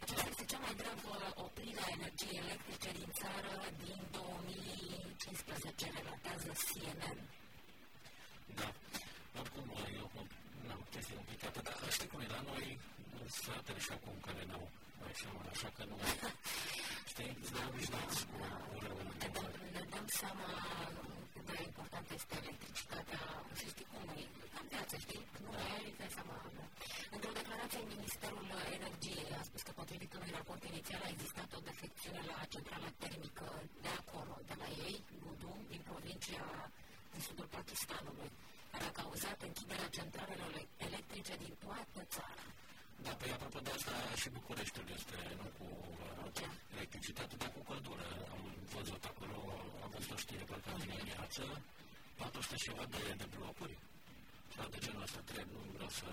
Aceasta 0.04 0.28
este 0.34 0.46
cea 0.52 0.62
mai 0.66 0.76
gravă 0.82 1.14
oprire 1.46 1.82
a 1.86 1.94
energiei 1.98 2.42
electrice 2.46 2.90
din 3.00 3.10
țară 3.22 3.54
din 3.84 4.00
2015, 4.12 5.92
relatează 5.98 6.52
CNN. 6.68 7.20
Da. 8.60 8.70
Oricum, 9.40 9.68
eu 10.02 10.08
n-am 10.16 10.43
chestii 10.94 11.16
complicate, 11.22 11.60
dar 11.68 11.78
știi 11.98 12.10
cum 12.12 12.20
e 12.26 12.28
la 12.38 12.42
noi, 12.52 12.66
fratele 13.48 13.80
și 13.86 13.92
acum 13.98 14.16
care 14.28 14.42
n-au 14.50 14.66
mai 15.02 15.14
seama, 15.22 15.42
așa 15.54 15.70
că 15.76 15.84
nu... 15.90 15.96
Știi, 17.12 17.32
ne 17.54 17.62
obișnuiți 17.70 18.22
cu 18.30 18.38
răul. 18.84 19.08
Ne 19.76 19.82
dăm 19.94 20.08
seama 20.20 20.48
cât 21.34 21.46
de 21.50 21.56
importantă 21.70 22.12
este 22.20 22.36
electricitatea 22.44 23.22
și 23.58 23.66
știi 23.74 23.88
cum 23.92 24.04
e, 24.22 24.24
ca 24.54 24.60
în 24.64 24.68
viață, 24.74 24.96
știi, 25.06 25.24
nu 25.44 25.52
ai, 25.74 25.86
dai 26.00 26.12
seama, 26.18 26.36
nu. 26.58 26.64
Într-o 27.16 27.34
declarație, 27.40 27.82
Ministerul 27.96 28.48
Energiei 28.78 29.30
a 29.40 29.44
spus 29.50 29.62
că 29.68 29.72
potrivit 29.80 30.12
unui 30.18 30.32
raport 30.38 30.62
inițial 30.72 31.02
a 31.06 31.14
existat 31.16 31.50
o 31.58 31.60
defecțiune 31.70 32.22
la 32.32 32.38
centrala 32.54 32.90
termică 33.04 33.48
de 33.86 33.92
acolo, 34.02 34.34
de 34.50 34.56
la 34.62 34.68
ei, 34.86 34.96
Ludu, 35.24 35.54
din 35.72 35.82
provincia 35.90 36.44
din 37.12 37.22
sudul 37.28 37.48
Pakistanului, 37.58 38.30
care 38.74 38.86
a 38.90 38.98
cauzat 39.02 39.40
închiderea 39.48 39.90
centralelor 39.98 40.54
electrice 40.88 41.34
din 41.44 41.54
toată 41.64 42.00
țara. 42.16 42.46
Da, 43.06 43.12
păi 43.20 43.32
apropo 43.36 43.60
de 43.66 43.72
asta 43.78 43.94
și 44.22 44.30
Bucureștiul 44.38 44.88
este, 44.98 45.18
nu 45.40 45.48
cu 45.58 45.68
uh, 46.36 46.52
electricitate, 46.76 47.36
dar 47.42 47.52
cu 47.56 47.62
căldură. 47.70 48.08
Am 48.34 48.42
văzut 48.76 49.04
acolo, 49.12 49.38
am 49.84 49.90
văzut 49.96 50.12
o 50.16 50.18
știre 50.24 50.44
pe 50.52 50.56
care 50.64 50.78
dimineață, 50.86 51.44
400 52.16 52.56
și 52.56 52.68
ceva 52.68 52.86
de, 52.94 53.02
de 53.22 53.28
blocuri. 53.36 53.76
Sau 54.56 54.68
de 54.74 54.78
genul 54.84 55.06
ăsta 55.08 55.20
trebuie, 55.32 55.58
nu 55.66 55.72
vreau 55.78 55.92
să... 56.00 56.08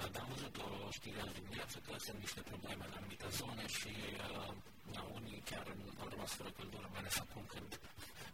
Dar 0.00 0.22
am 0.22 0.28
văzut 0.34 0.54
o 0.66 0.68
știre 0.96 1.20
azi 1.20 1.36
dimineață 1.40 1.76
că 1.86 1.92
sunt 2.06 2.18
niște 2.24 2.40
probleme 2.50 2.84
în 2.88 2.94
anumite 2.98 3.28
zone 3.38 3.64
și 3.78 3.92
uh, 4.26 4.52
da, 4.94 5.02
unii 5.18 5.42
chiar 5.50 5.66
au 6.00 6.08
rămas 6.12 6.32
fără 6.38 6.50
căldură, 6.58 6.86
mai 6.92 7.00
ales 7.02 7.16
acum 7.24 7.44
când 7.54 7.70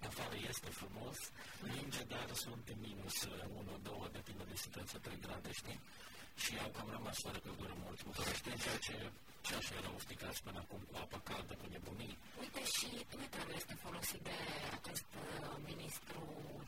afară 0.09 0.37
este 0.53 0.71
frumos, 0.81 1.19
ninge, 1.73 2.03
dar 2.15 2.29
sunt 2.45 2.65
în 2.75 2.79
minus 2.89 3.17
1-2, 4.09 4.13
depinde 4.17 4.45
de 4.51 4.57
situația 4.65 4.99
3 4.99 5.19
grade, 5.25 5.51
știi? 5.61 5.81
și 6.43 6.53
au 6.65 6.71
cam 6.77 6.89
rămas 6.97 7.17
fără 7.25 7.39
căldură 7.47 7.75
mult 7.85 7.99
București, 8.05 8.63
ceea 8.63 8.79
ce 8.87 8.97
și 9.47 9.55
așa 9.59 9.75
erau 9.81 9.97
sticați 10.05 10.43
până 10.43 10.59
acum 10.65 10.81
cu 10.91 10.95
apă 11.03 11.19
caldă, 11.29 11.55
cu 11.61 11.67
nebunii. 11.73 12.19
Uite 12.41 12.63
și 12.77 12.89
Twitter 13.13 13.47
este 13.59 13.75
folosit 13.85 14.21
de 14.29 14.39
acest 14.79 15.09
uh, 15.23 15.57
ministru 15.71 16.21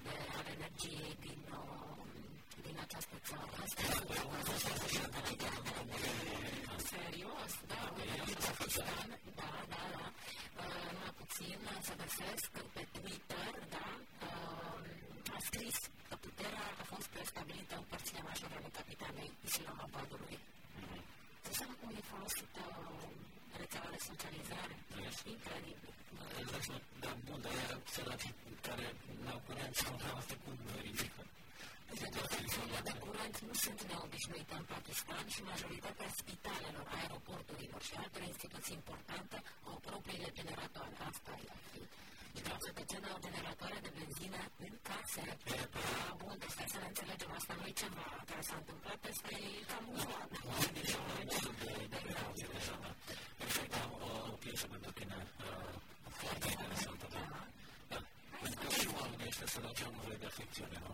de 0.07 0.17
al 0.39 0.47
energiei 0.57 1.15
din, 1.25 1.41
uh, 1.61 2.06
din 2.65 2.77
această 2.85 3.17
țară. 3.29 3.63
Serios, 6.91 7.53
da, 7.71 7.83
Pakistan, 8.47 9.09
da, 9.41 9.51
da, 9.73 9.83
da. 9.95 10.05
Uh, 10.63 10.91
mai 11.01 11.13
puțin 11.19 11.59
să 11.87 11.93
găsesc 12.03 12.51
pe 12.75 12.83
Twitter, 12.95 13.53
da, 13.75 13.87
uh, 14.29 15.35
a 15.37 15.39
scris 15.49 15.77
că 16.09 16.15
puterea 16.27 16.67
a 16.83 16.85
fost 16.93 17.11
stabilită 17.31 17.75
în 17.81 17.85
părțile 17.91 18.21
majore 18.29 18.55
ale 18.59 18.71
capitalei 18.79 19.31
Islamabadului. 19.49 20.39
folosit 22.11 22.49
rețeaua 23.61 23.91
de 23.95 24.01
socializare. 24.11 24.75
Incredibil. 25.35 25.93
Da, 27.01 27.11
bun, 27.27 27.41
dar 27.45 27.53
ea 27.53 27.81
săracii 27.95 28.35
care 28.67 28.87
n-au 29.25 29.41
curent 29.47 29.75
sau 29.75 29.95
n-au 30.03 30.17
asta 30.17 30.35
cum 30.45 30.55
verifică. 31.89 32.21
Telefoanele 32.35 32.81
de 32.89 32.95
curent 33.05 33.37
nu 33.49 33.55
sunt 33.65 33.81
neobișnuite 33.91 34.55
în 34.61 34.67
Pakistan 34.75 35.25
și 35.35 35.41
majoritatea 35.53 36.09
spitalelor, 36.21 36.87
aeroporturilor 36.99 37.83
și 37.89 37.95
altor 38.03 38.23
instituții 38.33 38.75
importante 38.81 39.37
au 39.71 39.77
propriile 39.89 40.31
generatoare. 40.39 40.95
Asta 41.11 41.33
e. 41.45 41.51
Deci 42.35 42.51
cetățenii 42.67 43.11
au 43.15 43.21
generatoare 43.27 43.79
de 43.85 43.91
benzină 43.99 44.41
în 44.67 44.75
case. 44.89 45.25
Bun, 46.21 46.35
deci 46.43 46.55
trebuie 46.57 46.75
să 46.75 46.79
ne 46.83 46.89
înțelegem, 46.93 47.31
asta 47.39 47.53
nu 47.59 47.65
e 47.71 47.73
ceva 47.85 48.07
care 48.31 48.43
s-a 48.49 48.57
întâmplat 48.63 48.99
peste 49.07 49.35
cam 49.71 49.85
ușor. 49.95 50.23
Perfect, 53.41 53.75
am 53.83 53.91
o 54.33 54.37
piesă 54.45 54.67
pentru 54.67 54.91
tine 54.99 55.19
foarte 56.21 56.47
interesantă. 56.55 57.07
Da. 57.91 57.99
Pentru 58.43 58.59
că 58.63 58.69
și 58.79 58.89
oamenii 58.99 59.27
ăștia 59.31 59.47
săraci 59.47 59.83
au 59.83 59.91
nevoie 59.97 60.19
de 60.23 60.27
afecțiune, 60.33 60.79
nu? 60.85 60.93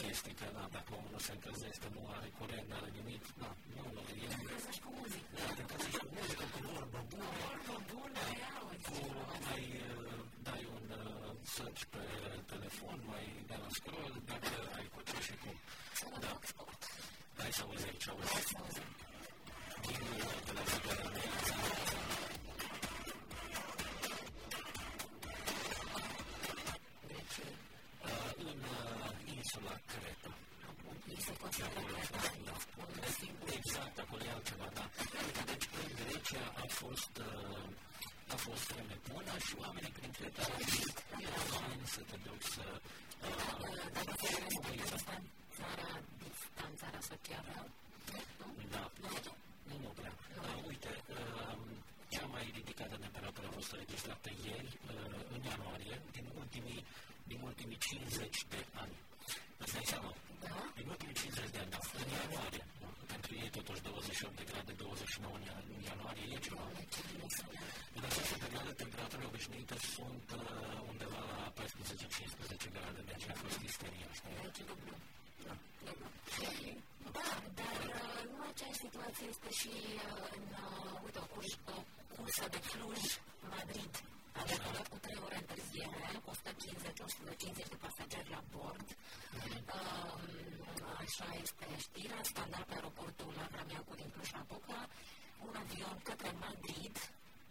chestii, 0.00 0.34
că 0.40 0.46
da, 0.56 0.64
dacă 0.76 0.90
omul 0.98 1.10
nu 1.16 1.20
se 1.26 1.32
încălzește, 1.36 1.86
nu 1.96 2.02
are 2.16 2.28
curent, 2.38 2.66
nu 2.70 2.74
are 2.80 2.90
nimic, 2.98 3.22
da, 3.42 3.50
nu, 3.74 3.82
nu, 3.94 4.00
e... 4.24 4.26
Te 4.28 4.36
încălzești 4.42 4.82
cu 4.84 4.90
muzică. 4.98 5.28
Da, 5.40 5.48
te 5.56 5.62
încălzești 5.64 6.00
cu 6.04 6.08
muzică, 6.16 6.44
cu 6.54 6.58
vorbă 6.68 7.00
bună. 7.12 7.30
Vorbă 7.44 7.76
bună, 7.92 8.22
ia 8.42 8.54
uite. 8.70 8.90
Mai 9.46 9.62
dai 10.46 10.62
un 10.76 10.84
search 11.54 11.82
pe 11.92 12.04
telefon, 12.52 12.98
mai 13.10 13.24
dai 13.50 13.60
un 13.66 13.72
scroll, 13.78 14.14
dacă 14.30 14.52
ai 14.78 14.86
cu 14.94 15.00
ce 15.08 15.18
și 15.26 15.34
cum. 15.42 15.56
Da. 16.24 16.32
Hai 17.38 17.52
să 17.58 17.62
auzi 17.62 17.86
aici, 17.90 18.08
auzi. 18.08 18.32
Hai 18.32 18.44
să 18.50 18.56
auzi. 18.62 18.82
Din 19.84 20.00
de 20.46 20.52
la 20.58 20.64
fiecare 20.70 21.02
insula 29.34 29.74
Creta. 29.90 30.32
Exact, 33.58 33.98
acolo 33.98 34.22
e 34.24 34.30
altceva, 34.30 34.68
da. 34.74 34.84
Deci, 35.50 35.68
în 35.82 35.88
Grecia 36.00 36.44
a 36.62 36.66
fost, 36.68 37.14
a 38.34 38.36
fost 38.36 38.72
vreme 38.72 38.96
bună 39.12 39.38
și 39.46 39.54
oamenii 39.58 39.92
prin 39.98 40.10
Creta 40.10 40.42
erau 41.26 41.44
fain 41.56 41.80
să 41.84 42.00
te 42.10 42.16
duci 42.26 42.48
să... 42.54 42.80
Țara, 45.56 45.90
distanțarea 46.22 47.00
socială, 47.00 47.54
Da, 48.70 48.90
nu 49.82 49.92
prea. 49.98 50.12
Uite, 50.66 51.02
cea 52.08 52.26
mai 52.26 52.50
ridicată 52.54 52.96
temperatură 52.96 53.46
a 53.46 53.50
fost 53.50 53.72
registrată 53.72 54.30
ieri, 54.44 54.78
în 55.34 55.40
ianuarie, 55.50 56.00
din 56.12 56.26
ultimii, 56.38 56.84
din 57.24 57.40
ultimii 57.44 57.78
50 57.78 58.44
de 58.48 58.60
ani. 58.82 58.96
Asta 59.64 59.78
înseamnă, 59.78 60.12
din 60.78 60.86
ultimii 60.88 61.14
50 61.14 61.50
de 61.54 61.58
ani, 61.58 61.72
în 62.02 62.08
ianuarie, 62.18 62.64
pentru 63.12 63.30
ei 63.42 63.50
totuși 63.58 63.82
28 63.82 64.36
de 64.40 64.44
grade, 64.50 64.72
29 64.72 65.34
în 65.36 65.82
ianuarie, 65.90 66.24
e 66.34 66.38
ceva. 66.48 66.64
În 67.96 68.04
această 68.08 68.36
perioadă, 68.44 68.70
temperaturile 68.82 69.28
obișnuite 69.32 69.76
sunt 69.94 70.26
undeva 70.90 71.20
la 71.32 71.52
14-15 71.56 72.70
grade, 72.76 73.00
deci 73.10 73.28
a 73.32 73.34
fost 73.42 73.58
isteria, 73.70 74.08
știi? 74.18 74.36
Da, 77.12 77.26
dar 77.58 77.76
nu 78.32 78.42
aceeași 79.28 79.36
situație 79.36 79.36
este 79.36 79.50
și 79.60 79.70
în, 80.36 80.44
uite, 81.04 81.18
o 81.18 81.26
cursă 82.14 82.44
de 82.54 82.60
Cluj-Madrid. 82.70 83.94
A 84.38 84.42
decolat 84.52 84.86
cu 84.88 84.96
3 84.96 85.18
ore 85.26 85.36
întârziere, 85.44 86.20
cu 86.24 86.30
150-150 87.64 87.68
de 87.72 87.78
pasageri 87.84 88.30
la 88.30 88.42
bord. 88.54 88.88
Așa 91.02 91.28
este 91.44 91.66
știrea, 91.86 92.22
standard 92.22 92.66
pe 92.68 92.74
aeroportul 92.74 93.32
la 93.40 93.46
Bramiacu 93.52 93.94
din 94.00 94.10
Cluj-Napoca, 94.14 94.80
un 95.46 95.54
avion 95.62 95.98
către 96.08 96.30
Madrid 96.46 96.96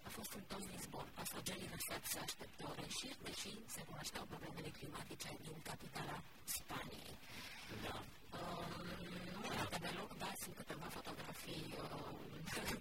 a 0.08 0.10
fost 0.18 0.32
întors 0.40 0.66
din 0.72 0.80
zbor. 0.86 1.08
Pasagerii 1.20 1.74
lăsați 1.74 2.12
să 2.14 2.20
aștepte 2.26 2.64
ore 2.72 2.88
și, 2.98 3.08
deși 3.28 3.52
se 3.76 3.82
cunoșteau 3.90 4.24
problemele 4.32 4.70
climatice 4.78 5.30
din 5.46 5.58
capitala 5.70 6.18
Spaniei. 6.58 7.16
Da. 7.86 7.96
Nu 9.42 9.48
arată 9.54 9.78
deloc, 9.86 10.12
dar 10.24 10.34
sunt 10.44 10.56
câteva 10.60 10.88
fotografii 10.98 11.66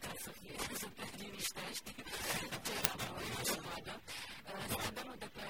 ca 0.04 0.12
să 0.24 0.30
fie 0.40 0.56
super 0.82 1.08
liniște, 1.20 1.62
știi, 1.80 2.02
ce 2.64 2.72
era 2.80 2.94
să 3.50 3.58
vadă. 3.66 3.94
Scandalul 4.68 5.16
de 5.18 5.28
pe 5.36 5.44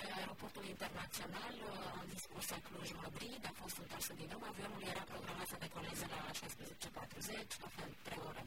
aeroportul 1.06 1.24
internațional, 1.24 1.54
am 2.00 2.06
zis 2.14 2.24
cursa 2.32 2.56
Cluj-Madrid, 2.66 3.42
a 3.50 3.52
fost 3.62 3.76
întoarsă 3.82 4.12
din 4.20 4.28
nou, 4.32 4.42
avionul 4.50 4.82
era 4.92 5.04
programat 5.12 5.46
să 5.52 5.56
decoleze 5.64 6.06
la 6.12 6.18
16.40, 6.40 7.64
la 7.64 7.70
fel 7.76 7.90
3 8.02 8.18
ore. 8.30 8.42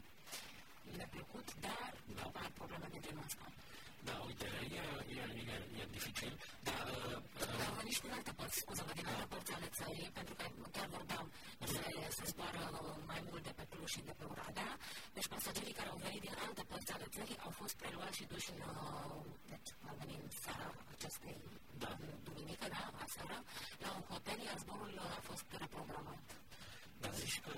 Le-a 0.96 1.08
plăcut, 1.14 1.46
dar 1.66 1.92
Da. 2.16 2.22
apar 2.28 2.46
probleme 2.60 2.86
de 2.94 2.98
genul 3.06 3.24
ăsta. 3.28 3.46
Da, 4.08 4.14
uite, 4.26 4.46
e, 4.80 4.84
e, 5.20 5.24
e, 5.54 5.56
e 5.80 5.84
dificil, 5.96 6.32
dar 6.66 6.84
Au 7.68 7.74
venit 7.80 7.92
și 7.96 8.02
din 8.04 8.12
alte 8.18 8.32
părți, 8.38 8.58
scuză-mă, 8.62 8.92
din 8.98 9.06
alte 9.12 9.26
părți 9.32 9.52
ale 9.56 9.68
țării, 9.78 10.10
pentru 10.18 10.34
că 10.34 10.44
chiar 10.76 10.88
vorbeam, 10.96 11.26
se, 11.74 11.82
se 12.16 12.24
zboară 12.32 12.64
mai 13.10 13.20
mult 13.28 13.42
de 13.48 13.52
pe 13.58 13.64
Cluj 13.70 13.90
și 13.94 14.00
de 14.08 14.14
pe 14.18 14.24
Oradea, 14.32 14.72
deci 15.16 15.28
pasagerii 15.32 15.78
care 15.78 15.88
au 15.88 16.00
venit 16.06 16.20
din 16.26 16.34
alte 16.46 16.62
părți 16.70 16.92
ale 16.92 17.06
țării 17.16 17.38
au 17.46 17.50
fost 17.60 17.74
preluați 17.80 18.16
și 18.18 18.24
duși 18.32 18.50
în, 18.54 18.60
uh, 18.60 19.24
deci 19.52 19.70
au 19.88 19.94
venit 20.00 20.20
în 20.26 20.30
seara 20.44 20.68
acestei 20.94 21.36
Da. 21.82 21.92
duminică, 22.26 22.66
da, 22.76 22.84
aseară, 23.04 23.38
la 23.82 23.90
un 23.98 24.04
hotel, 24.10 24.38
iar 24.46 24.58
zborul 24.62 24.98
a 25.18 25.20
fost 25.28 25.46
reprogramat. 25.62 26.26
Dar 27.02 27.12
zici 27.20 27.40
că 27.44 27.52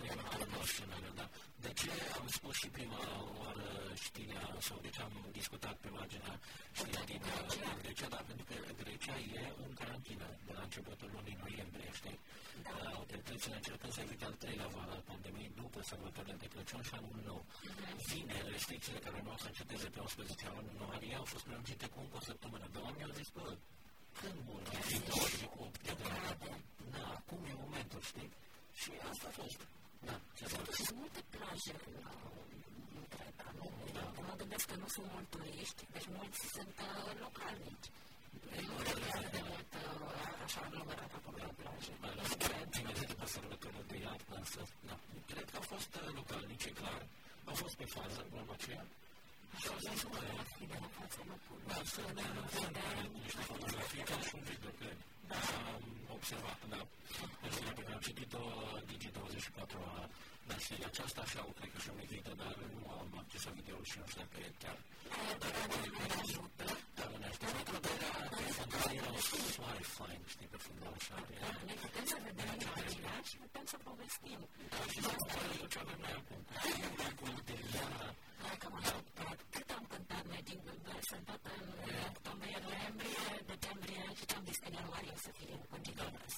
trebuie 0.00 0.26
să 0.32 0.44
cunoaștem, 0.44 0.88
da. 1.20 1.26
De 1.64 1.70
ce 1.80 1.90
am 2.20 2.26
spus 2.38 2.54
și 2.62 2.68
prima 2.76 3.00
oară 3.40 3.66
știrea, 4.06 4.44
sau 4.66 4.78
de 4.84 4.90
ce 4.94 5.00
am 5.08 5.14
discutat 5.38 5.76
pe 5.82 5.88
marginea 5.98 6.34
știrea 6.78 7.04
din, 7.10 7.20
din 7.50 7.76
Grecia, 7.82 8.08
da, 8.14 8.20
pentru 8.28 8.44
că 8.48 8.54
Grecia 8.82 9.16
e 9.40 9.42
în 9.66 9.72
carantină 9.80 10.26
de 10.46 10.52
la 10.56 10.62
începutul 10.66 11.08
lunii 11.14 11.38
noiembrie, 11.44 11.90
știi? 12.00 12.18
Da. 12.62 12.74
Autoritățile 12.98 13.54
să 13.54 13.60
încercăm 13.60 13.90
să 13.96 14.00
evite 14.00 14.24
al 14.24 14.36
treilea 14.42 14.68
val 14.76 14.90
al 14.96 15.02
pandemiei 15.10 15.52
după 15.62 15.78
sărbătorile 15.90 16.36
de 16.42 16.48
Crăciun 16.52 16.82
și 16.88 16.94
anul 16.98 17.18
nou. 17.30 17.40
Vineri, 18.08 18.50
restricțiile 18.54 18.98
care 19.04 19.16
urmau 19.20 19.36
să 19.42 19.46
înceteze 19.46 19.88
pe 19.94 20.00
11 20.00 20.44
ianuarie 20.44 21.14
au 21.20 21.26
fost 21.32 21.44
prelungite 21.44 21.86
cu 21.92 21.98
încă 22.04 22.16
o 22.20 22.26
săptămână. 22.30 22.66
Dar 22.72 22.82
oamenii 22.82 23.08
au 23.08 23.18
zis, 23.20 23.28
bă, 23.36 23.46
când 24.18 24.38
vor 24.48 24.62
fi 24.88 24.98
28 24.98 25.82
de 25.86 25.94
grade? 26.02 26.50
Da, 26.94 27.04
acum 27.18 27.40
e 27.50 27.54
momentul, 27.64 28.00
știi? 28.10 28.30
Și 28.80 28.90
asta 29.10 29.26
a 29.30 29.34
fost. 29.40 29.60
Da, 30.08 30.16
și 30.36 30.42
asta 30.44 30.58
a 30.60 30.64
fost. 30.64 30.78
Sunt 30.86 30.98
multe 31.02 31.22
plaje 31.34 31.74
în, 31.88 31.96
în 32.98 33.04
Creta, 33.14 33.48
nu? 33.58 33.66
Că 34.14 34.20
mă 34.28 34.34
gândesc 34.40 34.64
că 34.70 34.76
nu 34.82 34.88
sunt 34.94 35.06
mulți 35.12 35.30
turiști, 35.34 35.82
deci 35.94 36.08
mulți 36.18 36.40
sunt 36.54 36.76
uh, 36.88 37.12
localnici. 37.24 37.88
Nu 38.44 38.76
e 39.24 39.28
de 39.36 39.42
mult 39.50 39.72
uh, 39.82 40.44
așa 40.44 40.60
aglomerat 40.66 41.12
acolo 41.18 41.36
la 41.46 41.52
plajă. 41.60 41.92
Mai 42.02 42.10
ales 42.14 42.30
că 42.40 42.52
ține 42.74 42.92
de 42.98 43.04
după 43.12 43.26
sărbătorile 43.34 43.82
de 43.90 43.96
iarnă, 44.06 44.34
însă, 44.42 44.60
da. 44.88 44.96
Cred 45.30 45.46
că 45.50 45.56
au 45.60 45.66
fost 45.74 45.92
uh, 46.00 46.08
localnici, 46.18 46.64
e 46.70 46.72
clar. 46.80 47.02
Au 47.50 47.54
fost 47.62 47.74
pe 47.80 47.86
fază, 47.94 48.20
vorba 48.36 48.54
aceea. 48.58 48.84
Și 49.60 49.66
au 49.72 49.78
zis, 49.86 50.02
bă, 50.12 50.18
de 50.70 50.76
la 50.84 50.88
fața 50.98 51.20
locului. 51.30 51.64
da, 51.70 51.78
să 51.94 52.00
vedem, 52.06 52.34
să 52.54 52.58
vedem 52.66 53.10
niște 53.24 53.42
fotografii, 53.50 54.02
ca 54.10 54.16
și 54.26 54.32
un 54.38 54.42
video, 54.48 54.70
cred. 54.80 54.98
Am 55.19 55.19
observat, 56.16 56.58
da. 56.68 56.86
Deci, 57.42 57.58
pe 57.76 57.82
care 57.82 57.94
am 57.94 58.00
citit-o, 58.00 58.42
Digi24 60.48 60.48
a 60.48 60.52
dat 60.52 60.60
seria 60.60 60.86
aceasta 60.92 61.22
și 61.30 61.36
au, 61.42 61.50
cred 61.58 61.70
că 61.72 61.78
și-o 61.84 61.94
merită, 62.00 62.32
dar 62.42 62.54
nu 62.74 62.82
am 63.00 63.08
accesat 63.22 63.52
video-ul 63.58 63.84
și 63.90 63.96
nu 64.00 64.06
știu 64.10 64.20
dacă 64.24 64.36
e 64.46 64.50
chiar. 64.62 64.78
Dar 66.96 67.08
nu 67.12 67.16
ne 67.22 67.26
ajută. 67.30 67.50
Dar 68.72 68.90
era 69.00 69.10
o 69.18 69.20
soare 69.56 69.82
fain, 69.96 70.20
știi, 70.34 70.48
pe 70.52 70.58
fundal 70.64 70.94
așa. 71.00 71.16
era- 71.36 71.54
Ne 71.68 71.74
putem 71.82 72.04
să 72.12 72.16
vedem 72.26 72.48
imaginea 72.66 73.16
și 73.28 73.36
putem 73.44 73.64
să 73.72 73.76
povestim. 73.88 74.40
Și 74.92 74.98
asta 75.14 75.38
e 75.62 75.66
ce 75.72 75.78
avem 75.84 75.98
noi 76.04 76.14
acum. 76.20 76.40
Mai 77.00 77.12
cu 77.18 77.24
Iana, 77.74 78.08
Hai 78.44 78.56
că 78.62 78.66
m-am 78.72 78.82
așteptat. 78.84 79.38
Cât 79.54 79.68
am 79.78 79.84
cântat 79.92 80.24
noi 80.30 80.42
din 80.48 80.60
Băl, 80.84 81.00
sunt 81.10 81.24
tot 81.30 81.42
în 81.54 81.64
octombrie, 82.12 82.58
noiembrie, 82.68 83.24
decembrie 83.52 84.02
și 84.18 84.24
ce 84.28 84.34
am 84.38 84.44
zis 84.48 84.58
că 84.62 84.66
în 84.70 84.74
ianuarie 84.80 85.12
o 85.18 85.20
să 85.26 85.30
fie 85.38 85.54
în 85.74 85.80
Gigamas. 85.86 86.34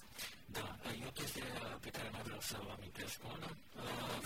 Da, 0.57 0.67
e 1.01 1.05
o 1.11 1.13
chestie 1.19 1.47
pe 1.85 1.91
care 1.97 2.09
mai 2.15 2.23
vreau 2.29 2.41
să 2.51 2.57
o 2.67 2.71
amintesc, 2.77 3.17
Oana. 3.29 3.51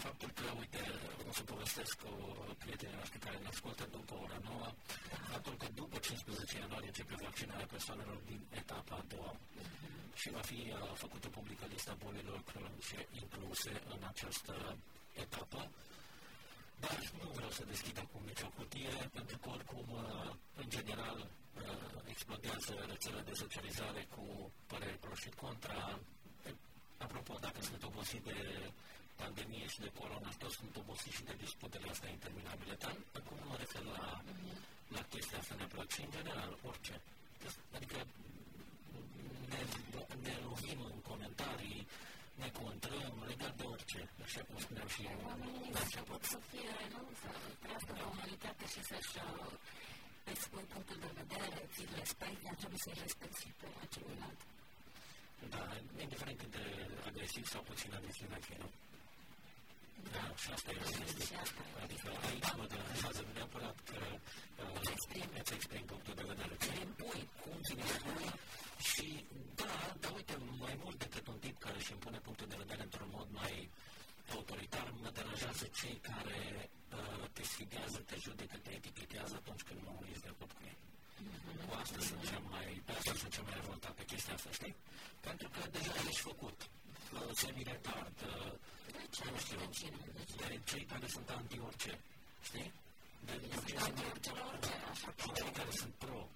Faptul 0.04 0.30
că, 0.38 0.44
uite, 0.62 0.82
o 1.28 1.32
să 1.90 1.94
povestesc 1.94 1.98
cu 2.02 2.12
prietenii 2.62 2.98
noștri 3.00 3.24
care 3.26 3.36
ne 3.42 3.48
ascultă 3.54 3.84
după 3.96 4.14
ora 4.24 4.38
nouă, 4.48 4.68
faptul 5.32 5.54
că 5.60 5.66
după 5.80 5.96
15 5.98 6.58
ianuarie 6.58 6.90
începe 6.92 7.14
vaccinarea 7.26 7.72
persoanelor 7.74 8.18
din 8.30 8.40
etapa 8.60 8.94
a 8.96 9.04
doua 9.12 9.32
și 10.20 10.28
va 10.36 10.42
fi 10.50 10.60
uh, 10.68 10.92
făcută 11.04 11.28
publică 11.28 11.64
lista 11.74 11.94
bolilor 12.04 12.40
cronice 12.48 12.98
incluse 13.22 13.72
în 13.94 14.00
această 14.12 14.54
etapă, 15.24 15.60
dar 16.82 16.98
nu 17.22 17.28
vreau 17.38 17.50
să 17.50 17.62
deschid 17.72 17.96
acum 17.98 18.22
nicio 18.26 18.48
cutie, 18.56 18.94
pentru 19.16 19.36
că 19.38 19.48
oricum, 19.56 19.88
în 20.60 20.68
general, 20.68 21.18
explodează 22.14 22.72
rețele 22.90 23.20
de 23.28 23.34
socializare 23.42 24.02
cu 24.14 24.24
păreri 24.66 24.98
pro 24.98 25.14
și 25.14 25.30
contra. 25.42 25.98
Apropo, 26.98 27.34
dacă 27.40 27.60
sunt 27.62 27.82
obosit 27.84 28.22
de 28.24 28.38
pandemie 29.22 29.66
și 29.72 29.80
de 29.84 29.90
corona, 30.00 30.30
toți 30.42 30.56
sunt 30.60 30.76
obosiți 30.82 31.16
și 31.16 31.28
de 31.28 31.34
disputele 31.44 31.86
astea 31.90 32.10
interminabile, 32.16 32.74
dar 32.84 32.96
acum 33.18 33.36
nu 33.42 33.46
mă 33.50 33.56
refer 33.62 33.82
la, 33.96 34.06
la 34.94 35.02
chestia 35.12 35.38
asta 35.38 35.54
neapărat, 35.58 35.88
ci 35.92 35.98
în 36.06 36.10
general, 36.16 36.50
orice. 36.70 36.94
Adică 37.76 37.98
ne, 39.52 39.60
ne 40.26 40.34
lovim 40.48 40.80
în 40.92 40.98
comentarii, 41.10 41.86
ne 42.42 42.48
contrăm 42.60 43.14
legat 43.30 43.54
de 43.60 43.64
orice, 43.74 44.00
așa 44.26 44.40
cum 44.46 44.56
spuneam 44.64 44.88
și 44.94 45.02
eu. 45.12 45.18
Oamenii 45.28 45.72
la 45.74 46.02
pot 46.10 46.22
să 46.32 46.38
fie, 46.50 46.74
nu, 46.94 47.00
să 47.20 47.28
trăiască 47.62 47.92
ca 48.00 48.06
umanitate 48.14 48.64
și 48.72 48.80
să-și 48.90 49.18
expun 50.32 50.64
punctul 50.72 50.98
de 51.04 51.10
vedere, 51.20 51.58
ți-l 51.72 51.92
respecti, 52.02 52.44
dar 52.46 52.54
trebuie 52.62 52.80
să-i 52.84 53.00
respecti 53.06 53.40
și 53.42 53.50
pe 53.60 53.68
celuilalt. 53.94 54.40
Da, 55.52 55.62
indiferent 56.04 56.38
cât 56.42 56.50
de 56.56 56.64
agresiv 57.10 57.44
sau 57.54 57.62
puțin 57.70 57.90
agresiv 57.94 58.28
ai 58.32 58.44
fi, 58.48 58.54
nu? 58.62 58.68
Da, 60.14 60.24
și 60.42 60.48
asta 60.56 60.70
e 60.70 60.80
Adică 61.82 62.08
aici 62.28 62.50
mă 62.58 62.66
deranjează 62.72 63.20
neapărat 63.34 63.76
că 63.90 64.00
îți 65.40 65.54
exprim 65.54 65.84
punctul 65.92 66.14
de 66.20 66.24
vedere. 66.32 66.54
Ce 66.64 66.72
impui, 66.86 67.22
cum 67.42 67.56
ți 67.66 67.72
impui 67.72 68.28
și 68.88 69.06
da, 69.60 69.74
dar 70.00 70.12
uite, 70.18 70.34
mai 70.64 70.74
mult 70.82 70.98
decât 71.04 71.26
un 71.26 71.38
tip 71.44 71.56
care 71.58 71.76
își 71.78 71.92
impune 71.92 72.18
punctul 72.26 72.48
de 72.52 72.62
vedere 72.62 72.82
într-un 72.82 73.10
mod 73.16 73.28
mai 73.40 73.54
autoritar, 74.34 74.86
mă 75.02 75.10
deranjează 75.18 75.64
cei 75.80 75.96
care 76.10 76.40
uh, 76.98 77.24
te 77.32 77.42
sfidează, 77.52 77.98
te 77.98 78.16
judecă, 78.24 78.56
te 78.56 78.70
etichetează 78.78 79.34
atunci 79.40 79.62
când 79.68 79.80
nu 79.86 79.94
ești 80.10 80.22
de 80.26 80.30
acord 80.34 80.52
cu 80.56 80.62
ei. 80.70 80.78
Cu 81.66 81.72
asta 81.82 81.98
sunt 82.08 82.22
cel 82.30 82.42
mai, 82.54 82.66
pe 82.86 82.92
asta 82.92 83.14
sunt 83.20 83.32
cel 83.36 83.44
mai 83.48 83.54
revoltat 83.60 83.92
pe 83.98 84.04
chestia 84.04 84.34
asta, 84.34 84.50
știi? 84.58 84.74
Pentru 85.26 85.48
că 85.54 85.60
deja 85.76 85.92
ești 86.08 86.26
făcut. 86.30 86.58
Uh, 87.12 87.30
semi-retard, 88.96 89.26
uh, 89.26 89.30
nu 89.32 89.38
știu, 89.38 90.46
de 90.48 90.60
cei 90.64 90.84
care 90.92 91.06
sunt 91.06 91.28
anti-orice, 91.30 91.92
știi? 92.42 92.72
De, 93.26 93.34
de 93.36 93.48
cei 93.66 93.76
anti-orice 93.76 94.30
la 94.38 94.44
orice, 94.50 94.74
așa. 94.92 95.14
Și 95.20 95.28
cei 95.38 95.50
care 95.58 95.70
sunt 95.70 95.94
pro 96.02 96.28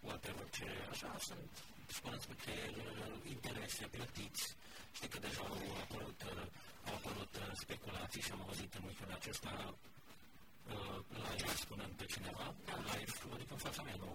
whatever 0.00 0.46
ce 0.50 0.66
așa 0.90 1.16
sunt, 1.28 1.50
spuneți 1.86 2.26
că 2.26 2.34
interese 3.36 3.86
plătiți. 3.86 4.56
Știi 4.92 5.08
că 5.08 5.18
deja 5.18 5.40
au 5.40 5.76
apărut, 5.84 6.20
au 6.88 6.94
apărut 6.94 7.32
speculații 7.64 8.22
și 8.22 8.32
am 8.32 8.42
auzit 8.46 8.74
în 8.74 8.82
weekend 8.84 9.12
acesta 9.12 9.74
live 11.24 11.54
spunând 11.64 11.92
pe 12.00 12.04
cineva, 12.14 12.46
live, 12.92 13.12
adică 13.34 13.52
în 13.58 13.62
fața 13.66 13.82
mea, 13.82 13.96
nu, 14.04 14.10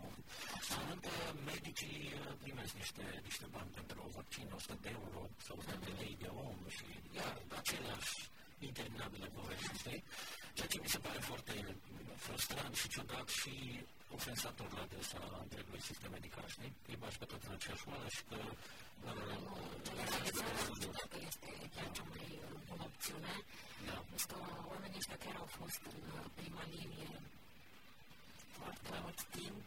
spunând 0.69 1.01
că 1.05 1.13
medicii 1.51 2.13
primesc 2.43 2.73
niște, 2.81 3.05
niște 3.23 3.45
bani 3.55 3.71
pentru 3.79 3.97
o 4.05 4.09
vaccin, 4.17 4.47
100 4.55 4.77
de 4.81 4.89
euro 4.99 5.21
sau 5.45 5.55
100 5.57 5.77
de 5.85 5.91
lei 5.99 6.15
de 6.23 6.29
om 6.47 6.57
și 6.75 6.85
iar 7.17 7.35
aceleași 7.59 8.15
interminabile 8.69 9.27
povești, 9.35 9.77
știi? 9.77 10.03
Ceea 10.53 10.67
ce 10.67 10.79
mi 10.81 10.93
se 10.95 10.97
pare 11.05 11.19
foarte 11.19 11.53
frustrant 12.25 12.75
și 12.75 12.87
ciudat 12.87 13.27
și 13.39 13.53
ofensator 14.17 14.69
la 14.73 14.81
adresa 14.81 15.21
întregului 15.41 15.81
sistem 15.81 16.11
medical, 16.11 16.47
știi? 16.47 16.73
Îi 16.87 16.97
bași 17.01 17.17
pe 17.17 17.25
toți 17.25 17.47
în 17.47 17.53
aceeași 17.53 17.87
oală 17.87 18.07
și 18.15 18.23
că... 18.29 18.37
Dacă 20.99 21.17
este 21.27 21.49
chiar 21.75 21.91
cea 21.91 22.05
mai 22.09 22.39
bună 22.67 22.83
opțiune, 22.83 23.33
da. 23.87 23.97
că 24.29 24.37
oamenii 24.71 25.01
ăștia 25.01 25.17
chiar 25.23 25.35
au 25.43 25.49
fost 25.59 25.81
în 25.93 26.01
prima 26.39 26.63
linie 26.75 27.09
foarte 28.57 28.89
mult 29.01 29.19
timp, 29.37 29.65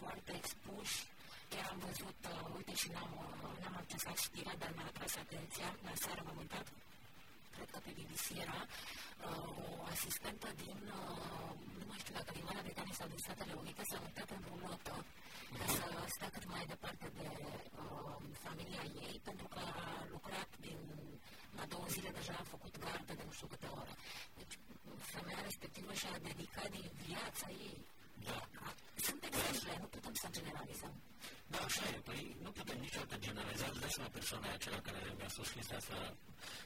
foarte 0.00 0.30
expuși. 0.40 0.98
Chiar 1.52 1.66
am 1.72 1.78
văzut, 1.88 2.20
uh, 2.32 2.56
uite 2.56 2.74
și 2.80 2.88
n-am, 2.94 3.12
uh, 3.26 3.54
n-am 3.60 3.76
accesat 3.82 4.16
știrea, 4.26 4.56
dar 4.62 4.70
mi-a 4.76 4.88
atras 4.92 5.14
atenția, 5.24 5.68
la 5.86 5.92
seară 6.02 6.20
m-am 6.26 6.38
uitat, 6.44 6.66
cred 7.54 7.68
că 7.72 7.78
pe 7.84 7.90
BBC 7.96 8.26
era, 8.44 8.60
uh, 8.66 9.48
o 9.62 9.84
asistentă 9.92 10.48
din, 10.62 10.80
uh, 11.00 11.52
nu 11.78 11.84
mai 11.90 11.98
știu 12.02 12.14
dacă 12.18 12.30
din 12.36 12.44
Marea 12.48 12.66
Britanie 12.66 12.98
sau 13.00 13.08
din 13.12 13.20
Statele 13.26 13.52
Unite, 13.62 13.82
s-a 13.90 13.98
mutat 14.04 14.30
în 14.36 14.42
rulotă 14.50 14.94
ca 15.58 15.66
să 15.76 15.84
stea 16.14 16.30
cât 16.34 16.46
mai 16.54 16.64
departe 16.66 17.06
de 17.18 17.28
uh, 17.82 18.16
familia 18.46 18.82
ei, 19.06 19.20
pentru 19.28 19.46
că 19.54 19.58
a 19.58 20.06
lucrat 20.10 20.50
din 20.60 20.78
la 21.58 21.64
două 21.72 21.86
zile 21.94 22.10
deja 22.18 22.34
a 22.40 22.50
făcut 22.54 22.74
gardă 22.84 23.12
de 23.18 23.22
nu 23.26 23.32
știu 23.32 23.46
câte 23.46 23.68
ore. 23.80 23.94
Deci 24.38 24.54
femeia 25.12 25.40
respectivă 25.48 25.92
și-a 26.00 26.18
dedicat 26.28 26.70
din 26.76 26.90
viața 27.06 27.46
ei. 27.68 27.78
Da. 28.28 28.40
Sunt 29.06 29.24
exemple, 29.24 29.72
nu 29.80 29.86
putem 29.94 30.14
să 30.14 30.26
generalizăm. 30.38 30.94
Da, 31.52 31.58
așa 31.68 31.84
e. 31.94 31.98
Păi 32.08 32.36
nu 32.44 32.50
putem 32.50 32.78
niciodată 32.80 33.16
generaliza. 33.26 33.66
Îți 33.70 33.80
dai 33.80 33.90
seama 33.96 34.10
persoana 34.18 34.52
aceea 34.52 34.80
care 34.88 35.00
mi-a 35.18 35.28
spus 35.28 35.48
chestia 35.50 35.76
asta, 35.76 36.16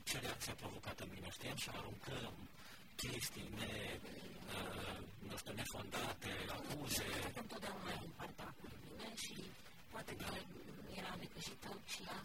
ce 0.08 0.18
reacție 0.18 0.52
a 0.52 0.60
provocat 0.62 1.00
în 1.00 1.08
mine, 1.14 1.28
știam 1.30 1.56
și 1.56 1.68
aruncăm 1.72 2.34
chestii 2.96 3.48
ne, 3.58 4.00
uh, 4.56 4.98
nu 5.28 5.36
știu, 5.36 5.52
nefondate, 5.52 6.32
acuze. 6.56 7.08
Întotdeauna 7.42 7.92
din 8.00 8.12
partea 8.16 8.54
mine 8.60 9.14
și 9.22 9.34
poate 9.94 10.12
că 10.20 10.28
era 11.00 11.12
necăjită 11.22 11.70
și 11.92 12.00
ea, 12.08 12.18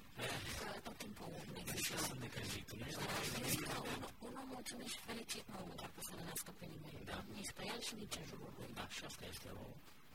că 0.60 0.80
tot 0.88 0.98
timpul 1.04 1.30
necăjită. 1.56 1.96
Și 1.98 2.06
sunt 2.08 2.20
necăjit, 2.26 2.68
nu 2.80 2.84
ești 2.90 3.64
Un 4.28 4.34
om 4.42 4.48
mulțumit 4.56 4.90
și 4.94 5.00
fericit 5.08 5.46
nu 5.54 5.60
încearcă 5.72 6.00
să 6.08 6.12
rănească 6.18 6.52
pe 6.60 6.66
nimeni. 6.74 7.06
Da. 7.12 7.18
Nici 7.38 7.54
pe 7.58 7.64
el 7.74 7.80
și 7.88 7.94
nici 8.02 8.16
în 8.22 8.26
jurul 8.30 8.52
lui. 8.58 8.70
Da, 8.80 8.86
și 8.96 9.02
asta 9.10 9.24
este 9.34 9.48
o, 9.64 9.66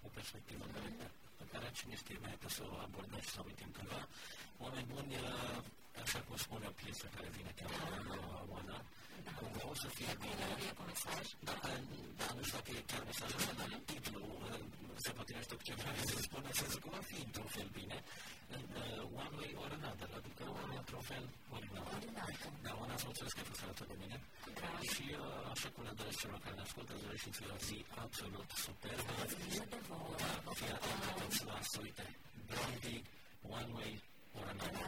o 0.07 0.09
perspectivă 0.17 0.65
mm-hmm. 0.69 1.11
pe 1.39 1.45
care 1.53 1.67
cine 1.79 1.95
știe 2.03 2.19
mai 2.23 2.37
să 2.57 2.63
o 2.73 2.77
abordăm 2.87 3.21
și 3.27 3.33
să 3.35 3.41
o 3.41 3.47
uităm 3.51 3.71
cândva. 3.77 4.03
Oameni 4.65 4.87
buni, 4.93 5.15
așa 6.05 6.21
cum 6.27 6.37
spune 6.37 6.67
o 6.73 6.75
piesă 6.81 7.05
care 7.15 7.29
vine 7.37 7.53
chiar 7.59 7.71
la 7.81 8.45
Oana, 8.53 8.79
cumva 8.97 9.04
o 9.71 9.75
să 9.83 9.89
fie 9.97 10.13
bine. 10.25 10.47
Dacă, 11.51 11.69
da, 12.21 12.27
nu 12.37 12.43
știu 12.47 12.59
dacă 12.59 12.71
e 12.79 12.83
chiar 12.91 13.03
mesajul 13.11 13.39
ăsta, 13.41 13.53
dar 13.61 13.71
titlul 13.91 14.27
se 15.05 15.11
potrivește 15.19 15.55
cu 15.55 15.63
ce 15.69 15.75
vreau 15.75 15.95
să 16.13 16.19
spun, 16.27 16.43
să 16.61 16.65
zic 16.73 16.81
că 16.85 16.89
va 16.97 17.03
fi 17.11 17.17
într-un 17.27 17.49
fel 17.57 17.69
bine, 17.79 17.99
în 18.57 18.65
uh, 18.83 19.23
one 19.23 19.35
way 19.39 19.53
or 19.63 19.71
another, 19.79 20.11
adică 20.21 20.45
într-un 20.81 21.05
fel 21.11 21.25
ori 21.55 21.69
în 21.73 21.79
altul. 21.85 22.11
Da, 22.65 22.73
Oana, 22.81 22.97
să 23.01 23.05
mulțumesc 23.11 23.35
că 23.35 23.41
ai 23.43 23.51
fost 23.53 23.63
alături 23.67 23.91
de 23.93 23.97
mine. 24.03 24.17
Și 24.93 25.05
uh, 25.11 25.53
așa 25.55 25.69
cum 25.75 25.83
le 25.89 25.93
doresc 26.01 26.19
celor 26.23 26.39
care 26.45 26.55
ne 26.59 26.65
ascultă, 26.69 26.91
îți 26.93 27.05
doresc 27.07 27.23
și 27.25 27.31
ție 27.35 27.49
o 27.57 27.59
zi 27.69 27.79
absolut 28.05 28.49
superbă. 28.65 29.13
Da, 30.21 30.51
fii 30.59 30.73
atent 30.77 31.03
toți 31.21 31.41
la 31.51 31.59
suite. 31.73 32.07
Blondie, 32.49 33.03
one 33.59 33.71
way 33.77 33.93
or 34.39 34.45
another. 34.55 34.85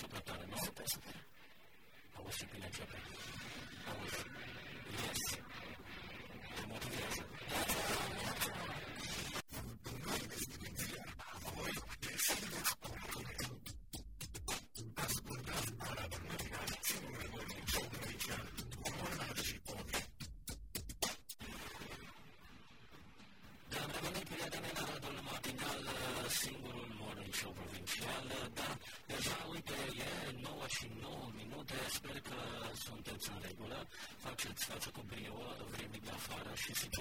Super 0.00 0.20
tare, 0.28 0.44
nu? 0.50 0.56
Super, 0.66 0.86
super. 0.94 1.16
Auzi 2.16 2.38
și 2.38 2.46
bine 2.52 2.66
începe. 2.70 2.98
Auzi. 3.88 4.24
Yes. 5.02 5.38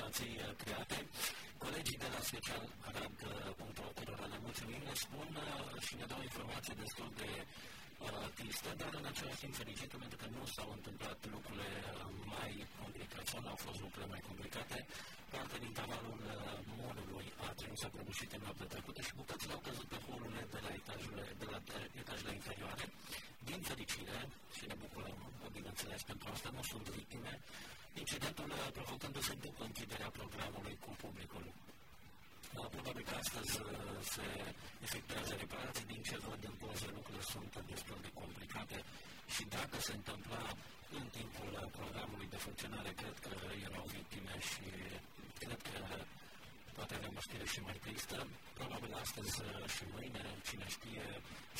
Și 0.10 0.16
situații 0.16 0.56
create. 0.64 0.98
Colegii 1.64 2.02
de 2.04 2.10
la 2.16 2.22
Special 2.30 2.64
Arad.ro, 2.88 3.88
cărora 3.98 4.26
le 4.34 4.40
mulțumim, 4.46 4.82
ne 4.90 4.96
spun 5.04 5.30
și 5.86 5.94
ne 6.00 6.06
dau 6.12 6.22
informații 6.30 6.76
destul 6.84 7.10
de 7.22 7.30
tristă, 8.38 8.70
dar 8.82 8.92
în 9.00 9.06
același 9.12 9.42
timp 9.44 9.54
fericită 9.62 9.96
pentru 10.04 10.18
că 10.22 10.28
nu 10.36 10.42
s-au 10.56 10.70
întâmplat 10.78 11.18
lucrurile 11.36 11.72
mai 12.34 12.52
complicate 12.82 13.28
sau 13.32 13.40
nu 13.44 13.50
au 13.54 13.60
fost 13.68 13.80
lucrurile 13.86 14.12
mai 14.14 14.22
complicate. 14.30 14.78
Parte 15.34 15.58
din 15.64 15.74
tavanul 15.80 16.20
molului 16.80 17.28
a 17.46 17.48
trebuit 17.60 17.82
să 17.84 17.88
prăbușit 17.94 18.32
în 18.38 18.42
noaptea 18.46 18.68
trecută 18.74 19.00
și 19.08 19.14
bucățile 19.22 19.54
au 19.54 19.62
căzut 19.68 19.88
pe 19.94 20.00
holurile 20.06 20.44
de 20.54 20.60
la 20.66 20.72
etajele, 20.80 21.26
de 21.42 21.46
la 21.52 21.60
etajele 22.02 22.32
inferioare. 22.40 22.86
Din 23.50 23.60
fericire, 23.70 24.20
și 24.56 24.64
ne 24.72 24.76
bucurăm, 24.84 25.18
bineînțeles, 25.58 26.02
pentru 26.12 26.28
asta 26.34 26.50
nu 26.58 26.64
sunt 26.72 26.86
victime, 26.98 27.34
incidentul 27.94 28.50
provocându-se 28.74 29.34
după 29.46 29.64
închiderea 29.64 30.10
programului 30.20 30.78
cu 30.84 30.92
publicul. 31.04 31.46
Probabil 32.76 33.04
că 33.10 33.16
astăzi 33.16 33.52
se 34.14 34.26
efectuează 34.86 35.34
reparații. 35.44 35.86
Din 35.94 36.02
ce 36.08 36.18
văd 36.28 36.42
în 36.52 36.56
poze, 36.62 36.88
lucrurile 36.98 37.24
sunt 37.34 37.54
destul 37.72 37.98
de 38.06 38.12
complicate 38.22 38.78
și 39.34 39.44
dacă 39.58 39.76
se 39.88 39.94
întâmpla 40.00 40.44
în 40.98 41.06
timpul 41.18 41.70
programului 41.80 42.28
de 42.34 42.40
funcționare 42.46 42.92
cred 43.02 43.16
că 43.26 43.32
erau 43.68 43.86
victime 43.96 44.36
și 44.52 44.66
cred 45.44 45.62
că 45.70 45.80
poate 46.80 46.96
avem 47.00 47.14
o 47.20 47.22
știre 47.28 47.48
și 47.54 47.60
mai 47.68 47.78
tristă. 47.86 48.18
Probabil 48.60 48.92
astăzi 49.04 49.36
și 49.76 49.84
mâine, 49.94 50.24
cine 50.48 50.68
știe, 50.76 51.06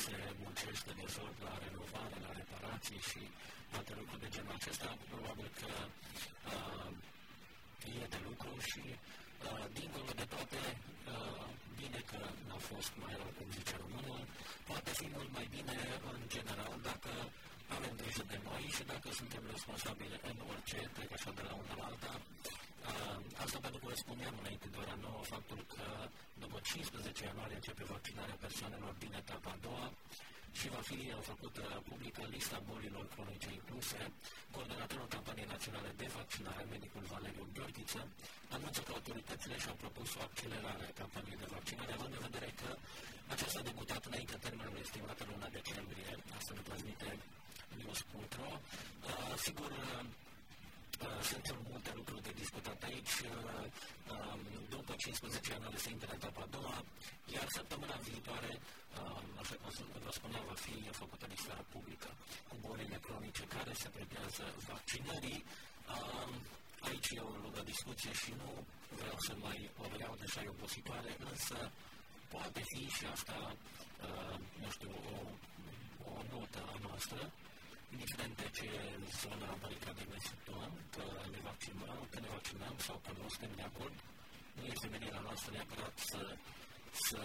se 0.04 0.14
muncește 0.42 0.90
de 0.98 1.06
zor 1.14 1.32
la 1.46 1.54
renovare, 1.64 2.16
la 2.26 2.32
reparații 2.40 3.02
și 3.10 3.22
alte 3.76 3.92
lucruri 3.98 4.22
de 4.24 4.32
genul 4.34 4.54
acesta. 4.58 4.88
Probabil 5.12 5.48
că 5.60 5.70
uh, 6.54 6.90
e 8.02 8.12
de 8.14 8.20
lucru 8.28 8.52
și 8.70 8.82
uh, 8.92 9.64
dincolo 9.78 10.10
de 10.20 10.26
toate, 10.34 10.60
uh, 10.76 11.46
bine 11.80 12.00
că 12.10 12.20
n-a 12.46 12.60
fost 12.70 12.92
mai 13.02 13.14
rău, 13.20 13.30
cum 13.36 13.48
zice 13.58 13.74
românul, 13.82 14.22
poate 14.68 14.90
fi 15.00 15.06
mult 15.16 15.30
mai 15.38 15.46
bine 15.56 15.76
în 16.12 16.20
general 16.34 16.72
dacă 16.90 17.12
avem 17.76 17.94
grijă 18.00 18.24
de 18.32 18.38
noi 18.48 18.64
și 18.76 18.82
dacă 18.92 19.08
suntem 19.20 19.42
responsabili 19.54 20.16
în 20.30 20.38
orice, 20.50 20.78
trec 20.96 21.10
așa 21.16 21.30
de 21.38 21.42
la 21.48 21.54
una 21.62 21.74
la 21.80 21.86
alta. 21.90 22.12
Uh, 22.88 23.16
asta 23.44 23.58
pentru 23.66 23.80
că 23.86 23.94
spuneam 23.94 24.34
înainte 24.42 24.68
de 24.72 24.78
ora 24.84 24.96
nouă 25.06 25.22
faptul 25.34 25.60
că 25.74 25.84
după 26.42 26.58
15 26.62 27.24
ianuarie 27.24 27.58
începe 27.60 27.84
vaccinarea 27.94 28.42
persoanelor 28.46 28.94
din 29.02 29.12
etapa 29.22 29.50
a 29.52 29.62
doua 29.66 29.86
și 30.58 30.68
va 30.74 30.82
fi 30.90 31.00
făcută 31.30 31.62
publică 31.88 32.22
lista 32.34 32.58
bolilor 32.70 33.06
cronice 33.14 33.50
incluse. 33.58 34.00
Coordonatorul 34.54 35.08
campaniei 35.16 35.52
naționale 35.54 35.90
de 36.00 36.06
vaccinare, 36.18 36.62
medicul 36.74 37.04
Valeriu 37.12 37.46
Gheorghiță, 37.54 38.02
anunță 38.56 38.80
că 38.80 38.92
autoritățile 38.92 39.56
și-au 39.62 39.76
propus 39.84 40.10
o 40.14 40.20
accelerare 40.28 40.84
a 40.88 40.98
campaniei 41.00 41.40
de 41.42 41.48
vaccinare, 41.56 41.92
având 41.92 42.12
în 42.16 42.22
vedere 42.28 42.50
că 42.60 42.70
aceasta 43.34 43.58
a 43.60 43.68
debutat 43.68 44.02
înainte 44.04 44.36
termenului 44.46 44.84
estimat 44.86 45.18
în 45.20 45.28
luna 45.32 45.48
decembrie. 45.58 46.10
Asta 46.38 46.52
ne 46.54 46.62
transmite 46.68 47.08
news.ro. 47.78 48.50
Uh, 49.08 49.34
sigur, 49.46 49.70
uh, 49.70 50.04
sunt 51.30 51.46
multe 51.70 51.90
lucruri 51.94 52.22
de 52.22 52.32
discutat 52.42 52.82
aici. 52.82 53.14
După 54.68 54.94
15 54.96 55.52
ani 55.52 55.78
se 55.78 55.90
intră 55.90 56.10
etapa 56.14 56.42
a 56.42 56.52
doua, 56.56 56.84
iar 57.34 57.46
săptămâna 57.48 57.96
viitoare, 58.08 58.52
așa 59.40 59.54
cum 59.60 59.70
vă 60.04 60.10
spuneam, 60.12 60.44
va 60.46 60.54
fi 60.66 60.74
făcută 61.02 61.26
lista 61.28 61.64
publică 61.74 62.10
cu 62.48 62.56
bolile 62.66 62.98
cronice 63.06 63.44
care 63.56 63.72
se 63.72 63.88
pretează 63.88 64.44
vaccinării. 64.68 65.44
Aici 66.80 67.10
e 67.10 67.20
o 67.20 67.36
lungă 67.42 67.62
discuție 67.72 68.12
și 68.12 68.30
nu 68.40 68.50
vreau 69.00 69.16
să 69.26 69.32
mai 69.60 69.86
o 69.86 69.94
vreau 69.96 70.14
deja 70.22 70.40
e 70.42 70.56
opositoare, 70.56 71.12
însă 71.30 71.58
poate 72.32 72.62
fi 72.70 72.82
și 72.96 73.04
asta, 73.14 73.38
nu 74.62 74.68
știu, 74.76 74.92
o, 75.12 75.16
o 76.10 76.12
notă 76.30 76.60
a 76.72 76.76
noastră, 76.86 77.20
indiferent 77.92 78.34
de 78.42 78.48
ce 78.56 78.68
zonă 79.20 79.46
baricade 79.62 80.02
ne 80.12 80.20
situăm, 80.30 80.72
că 80.94 81.04
ne 81.34 81.40
vaccinăm, 81.48 82.00
că 82.10 82.18
ne 82.20 82.30
vaccinăm 82.36 82.74
sau 82.86 82.96
că 83.04 83.10
nu 83.18 83.28
suntem 83.28 83.52
de 83.60 83.64
acord, 83.70 83.96
nu 84.56 84.64
este 84.72 84.86
menirea 84.94 85.22
noastră 85.28 85.50
neapărat 85.52 85.94
să, 86.10 86.22
să 87.06 87.20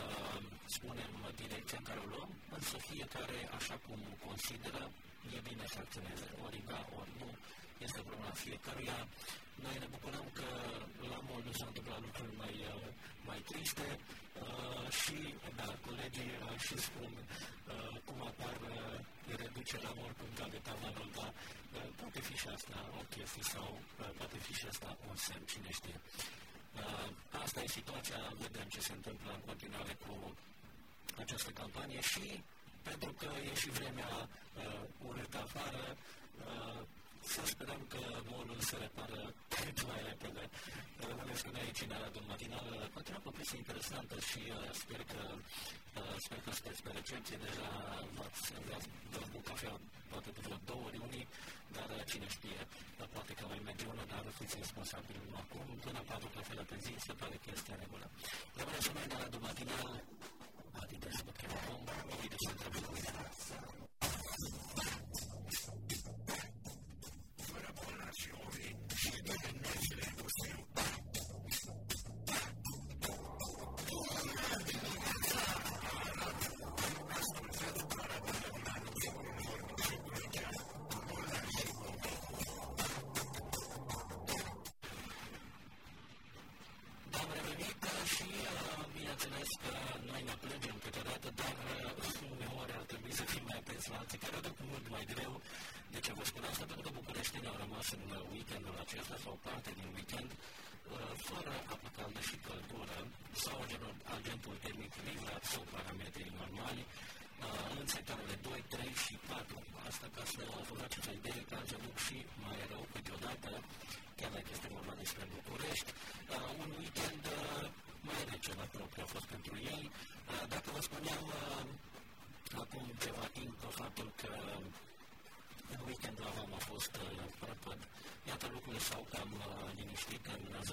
spunem 0.75 1.11
direcția 1.43 1.77
în 1.81 1.87
care 1.89 1.99
o 1.99 2.11
luăm, 2.13 2.29
însă 2.57 2.75
fiecare, 2.89 3.39
așa 3.57 3.75
cum 3.85 3.99
consideră, 4.27 4.83
e 5.35 5.39
bine 5.49 5.65
să 5.73 5.77
acționeze, 5.79 6.27
ori 6.45 6.61
da, 6.71 6.81
ori 6.99 7.11
nu, 7.19 7.29
este 7.85 7.99
problema 8.07 8.31
fiecăruia. 8.45 8.97
Noi 9.63 9.75
ne 9.83 9.87
bucurăm 9.93 10.27
că 10.39 10.47
la 11.11 11.19
mult 11.27 11.43
nu 11.45 11.53
s-au 11.57 11.67
întâmplat 11.71 11.99
lucruri 12.05 12.33
mai, 12.41 12.55
mai 13.29 13.39
triste 13.49 13.87
uh, 13.99 14.89
și, 15.01 15.17
da, 15.59 15.67
colegii 15.87 16.31
uh, 16.43 16.59
și 16.65 16.75
spun 16.87 17.11
uh, 17.21 17.95
cum 18.05 18.17
apar 18.31 18.57
uh, 18.61 18.99
reducerea 19.41 19.93
oricum 20.05 20.29
de 20.53 20.59
tavanul, 20.69 21.09
dar 21.17 21.31
uh, 21.33 21.87
poate 21.99 22.19
fi 22.27 22.35
și 22.41 22.47
asta 22.57 22.77
o 22.99 23.03
chestie 23.13 23.43
sau 23.53 23.67
uh, 23.99 24.09
poate 24.17 24.37
fi 24.45 24.53
și 24.59 24.65
asta 24.73 24.97
un 25.09 25.15
semn, 25.25 25.43
cine 25.51 25.71
știe. 25.79 25.97
Uh, 26.81 27.07
asta 27.43 27.59
e 27.61 27.77
situația, 27.79 28.19
vedem 28.43 28.67
ce 28.75 28.81
se 28.87 28.93
întâmplă 28.99 29.31
în 29.33 29.43
continuare 29.49 29.93
cu 30.03 30.13
această 31.23 31.49
campanie 31.61 32.01
și 32.01 32.43
pentru 32.81 33.11
că 33.19 33.29
e 33.51 33.53
și 33.55 33.69
vremea 33.69 34.11
uh, 34.17 34.81
urâtă 35.07 35.37
afară, 35.37 35.83
uh, 36.45 36.79
să 37.33 37.41
sperăm 37.53 37.81
că 37.93 38.01
bolul 38.29 38.59
se 38.69 38.75
repară 38.85 39.21
cât 39.55 39.77
mai 39.89 40.01
repede. 40.09 40.43
Ne 41.29 41.35
spune 41.41 41.59
aici 41.59 41.81
în 41.85 41.91
Aradul 41.97 42.23
Matinal, 42.31 42.67
continuă 42.93 43.21
o 43.29 43.35
piesă 43.37 43.55
interesantă 43.55 44.15
și 44.29 44.41
uh, 44.47 44.71
sper 44.81 45.01
că 45.11 45.21
uh, 45.99 46.15
sper 46.25 46.39
că 46.45 46.51
sunteți 46.57 46.81
pe 46.85 46.91
recepție, 46.99 47.37
deja 47.45 47.69
v-ați 48.17 48.43
dat 49.13 49.25
cu 49.33 49.39
cafea 49.49 49.73
poate 50.11 50.29
de 50.35 50.41
vreo 50.45 50.59
două 50.69 50.83
ori 50.87 50.99
unii, 51.07 51.25
dar 51.75 51.89
uh, 51.95 52.03
cine 52.11 52.27
știe, 52.35 52.59
poate 53.15 53.31
că 53.37 53.43
mai 53.51 53.61
merge 53.67 53.85
una, 53.93 54.05
dar 54.13 54.23
fiți 54.39 54.55
responsabili 54.63 55.19
acum, 55.43 55.67
până 55.85 55.99
patru 56.09 56.29
cafele 56.35 56.63
pe 56.71 56.77
zi, 56.85 56.93
se 57.07 57.13
pare 57.21 57.35
că 57.43 57.49
este 57.55 57.69
în 57.73 57.79
regulă. 57.83 58.07
Rămâne 58.59 58.79
să 58.85 58.91
mai 58.93 59.07
de 59.11 59.15
Aradul 59.17 59.41
Matinal, 59.47 59.93
Adidas, 60.81 61.17
Băcheam, 61.25 61.81
Adidas, 62.13 62.43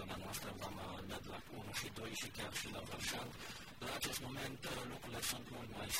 Întrebări. 0.03 0.33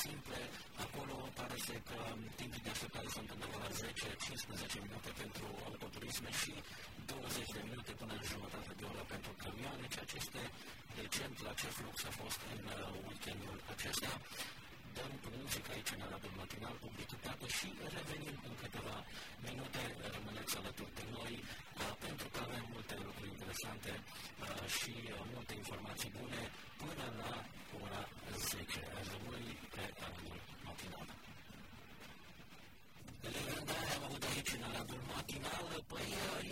simple. 0.05 0.39
Acolo 0.85 1.15
pare 1.37 1.57
să 1.67 1.75
că 1.89 1.97
timpii 2.39 2.65
de 2.65 2.71
așteptare 2.75 3.09
sunt 3.17 3.27
undeva 3.35 3.57
la 3.63 3.69
10-15 3.79 4.85
minute 4.85 5.09
pentru 5.21 5.45
autoturisme 5.69 6.31
și 6.41 6.53
20 7.05 7.55
de 7.55 7.61
minute 7.69 7.91
până 8.01 8.13
în 8.19 8.23
jumătate 8.33 8.71
de 8.79 8.85
oră 8.91 9.03
pentru 9.13 9.31
camioane, 9.43 9.85
ceea 9.93 10.07
ce 10.11 10.17
este 10.23 10.41
decent 10.99 11.35
la 11.45 11.53
ce 11.59 11.67
flux 11.77 11.95
a 12.09 12.13
fost 12.21 12.39
în 12.53 12.61
uh, 12.73 12.79
weekendul 13.07 13.57
acesta. 13.73 14.11
Dăm 14.97 15.11
muzică 15.43 15.71
aici 15.75 15.93
în 15.95 16.01
Aradul 16.07 16.33
Matinal, 16.41 16.75
publicitate 16.85 17.45
și 17.57 17.67
revenim 17.95 18.35
în 18.49 18.55
câteva 18.61 18.97
minute. 19.47 19.81
Rămâneți 20.15 20.53
alături 20.61 20.95
de 20.99 21.05
noi 21.17 21.33
uh, 21.43 21.93
pentru 22.05 22.27
că 22.33 22.39
avem 22.47 22.65
multe 22.73 22.95
lucruri 23.07 23.33
interesante 23.35 23.91
uh, 24.43 24.65
și 24.77 24.93
multe 25.33 25.53
informații 25.61 26.11
bune 26.17 26.41
până 26.81 27.05
la 27.21 27.31
ora 27.83 28.01
10. 28.51 28.79
Rămâi 29.11 29.47
pe 29.73 29.83
Aradul 30.05 30.37
Matinal. 30.67 31.07
Legătura 33.35 33.85
am 33.97 34.03
avut 34.07 34.23
aici 34.31 34.51
în 34.57 34.63
Aradul 34.69 35.01
Matinal, 35.13 35.67
păi 35.91 36.09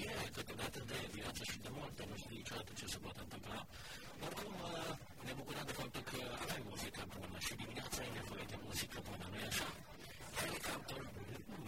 e 0.09 0.13
câteodată 0.37 0.79
de 0.91 0.97
viață 1.17 1.41
și 1.51 1.57
de 1.65 1.69
moarte, 1.77 2.01
nu 2.09 2.15
știu 2.21 2.35
niciodată 2.41 2.71
ce 2.79 2.85
se 2.93 2.97
poate 3.03 3.19
întâmpla. 3.25 3.59
Oricum, 4.25 4.53
ne 5.27 5.33
bucurăm 5.39 5.65
de 5.69 5.73
faptul 5.79 6.03
că 6.09 6.17
avem 6.43 6.63
muzică 6.71 7.01
bună 7.15 7.37
și 7.45 7.53
dimineața 7.61 7.97
ai 8.05 8.11
nevoie 8.19 8.45
de 8.51 8.57
muzică 8.65 8.97
bună, 9.07 9.25
nu-i 9.31 9.47
așa? 9.51 9.67
Helicopter, 10.39 11.01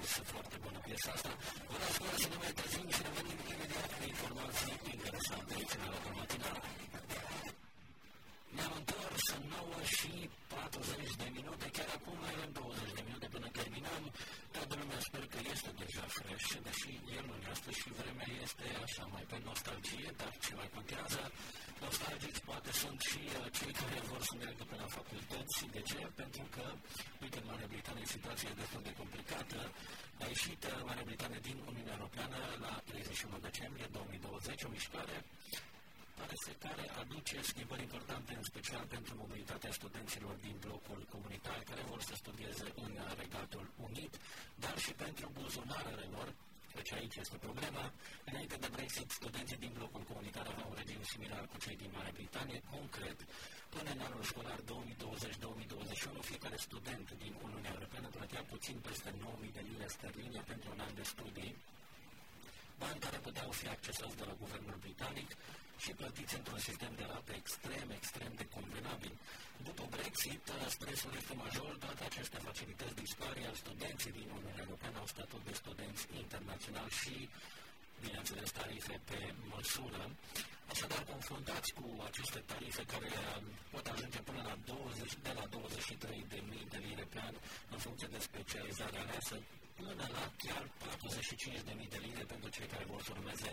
este 0.05 0.21
foarte 0.33 0.55
bună 0.63 0.79
piesa 0.85 1.11
asta. 1.17 1.31
Vă 1.69 1.75
las 1.81 1.93
să 2.21 2.27
ne 2.31 2.37
mai 2.43 2.51
trezim 2.59 2.87
și 2.95 3.01
revenim 3.07 3.39
imediat 3.53 3.89
cu 3.97 4.03
informații 4.13 4.73
interesante 4.95 5.51
aici 5.57 5.75
în 5.77 5.81
Aradul 5.87 6.13
Matinal. 6.19 6.57
Ne-am 8.57 8.73
întors 8.81 9.25
în 9.37 9.43
9 9.49 9.83
și 9.97 10.11
40 10.47 11.15
de 11.21 11.27
minute, 11.37 11.65
chiar 11.77 11.89
acum 11.97 12.15
mai 12.23 12.33
avem 12.35 12.51
20 12.51 12.93
de 12.97 13.03
minute 13.07 13.27
până 13.35 13.47
terminăm. 13.59 14.03
Toată 14.55 14.73
lumea 14.81 14.99
sper 15.07 15.25
că 15.33 15.39
este 15.53 15.71
deja 15.83 16.05
fresh, 16.17 16.49
deși 16.67 16.91
noastră 17.45 17.71
și 17.81 17.89
vremea 17.99 18.29
este 18.45 18.65
așa 18.85 19.03
mai 19.13 19.23
pe 19.31 19.37
nostalgie, 19.49 20.09
dar 20.21 20.33
ce 20.43 20.51
mai 20.59 20.69
contează, 20.75 21.21
nostalgici 21.83 22.41
poate 22.49 22.71
sunt 22.81 22.99
și 23.09 23.21
uh, 23.27 23.45
cei 23.57 23.73
care 23.81 23.99
vor 24.11 24.21
să 24.29 24.33
meargă 24.41 24.63
pe 24.69 24.75
la 24.83 24.87
facultăți. 24.97 25.57
De 25.75 25.81
ce? 25.89 25.99
Pentru 26.21 26.43
că, 26.55 26.65
uite, 27.23 27.37
în 27.41 27.47
Marea 27.49 27.71
Britanie 27.73 28.07
situația 28.15 28.49
e 28.51 28.61
destul 28.63 28.81
de 28.87 28.93
complicată. 29.01 29.59
A 30.23 30.25
ieșit 30.33 30.61
uh, 30.63 30.73
Marea 30.89 31.07
Britanie 31.09 31.41
din 31.49 31.57
Uniunea 31.71 31.95
Europeană 31.97 32.37
la 32.65 32.73
31 32.89 33.37
decembrie 33.47 33.87
2020, 33.91 34.63
o 34.67 34.69
mișcare 34.77 35.03
pare 35.03 35.17
să 35.19 35.72
care 36.65 36.85
aduce 37.01 37.35
schimbări 37.51 37.81
importante, 37.87 38.31
în 38.39 38.43
special 38.51 38.83
pentru 38.95 39.13
mobilitatea 39.23 39.71
studenților 39.71 40.35
din 40.45 40.55
blocul 40.65 40.99
comunitar 41.13 41.59
care 41.69 41.81
vor 41.91 42.01
să 42.01 42.13
studieze 42.15 42.67
în 42.83 42.91
Regatul 43.21 43.65
Unit, 43.87 44.13
dar 44.63 44.75
și 44.83 44.91
pentru 45.03 45.25
buzunarele 45.39 46.05
lor, 46.15 46.27
deci 46.77 46.91
aici 46.93 47.15
este 47.23 47.37
problema. 47.47 47.83
Înainte 48.29 48.55
de 48.63 48.69
Brexit, 48.75 49.09
studenții 49.19 49.63
din 49.65 49.71
blocul 49.77 50.03
comunitar 50.11 50.45
aveau 50.47 50.69
un 50.69 50.77
regim 50.81 51.03
similar 51.13 51.43
cu 51.51 51.57
cei 51.63 51.75
din 51.81 51.91
Marea 51.95 52.17
Britanie. 52.19 52.59
Concret, 52.75 53.19
până 53.73 53.89
în 53.95 54.01
anul 54.07 54.23
școlar 54.31 54.59
2020-2021, 54.59 56.29
fiecare 56.31 56.57
student 56.67 57.07
din 57.23 57.33
Uniunea 57.47 57.71
Europeană 57.75 58.07
plătea 58.07 58.43
puțin 58.53 58.77
peste 58.87 59.09
9.000 59.09 59.53
de 59.57 59.63
lire 59.69 59.87
sterline 59.87 60.41
pentru 60.51 60.67
un 60.73 60.79
an 60.79 60.93
de 60.99 61.05
studii, 61.13 61.55
bani 62.83 63.03
care 63.05 63.17
puteau 63.27 63.51
fi 63.59 63.67
accesați 63.75 64.15
de 64.19 64.25
la 64.29 64.35
guvernul 64.43 64.77
britanic 64.85 65.29
și 65.83 65.91
plătiți 65.99 66.35
într-un 66.39 66.61
sistem 66.67 66.91
de 66.99 67.05
rate 67.11 67.33
extrem, 67.41 67.87
extrem 67.99 68.31
de 68.41 68.45
convenabil. 68.55 69.13
După 69.67 69.83
Brexit, 69.95 70.43
stresul 70.75 71.13
este 71.19 71.33
major, 71.43 71.73
toate 71.83 72.03
aceste 72.09 72.37
facilități 72.47 72.99
dispar, 73.03 73.33
iar 73.45 73.55
studenții 73.63 74.17
din 74.19 74.27
Uniunea 74.37 74.63
Europeană 74.65 74.97
au 74.99 75.07
statut 75.15 75.41
de 75.47 75.53
studenți 75.61 76.03
internaționali 76.23 76.97
și, 77.01 77.15
bineînțeles, 78.03 78.49
tarife 78.59 78.95
pe 79.09 79.19
măsură. 79.53 80.03
Așadar, 80.73 81.03
confruntați 81.13 81.69
cu 81.79 81.87
aceste 82.09 82.39
tarife 82.51 82.83
care 82.93 83.09
pot 83.73 83.85
ajunge 83.93 84.19
până 84.29 84.41
la 84.49 84.55
20, 84.65 85.13
de 85.27 85.31
la 85.39 85.45
23.000 85.55 86.73
de 86.73 86.79
lire 86.85 87.05
pe 87.13 87.19
an 87.27 87.35
în 87.73 87.79
funcție 87.85 88.09
de 88.15 88.19
specializarea 88.29 89.01
aleasă, 89.05 89.35
până 89.75 90.05
la 90.15 90.31
chiar 90.43 90.63
45.000 90.63 91.89
de 91.89 91.99
lire 92.05 92.23
pentru 92.23 92.49
cei 92.49 92.67
care 92.73 92.83
vor 92.83 93.01
să 93.01 93.11
urmeze 93.17 93.51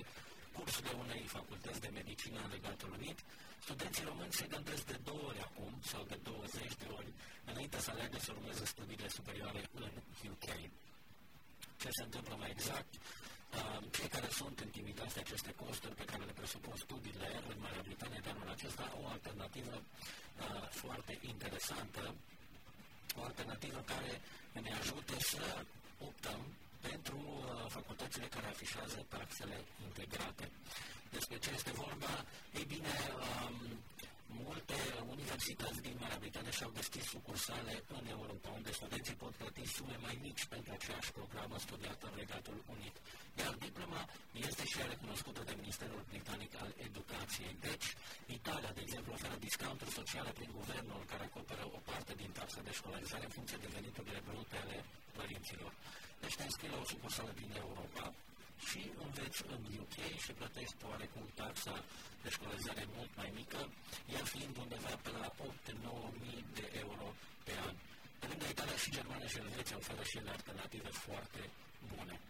cursurile 0.52 0.94
unei 1.04 1.22
facultăți 1.36 1.80
de 1.80 1.90
medicină 1.92 2.38
în 2.44 2.50
Regatul 2.50 2.90
Unit, 2.98 3.18
studenții 3.62 4.04
români 4.04 4.32
se 4.32 4.46
gândesc 4.54 4.84
de 4.86 4.98
două 5.04 5.22
ori 5.30 5.40
acum 5.40 5.72
sau 5.90 6.02
de 6.12 6.18
20 6.22 6.74
de 6.82 6.88
ori 6.98 7.12
înainte 7.44 7.78
să 7.80 7.90
aleagă 7.90 8.18
să 8.18 8.32
urmeze 8.36 8.64
studiile 8.64 9.08
superioare 9.08 9.62
în 9.74 9.90
UK. 10.30 10.48
Ce 11.80 11.88
se 11.90 12.02
întâmplă 12.02 12.34
mai 12.38 12.50
exact? 12.50 12.92
Uh, 12.94 13.82
cei 13.96 14.08
care 14.08 14.28
sunt 14.30 14.60
intimidați 14.60 15.14
de 15.14 15.20
aceste 15.20 15.52
costuri 15.62 15.94
pe 15.94 16.04
care 16.04 16.24
le 16.24 16.32
presupun 16.32 16.76
studiile 16.76 17.28
în 17.48 17.56
Marea 17.60 17.82
Britanie 17.82 18.20
de 18.22 18.30
anul 18.30 18.48
acesta 18.48 18.82
au 18.94 19.02
o 19.04 19.08
alternativă 19.08 19.74
uh, 19.82 20.68
foarte 20.70 21.18
interesantă, 21.20 22.14
o 23.16 23.22
alternativă 23.22 23.80
care 23.86 24.20
ne 24.52 24.72
ajută 24.80 25.16
să 25.18 25.64
optăm 26.08 26.40
pentru 26.80 27.16
uh, 27.16 27.70
facultățile 27.76 28.26
care 28.26 28.46
afișează 28.46 29.06
taxele 29.08 29.56
integrate. 29.86 30.50
Despre 31.10 31.38
ce 31.38 31.50
este 31.54 31.72
vorba? 31.72 32.24
Ei 32.58 32.64
bine, 32.74 32.94
um, 33.26 33.56
multe 34.44 34.78
universități 35.14 35.80
din 35.86 35.96
Marea 36.00 36.22
Britanie 36.22 36.50
și-au 36.50 36.72
deschis 36.80 37.04
sucursale 37.14 37.74
în 37.98 38.04
Europa, 38.16 38.48
unde 38.58 38.72
studenții 38.72 39.20
pot 39.22 39.34
plăti 39.40 39.64
sume 39.76 39.96
mai 40.06 40.18
mici 40.26 40.44
pentru 40.54 40.70
aceeași 40.72 41.12
programă 41.18 41.56
studiată 41.58 42.04
în 42.06 42.14
Regatul 42.22 42.58
Unit. 42.74 42.96
Iar 43.40 43.54
diploma 43.66 44.02
este 44.48 44.64
și 44.70 44.78
ea 44.80 44.86
recunoscută 44.86 45.40
de 45.48 45.54
Ministerul 45.62 46.02
Britanic 46.10 46.52
al 46.62 46.70
Educației. 46.88 47.56
Deci, 47.68 47.86
Italia, 48.38 48.72
de 48.76 48.82
exemplu, 48.86 49.12
oferă 49.12 49.36
discounturi 49.48 49.96
sociale 50.00 50.30
prin 50.38 50.50
guvernul 50.58 51.02
care 51.10 51.24
acoperă 51.24 51.64
o 51.76 51.80
parte 51.90 52.12
din 52.20 52.30
taxa 52.38 52.60
de 52.66 52.72
școlarizare 52.78 53.24
în 53.24 53.34
funcție 53.38 53.58
de 53.64 53.72
veniturile 53.76 54.20
brute 54.28 54.56
ale 54.64 54.78
părinților. 55.18 55.72
Deci 56.20 56.36
te 56.36 56.42
înscrii 56.42 56.74
la 56.74 56.80
o 56.82 56.90
sucursală 56.92 57.32
din 57.40 57.50
Europa 57.64 58.04
și 58.68 58.80
înveți 59.04 59.40
în 59.54 59.60
UK 59.82 59.96
și 60.24 60.32
plătești 60.32 60.84
oarecum 60.90 61.24
taxa 61.34 61.74
de 62.22 62.28
școlarizare 62.30 62.84
mult 62.96 63.10
mai 63.20 63.30
mică, 63.40 63.60
ea 64.14 64.24
fiind 64.32 64.56
undeva 64.64 64.94
pe 65.04 65.10
la 65.22 65.30
8-9 65.30 66.30
de 66.58 66.64
euro 66.84 67.06
pe 67.44 67.52
an. 67.66 67.74
Pe 68.18 68.26
lângă 68.30 68.46
Italia 68.54 68.76
și 68.82 68.90
Germania 68.90 69.28
și 69.32 69.38
Elveția 69.38 69.76
oferă 69.76 70.02
și 70.02 70.18
ele 70.18 70.30
alternative 70.30 70.88
foarte 71.06 71.42
bune. 71.94 72.20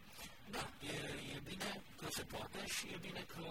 Da, 0.54 0.64
e, 0.92 0.96
e 1.34 1.38
bine 1.50 1.70
că 1.98 2.06
se 2.10 2.22
poate 2.22 2.60
și 2.66 2.84
e 2.94 2.98
bine 3.06 3.22
că 3.34 3.44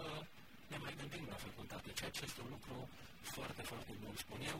ne 0.71 0.77
mai 0.83 0.93
gândim 0.99 1.25
la 1.33 1.37
facultate, 1.45 1.89
ceea 1.99 2.13
ce 2.15 2.21
este 2.27 2.41
un 2.45 2.51
lucru 2.55 2.77
foarte, 3.35 3.61
foarte 3.71 3.93
bun, 4.01 4.13
spun 4.23 4.41
eu, 4.53 4.59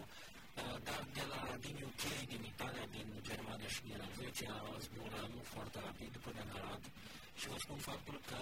dar 0.87 1.01
de 1.17 1.23
la, 1.31 1.41
din 1.65 1.77
UK, 1.89 2.03
din 2.31 2.43
Italia, 2.53 2.85
din 2.95 3.07
Germania 3.29 3.69
și 3.75 3.81
din 3.87 3.97
Elveția 4.07 4.55
zburăm 4.85 5.33
foarte 5.53 5.77
rapid 5.87 6.13
până 6.25 6.39
în 6.45 6.51
Arad 6.57 6.83
și 7.39 7.47
vă 7.51 7.57
spun 7.65 7.79
faptul 7.89 8.17
că 8.29 8.39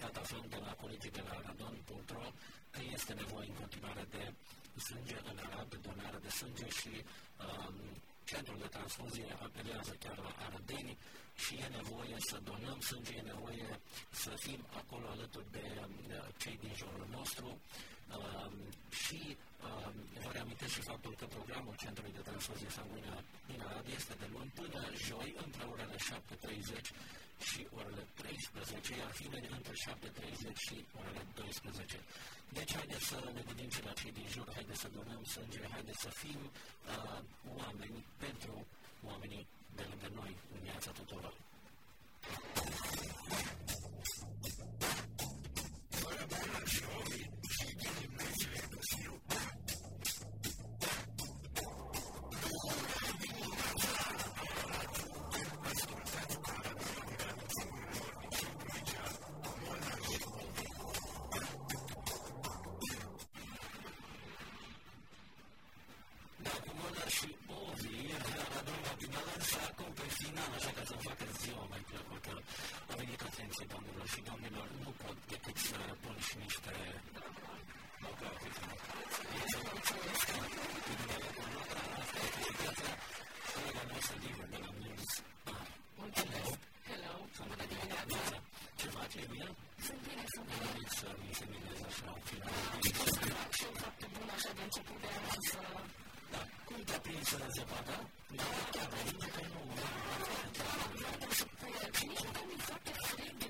iată 0.00 0.18
aflăm 0.20 0.46
de 0.48 0.58
la 0.64 0.72
colegii 0.82 1.16
de 1.18 1.24
la 1.28 1.34
radon.ro 1.46 2.26
că 2.74 2.80
este 2.96 3.12
nevoie 3.12 3.48
în 3.48 3.58
continuare 3.62 4.04
de 4.14 4.22
sânge 4.86 5.16
în 5.30 5.38
Arad, 5.46 5.68
de 5.70 5.78
donare 5.86 6.18
de 6.26 6.30
sânge 6.38 6.68
și 6.78 6.92
um, 7.44 7.76
centrul 8.24 8.58
de 8.58 8.66
transfuzie 8.66 9.36
apelează 9.42 9.92
chiar 10.02 10.18
la 10.18 10.32
Ardeni 10.46 10.98
și 11.42 11.54
e 11.54 11.66
nevoie 11.78 12.16
să 12.18 12.36
donăm 12.44 12.80
sânge, 12.80 13.14
e 13.16 13.20
nevoie 13.20 13.80
să 14.10 14.30
fim 14.44 14.60
acolo 14.80 15.06
alături 15.08 15.50
de, 15.50 15.66
de 16.08 16.22
cei 16.36 16.58
din 16.62 16.74
jurul 16.74 17.06
nostru 17.10 17.60
uh, 18.10 18.52
și 19.04 19.20
uh, 19.68 19.88
vă 20.24 20.30
reamintesc 20.32 20.72
și 20.76 20.88
faptul 20.90 21.12
că 21.20 21.26
programul 21.36 21.74
Centrului 21.84 22.16
de 22.18 22.26
Transfuzie 22.28 22.70
Sanguină 22.78 23.14
din 23.50 23.60
Arad 23.68 23.86
este 23.98 24.14
de 24.22 24.26
luni 24.34 24.50
până 24.60 24.80
joi 25.08 25.30
între 25.44 25.62
orele 25.72 25.96
7.30 25.96 26.90
și 27.48 27.60
orele 27.78 28.04
13, 28.14 28.96
iar 29.00 29.10
finele 29.20 29.48
între 29.58 29.72
7.30 29.72 30.56
și 30.64 30.76
orele 31.00 31.22
12. 31.34 32.00
Deci 32.58 32.74
haideți 32.74 33.06
să 33.10 33.16
ne 33.34 33.42
gândim 33.48 33.70
și 33.70 33.82
la 33.84 33.92
cei 33.92 34.12
din 34.12 34.28
jur, 34.34 34.48
haideți 34.52 34.80
să 34.80 34.88
donăm 34.96 35.24
sânge, 35.24 35.60
haideți 35.70 36.00
să 36.00 36.10
fim 36.22 36.40
uh, 36.44 37.20
oameni 37.62 38.06
pentru 38.24 38.66
oamenii 39.10 39.46
de 39.76 39.84
lângă 39.90 40.08
noi 40.14 40.36
în 40.54 40.60
viața 40.62 40.90
tuturor. 40.90 41.34
Și 73.64 74.20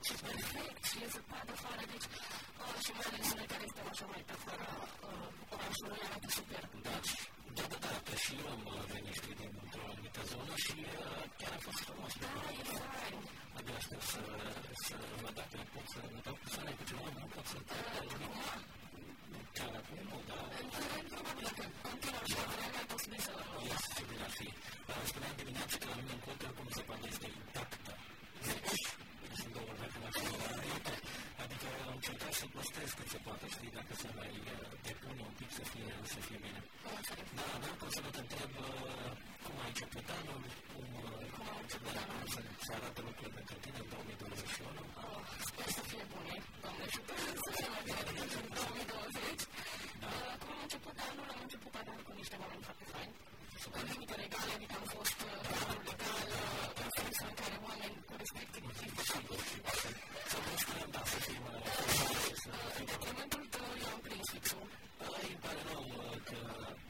și 0.06 0.14
mai 0.22 0.36
greu 0.50 0.70
și 0.88 0.96
le 1.00 1.08
se 1.14 1.20
poate 1.30 1.50
afară. 1.56 1.82
Deci, 1.92 2.06
uh, 2.62 2.76
și 2.84 2.90
mai 2.96 3.06
ales 3.12 3.30
noi 3.38 3.48
care 3.52 3.64
suntem 3.68 3.88
așa 3.92 4.06
mai 4.12 4.22
pe 4.28 4.34
afară, 4.38 4.66
uh, 5.08 5.28
orașul 5.54 5.86
ăla 5.94 6.06
arată 6.08 6.28
super. 6.38 6.64
Da, 6.86 6.96
da, 7.56 7.64
da, 7.72 7.78
da, 7.84 7.92
că 8.06 8.14
și 8.22 8.32
eu 8.40 8.46
am 8.54 8.62
venit, 8.92 9.14
știi, 9.20 9.36
dintr-o 9.40 9.84
anumită 9.92 10.22
zonă 10.30 10.54
și 10.64 10.76
uh, 10.80 11.22
chiar 11.38 11.52
a 11.58 11.60
fost 11.66 11.80
frumos. 11.86 12.12
Da, 12.22 12.30
e 12.60 12.62
fain. 12.72 13.22
Abia 13.56 13.76
aștept 13.80 14.06
să, 14.12 14.22
să 14.86 14.96
văd 15.22 15.34
dacă 15.40 15.56
pot 15.74 15.86
să 15.92 15.98
mă 16.14 16.20
dau 16.26 16.36
cu 16.40 16.46
sale 16.54 16.70
cu 16.78 16.82
ceva, 16.90 17.06
nu 17.22 17.28
pot 17.34 17.46
să 17.52 17.58
te 17.68 17.78
Chiar 19.56 19.72
acum, 19.80 20.00
nu, 20.10 20.18
da. 20.30 20.40
Probabil 21.12 21.48
că 21.56 21.64
întâi 21.90 22.16
așa 22.22 22.42
vreme 22.52 22.78
a 22.82 22.86
fost 22.92 23.06
să... 23.26 23.32
Este, 23.74 24.02
bine 24.08 24.24
ar 24.28 24.32
fi. 24.38 24.48
Spuneam 25.10 25.34
dimineața 25.40 25.76
că 25.80 25.86
la 25.90 25.96
mine 26.00 26.12
în 26.16 26.22
contă, 26.26 26.46
cum 26.56 26.68
se 26.76 26.82
poate, 26.88 27.06
este 27.12 27.26
intactă. 27.40 27.92
Deci, 28.46 28.84
înainte. 30.48 30.94
Adică 31.42 31.66
am 31.88 31.94
încercat 31.98 32.32
să 32.40 32.44
păstrez 32.54 32.90
cât 32.98 33.08
se 33.14 33.18
poate, 33.26 33.44
știi, 33.54 33.72
dacă 33.78 33.92
se 34.02 34.08
mai 34.18 34.32
depune 34.86 35.22
un 35.30 35.34
pic 35.40 35.50
să 35.58 35.64
fie, 35.72 35.88
să 36.14 36.18
fie 36.26 36.38
bine. 36.44 36.60
Da, 37.38 37.46
dar 37.62 37.74
pot 37.80 37.90
să 37.96 38.00
vă 38.04 38.10
întreb 38.22 38.52
cum 39.44 39.54
a 39.62 39.66
început 39.72 40.06
anul, 40.18 40.42
cum, 40.72 40.88
cum 41.34 41.46
a 41.54 41.56
început 41.64 41.94
anul, 42.02 42.24
să 42.34 42.40
se 42.66 42.72
arată 42.78 43.00
lucrurile 43.08 43.32
pentru 43.38 43.56
tine 43.64 43.78
în 43.84 43.88
2021. 43.92 44.82
Sper 45.48 45.68
să 45.76 45.82
fie 45.90 46.04
bune, 46.12 46.34
Doamne 46.62 46.84
ajută, 46.88 47.12
să 47.44 47.50
fie 47.56 47.68
mai 47.74 47.82
bine 47.86 48.02
decât 48.08 48.32
în 48.40 48.46
2020. 48.54 49.40
Cum 50.42 50.52
a 50.58 50.62
început 50.66 50.96
anul, 51.08 51.26
am 51.34 51.40
început 51.46 51.74
anul 51.80 52.00
cu 52.06 52.12
niște 52.20 52.36
oameni 52.42 52.62
foarte 52.68 52.86
faini. 52.92 53.16
În 53.78 53.84
limite 53.90 54.14
legale, 54.22 54.52
adică 54.56 54.74
am 54.80 54.86
fost 54.96 55.18
anul 55.68 55.82
legal, 55.90 56.28
în 56.82 56.90
sensul 56.96 57.26
în 57.30 57.34
care 57.40 57.56
oameni 57.68 57.96
cu 58.08 58.14
respectiv 58.22 58.62
Să 60.30 60.38
vă 60.44 60.52
spunem, 60.62 60.88
da, 60.96 61.02
să 61.12 61.18
fim 61.26 61.42
în 62.78 62.84
detrimentul 62.90 63.44
tău, 63.54 63.70
eu 63.82 63.88
am 63.94 64.00
prins 64.06 64.28
fixul. 64.34 64.66
îi 65.26 65.36
pare 65.44 65.60
rău 65.70 65.84
că 66.28 66.38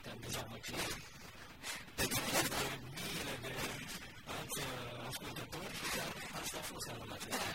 te-am 0.02 0.18
dezamăgit. 0.24 0.90
Miile 2.94 3.34
de 3.44 3.54
alți 4.36 4.60
ascultători 5.10 5.74
și 5.78 5.86
chiar 5.94 6.12
asta 6.40 6.58
a 6.62 6.64
fost 6.72 6.86
anul 6.92 7.10
acesta. 7.16 7.48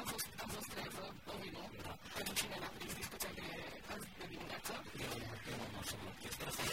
Am 0.00 0.06
fost, 0.12 0.26
am 0.42 0.48
fost 0.54 0.68
trevă, 0.72 1.04
Domino, 1.30 1.62
pentru 2.16 2.34
cine 2.38 2.56
n-a 2.60 2.70
prins 2.76 2.94
discuția 3.00 3.32
de 3.38 3.48
azi 3.92 4.06
de 4.18 4.26
dimineață. 4.32 4.72
Eu, 5.04 5.12
eu 5.50 5.56
nu 5.60 5.64
am 5.68 5.76
asumat 5.82 6.14
chestia 6.22 6.46
asta. 6.50 6.64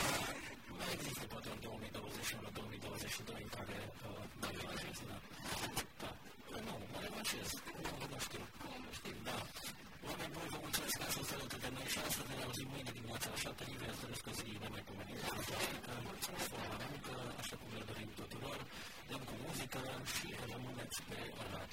Mai 0.80 0.90
există 0.96 1.24
poate 1.34 1.50
în 1.56 1.60
2021-2022 1.64 3.44
în 3.46 3.52
care 3.58 3.78
mai 4.42 4.52
revanșez, 4.58 4.98
da. 5.10 5.18
Da. 6.02 6.12
Nu, 6.68 6.74
mă 6.94 7.00
revanșez. 7.06 7.50
Nu, 7.84 7.92
nu 8.12 8.20
știu. 8.26 8.44
Nu 8.86 8.92
știu, 9.00 9.16
da. 9.30 9.38
Oameni 10.08 10.32
buni, 10.36 10.52
vă 10.54 10.60
mulțumesc 10.66 10.96
că 11.00 11.04
ați 11.08 11.18
fost 11.20 11.32
alături 11.36 11.64
de 11.66 11.70
noi 11.76 11.88
și 11.94 12.00
astăzi 12.08 12.28
ne 12.30 12.44
auzim 12.48 12.68
mâine 12.74 12.92
dimineața 12.98 13.28
la 13.34 13.38
7 13.44 13.64
live. 13.70 13.86
Asta 13.94 14.06
răscă 14.12 14.30
zi 14.38 14.48
nemaipomenită. 14.64 15.26
Mulțumesc 16.10 16.48
foarte 16.54 16.86
muncă, 16.92 17.14
așa 17.42 17.56
cum 19.72 19.82
le 19.82 20.36
dorim 20.47 21.70